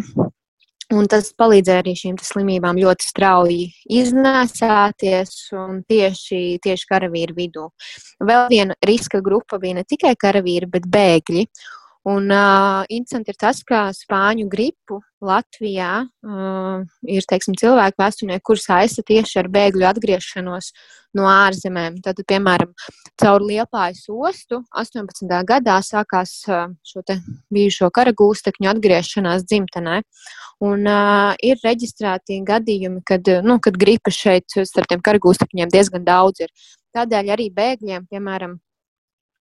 Un 0.97 1.05
tas 1.05 1.27
palīdzēja 1.37 1.83
arī 1.83 1.93
šīm 2.01 2.15
slimībām 2.25 2.79
ļoti 2.81 3.05
strauji 3.11 3.65
iznēsāties 3.93 5.35
un 5.61 5.83
tieši, 5.85 6.57
tieši 6.65 6.89
karavīru 6.89 7.37
vidū. 7.37 7.67
Vēl 8.25 8.47
viena 8.49 8.77
riska 8.89 9.21
grupa 9.25 9.61
bija 9.61 9.77
ne 9.77 9.85
tikai 9.85 10.15
karavīri, 10.17 10.71
bet 10.73 10.89
bēgļi. 10.89 11.45
Un 12.09 12.31
uh, 12.31 12.87
interesanti 12.89 13.35
ir 13.35 13.37
tas, 13.37 13.59
ka 13.67 13.89
spāņu 13.93 14.47
gripu 14.49 15.01
Latvijā 15.25 16.07
uh, 16.07 16.85
ir 17.05 17.27
teiksim, 17.29 17.57
cilvēki 17.59 18.01
vēsturnieki, 18.01 18.45
kurus 18.49 18.65
saista 18.69 19.03
tieši 19.05 19.41
ar 19.43 19.49
bēgļu 19.53 19.85
atgriešanos 19.91 20.71
no 21.19 21.27
ārzemēm. 21.29 21.99
Tad, 22.05 22.23
piemēram, 22.31 22.71
caur 23.21 23.45
Liepājas 23.45 24.07
ostu 24.09 24.63
18. 24.73 25.35
gadā 25.51 25.81
sākās 25.85 26.33
uh, 26.49 26.71
šo 26.87 27.03
bijušo 27.53 27.91
kara 27.93 28.15
gūstekņu 28.17 28.71
atgriešanās 28.73 29.45
dzimtenē. 29.51 29.99
Un 30.65 30.89
uh, 30.89 31.35
ir 31.45 31.61
reģistrēti 31.67 32.41
gadījumi, 32.47 33.03
kad, 33.11 33.29
nu, 33.45 33.59
kad 33.61 33.77
gripa 33.77 34.15
šeit 34.15 34.57
starp 34.57 34.89
tiem 34.95 35.05
kara 35.05 35.21
gūstekņiem 35.27 35.75
diezgan 35.77 36.09
daudz 36.09 36.47
ir. 36.47 36.55
Tādēļ 36.97 37.35
arī 37.37 37.51
bēgļiem, 37.53 38.09
piemēram, 38.09 38.57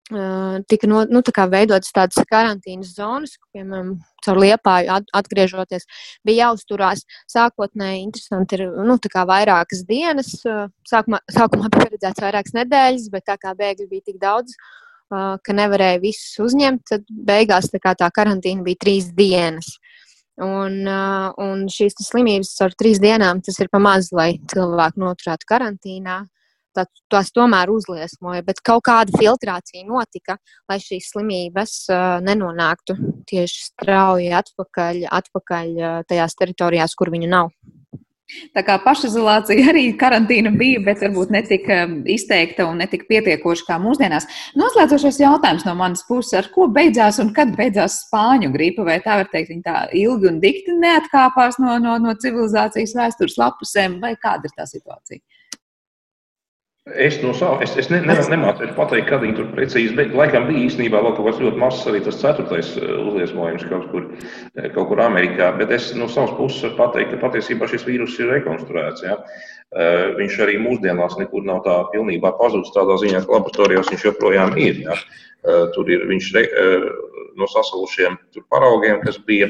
tika 0.06 0.86
no, 0.86 1.02
nu, 1.10 1.20
tā 1.26 1.46
veidotas 1.50 1.90
tādas 1.94 2.22
karantīnas 2.30 2.94
zonas, 2.94 3.34
piemēram, 3.54 3.96
caur 4.22 4.38
liepāju 4.38 5.00
atgriežoties, 5.16 5.86
bija 6.26 6.46
jāuzturās. 6.46 7.02
Sākotnēji 7.32 8.04
interesanti 8.04 8.58
ir 8.58 8.68
nu, 8.86 8.98
vairākas 9.02 9.82
dienas. 9.88 10.32
Sākumā, 10.86 11.20
sākumā 11.32 11.70
bija 11.70 11.88
paredzēts 11.88 12.22
vairākas 12.22 12.54
nedēļas, 12.54 13.08
bet 13.10 13.26
tā 13.26 13.36
kā 13.36 13.54
bēgļi 13.58 13.88
bija 13.90 14.06
tik 14.06 14.20
daudz, 14.22 14.54
ka 15.10 15.58
nevarēja 15.58 16.02
visus 16.02 16.38
uzņemt, 16.42 16.86
tad 16.86 17.04
beigās 17.10 17.70
tā, 17.74 17.94
tā 17.94 18.10
karantīna 18.10 18.62
bija 18.62 18.82
trīs 18.86 19.10
dienas. 19.14 19.74
Un, 20.36 20.84
un 20.84 21.66
šīs 21.72 21.96
slimības 22.04 22.50
ar 22.60 22.74
trīs 22.76 23.00
dienām 23.00 23.40
tas 23.40 23.56
ir 23.58 23.70
pamazs, 23.72 24.12
lai 24.12 24.34
cilvēku 24.52 25.00
noturētu 25.00 25.48
karantīnā 25.48 26.26
tās 27.12 27.32
tomēr 27.34 27.70
uzliesmoja, 27.72 28.44
bet 28.46 28.60
kaut 28.66 28.84
kāda 28.88 29.16
filtrācija 29.16 29.86
notika, 29.88 30.36
lai 30.68 30.78
šīs 30.82 31.10
slimības 31.14 31.78
uh, 31.90 32.18
nenonāktu 32.26 32.98
tieši 33.30 33.64
strauji 33.70 34.32
atpakaļ, 34.36 35.06
atpakaļ 35.20 35.72
uh, 35.76 35.98
tajās 36.08 36.38
teritorijās, 36.38 36.98
kur 36.98 37.14
viņu 37.14 37.32
nav. 37.32 37.54
Tā 38.56 38.62
kā 38.66 38.74
pašizolācija 38.82 39.68
arī 39.70 39.84
karantīna 39.98 40.50
bija, 40.58 40.80
bet 40.82 40.98
varbūt 41.04 41.30
netika 41.30 41.84
izteikta 42.10 42.64
un 42.66 42.80
netika 42.82 43.06
pietiekoša 43.06 43.68
kā 43.68 43.76
mūsdienās. 43.78 44.26
Noslēdzošais 44.58 45.20
jautājums 45.22 45.62
no 45.68 45.76
manas 45.78 46.02
puses, 46.08 46.34
ar 46.40 46.48
ko 46.54 46.66
beidzās 46.66 47.20
un 47.22 47.30
kad 47.36 47.54
beidzās 47.58 48.00
spāņu 48.02 48.50
gripa? 48.56 48.82
Vai 48.88 48.98
tā 49.04 49.20
var 49.20 49.30
teikt, 49.30 49.52
viņa 49.54 49.64
tā 49.68 49.84
ilgi 50.02 50.30
un 50.32 50.40
dikti 50.42 50.74
neatkāpās 50.74 51.60
no, 51.62 51.78
no, 51.82 51.94
no 52.02 52.16
civilizācijas 52.18 52.96
vēstures 52.98 53.38
lapusēm, 53.38 54.00
vai 54.02 54.16
kāda 54.18 54.50
ir 54.50 54.58
tā 54.58 54.66
situācija? 54.74 55.22
Es 56.94 57.16
no 57.20 57.32
savas, 57.34 57.64
es, 57.66 57.72
es 57.82 57.88
ne, 57.90 57.98
ne, 58.06 58.14
nemācīju 58.30 58.76
pateikt, 58.76 59.08
kad 59.08 59.24
viņi 59.24 59.34
tur 59.34 59.48
precīzi, 59.56 59.96
bet 59.98 60.12
laikam 60.14 60.44
bija 60.46 60.68
īstenībā 60.68 61.00
vēl 61.02 61.16
kaut 61.16 61.26
kas 61.26 61.40
ļoti 61.42 61.58
mazs, 61.58 61.80
arī 61.90 61.98
tas 62.04 62.20
ceturtais 62.20 62.68
eh, 62.78 62.92
uzliesmojums 63.02 63.64
kaut 63.66 63.88
kur, 63.90 64.04
eh, 64.54 64.68
kaut 64.70 64.86
kur 64.92 65.02
Amerikā. 65.02 65.48
Bet 65.58 65.72
es 65.74 65.88
no 65.98 66.06
savas 66.06 66.36
puses 66.38 66.62
varu 66.62 66.76
pateikt, 66.78 67.10
ka 67.10 67.18
patiesībā 67.24 67.66
šis 67.72 67.88
vīrus 67.88 68.14
ir 68.22 68.30
rekonstruēts. 68.36 69.02
Ja? 69.02 69.16
Eh, 69.18 70.14
viņš 70.20 70.38
arī 70.46 70.60
mūsdienās 70.62 71.18
nekur 71.18 71.42
nav 71.48 71.64
tā 71.66 71.74
pilnībā 71.90 72.36
pazudis 72.38 72.70
tādā 72.76 73.00
ziņā, 73.02 73.24
ka 73.26 73.34
laboratorijās 73.34 73.90
viņš 73.90 74.06
joprojām 74.06 74.54
ir. 74.54 74.84
Ja? 74.86 75.00
Tur 75.74 75.90
ir 75.90 76.06
viņš 76.10 76.28
re, 76.34 76.42
no 77.38 77.46
sasalušiem 77.46 78.16
paraugiem, 78.50 78.96
kas 79.04 79.18
bija 79.22 79.46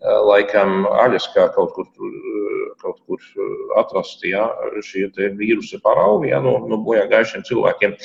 laikam 0.00 0.86
aļas 0.88 1.28
kā 1.34 1.46
kaut 1.54 1.74
kur, 1.76 1.86
kaut 2.80 3.00
kur 3.06 3.20
atrasti 3.80 4.32
ja, 4.32 4.48
šie 4.86 5.10
vīrusi 5.36 5.80
paraugi 5.84 6.32
ja, 6.32 6.40
no, 6.40 6.56
no 6.68 6.80
bojā 6.84 7.06
gājušiem 7.10 7.44
cilvēkiem. 7.48 7.96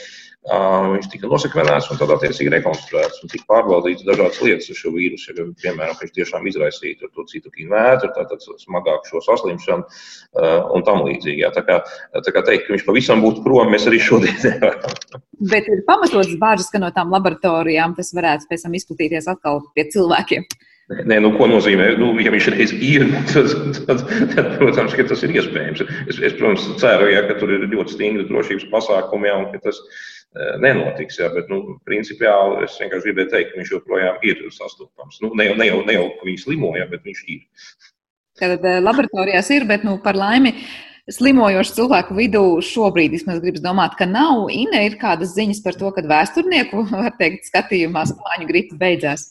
Uh, 0.45 0.91
viņš 0.93 1.07
tika 1.09 1.25
nosakvenēts 1.25 1.87
un 1.89 1.97
tad 1.97 2.11
attiecīgi 2.13 2.51
rekonstruēts 2.53 3.23
un 3.23 3.31
tika 3.31 3.47
pārbaudīts 3.49 4.05
dažādas 4.05 4.37
lietas 4.45 4.69
ar 4.69 4.77
šo 4.77 4.91
vīrusu. 4.93 5.33
Ja, 5.33 5.45
piemēram, 5.63 5.97
viņš 5.97 6.11
tiešām 6.13 6.45
izraisīja 6.51 7.09
to 7.09 7.25
citukīnu 7.31 7.73
vētru, 7.73 8.11
tātad 8.13 8.45
smagāku 8.61 9.09
šo 9.09 9.23
saslimšanu 9.25 9.81
uh, 9.81 10.69
un 10.75 10.85
tam 10.85 11.01
līdzīgi. 11.07 11.41
Ja. 11.41 11.49
Tā 11.55 11.65
kā, 11.65 11.79
tā 12.13 12.35
kā 12.35 12.45
teikt, 12.45 12.67
ka 12.67 12.75
viņš 12.75 12.85
pavisam 12.85 13.25
būtu 13.25 13.41
prom, 13.41 13.73
mēs 13.73 13.89
arī 13.89 14.03
šodien 14.05 14.37
nevaram. 14.45 15.25
Bet 15.49 15.65
ir 15.65 15.81
pamatots 15.89 16.37
bāžas, 16.37 16.69
ka 16.69 16.83
no 16.83 16.93
tām 16.93 17.09
laboratorijām 17.15 17.97
tas 17.97 18.13
varētu 18.13 18.45
pēc 18.51 18.67
tam 18.67 18.77
izplatīties 18.77 19.31
atkal 19.33 19.63
pie 19.73 19.89
cilvēkiem. 19.97 20.45
Nē, 20.85 21.15
nu, 21.17 21.31
ko 21.33 21.47
nozīmē, 21.49 21.87
nu, 21.97 22.11
ja 22.21 22.29
viņš 22.29 22.47
reiz 22.53 22.71
ir, 22.77 23.07
tad, 23.31 23.53
tad, 23.87 24.03
tad, 24.35 24.49
protams, 24.59 24.93
ka 24.93 25.05
tas 25.09 25.23
ir 25.25 25.31
iespējams. 25.33 25.81
Es, 26.11 26.19
es 26.29 26.35
protams, 26.37 26.67
ceru, 26.81 27.07
ja, 27.09 27.23
ka 27.25 27.39
tur 27.39 27.55
ir 27.55 27.63
ļoti 27.71 27.95
stingri 27.95 28.25
drošības 28.29 28.67
pasākumi, 28.69 29.31
ja, 29.31 29.39
un 29.41 29.47
ka 29.49 29.63
tas 29.63 29.79
uh, 29.81 30.51
nenotiks. 30.61 31.17
Ja, 31.17 31.31
bet, 31.33 31.49
nu, 31.49 31.79
principiāli, 31.89 32.67
es 32.67 32.77
vienkārši 32.77 33.09
gribēju 33.09 33.31
teikt, 33.31 33.49
ka 33.53 33.61
viņš 33.63 33.71
joprojām 33.73 34.19
ir 34.29 34.43
sastopams. 34.53 35.17
Nu, 35.25 35.31
ne, 35.33 35.47
ne, 35.57 35.69
jau, 35.71 35.79
ne 35.87 35.95
jau, 35.97 36.03
ka 36.19 36.27
viņš 36.29 36.43
slimoja, 36.45 36.85
bet 36.91 37.07
viņš 37.09 37.23
ir. 37.33 37.41
Tad 38.37 38.67
eh, 38.67 38.77
laboratorijās 38.83 39.49
ir, 39.55 39.65
bet, 39.71 39.87
nu, 39.87 39.95
par 40.03 40.19
laimi. 40.19 40.53
Slimojošu 41.15 41.79
cilvēku 41.79 42.15
vidū 42.17 42.43
šobrīd 42.65 43.13
vismaz 43.13 43.41
gribas 43.41 43.61
domāt, 43.65 43.97
ka 43.97 44.05
nav. 44.09 44.51
Ina 44.53 44.83
ir 44.85 44.99
kādas 45.01 45.33
ziņas 45.33 45.63
par 45.65 45.77
to, 45.81 45.89
ka 45.97 46.05
vēsturnieku, 46.13 46.85
var 46.93 47.17
teikt, 47.17 47.49
skatījumā 47.49 48.05
spāņu 48.09 48.49
gripa 48.53 48.77
beidzās. 48.85 49.25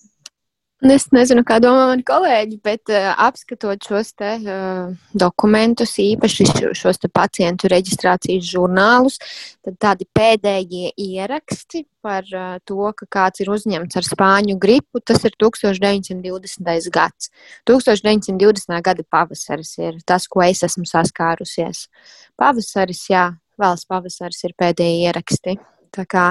Es 0.84 1.06
nezinu, 1.16 1.40
kā 1.48 1.56
domā 1.64 1.86
mani 1.88 2.02
kolēģi, 2.04 2.58
bet 2.60 2.90
uh, 2.92 3.14
apskatot 3.24 3.86
šos 3.88 4.10
te, 4.20 4.34
uh, 4.44 4.90
dokumentus, 5.16 5.94
īpaši 6.02 6.44
šos 6.76 6.98
pacientu 7.08 7.70
reģistrācijas 7.72 8.50
žurnālus, 8.50 9.16
tad 9.64 9.78
tādi 9.80 10.04
pēdējie 10.12 10.90
ieraksti 11.00 11.86
par 12.04 12.28
uh, 12.36 12.58
to, 12.68 12.90
ka 12.98 13.08
kāds 13.16 13.40
ir 13.40 13.48
uzņemts 13.54 13.96
ar 13.96 14.04
spāņu 14.04 14.58
gripu, 14.60 15.00
tas 15.00 15.24
ir 15.24 15.32
1920. 15.40 16.90
gads. 16.92 17.30
1920. 17.64 18.76
gada 18.84 19.06
pavasaris 19.08 19.72
ir 19.80 20.02
tas, 20.04 20.28
ko 20.28 20.44
es 20.44 20.60
esmu 20.68 20.84
saskārusies. 20.90 21.86
Pavasaris, 22.36 23.06
jā, 23.08 23.30
vēlas 23.56 23.86
pavasaris 23.88 24.44
ir 24.44 24.52
pēdējie 24.60 25.08
ieraksti. 25.08 25.56
Tā 25.96 26.04
kā 26.04 26.26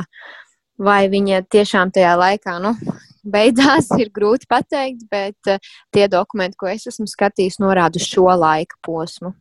vai 0.77 1.07
viņa 1.09 1.41
tiešām 1.49 1.89
tajā 1.95 2.13
laikā, 2.21 2.59
nu, 2.61 2.75
beidzās, 3.23 3.89
ir 3.99 4.11
grūti 4.13 4.49
pateikt, 4.49 5.07
bet 5.11 5.51
eh, 5.51 5.71
tie 5.93 6.07
dokumenti, 6.11 6.59
ko 6.59 6.69
es 6.71 6.87
esmu 6.91 7.07
skatījis, 7.09 7.59
norāda 7.63 8.01
šo 8.01 8.27
laika 8.31 8.79
posmu. 8.85 9.33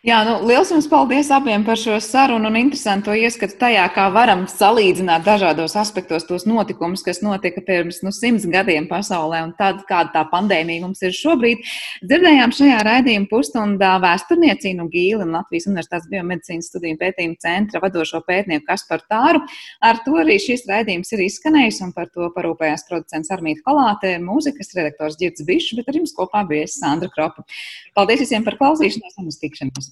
Jā, 0.00 0.22
nu, 0.24 0.38
liels 0.48 0.70
jums 0.72 0.86
paldies 0.88 1.28
abiem 1.28 1.60
par 1.60 1.76
šo 1.76 1.98
sarunu 2.00 2.48
un 2.48 2.54
interesantu 2.56 3.12
ieskatu 3.12 3.58
tajā, 3.60 3.82
kā 3.92 4.06
varam 4.14 4.46
salīdzināt 4.48 5.26
dažādos 5.26 5.74
aspektos 5.76 6.24
tos 6.24 6.46
notikumus, 6.48 7.02
kas 7.04 7.18
notika 7.20 7.60
pirms 7.66 7.98
nu, 8.00 8.08
simts 8.16 8.46
gadiem 8.48 8.86
pasaulē 8.88 9.42
un 9.44 9.52
tad, 9.58 9.82
kāda 9.90 10.08
tā 10.14 10.22
pandēmija 10.30 10.86
mums 10.86 11.04
ir 11.04 11.12
šobrīd. 11.12 11.60
Dzirdējām 12.00 12.54
šajā 12.56 12.78
raidījuma 12.88 13.28
pusstundā 13.28 13.90
vēsturniecīnu 14.06 14.86
Gīli 14.94 15.26
un 15.26 15.36
Latvijas 15.36 15.68
Universitātes 15.68 16.08
biomedicīnas 16.14 16.72
studiju 16.72 16.96
pētījumu 17.04 17.36
centra 17.44 17.84
vadošo 17.84 18.22
pētnieku 18.24 18.70
Kasparu 18.72 19.04
Tāru. 19.04 19.44
Ar 19.84 20.00
to 20.06 20.16
arī 20.24 20.38
šis 20.40 20.64
raidījums 20.72 21.12
ir 21.12 21.26
izskanējis 21.26 21.82
un 21.84 21.92
par 21.92 22.08
to 22.08 22.32
parūpējās 22.38 22.88
producents 22.88 23.36
Armīta 23.36 23.68
Kolāte, 23.68 24.16
mūzikas 24.24 24.72
redaktors 24.80 25.20
Girds 25.20 25.44
Bišs, 25.44 25.76
bet 25.76 25.92
ar 25.92 26.00
jums 26.00 26.16
kopā 26.16 26.46
bija 26.48 26.72
Sandra 26.72 27.12
Kropa. 27.12 27.44
Paldies 27.92 28.24
visiem 28.24 28.48
par 28.48 28.56
klausīšanos 28.56 29.20
un 29.20 29.28
uz 29.28 29.42
tikšanos! 29.44 29.89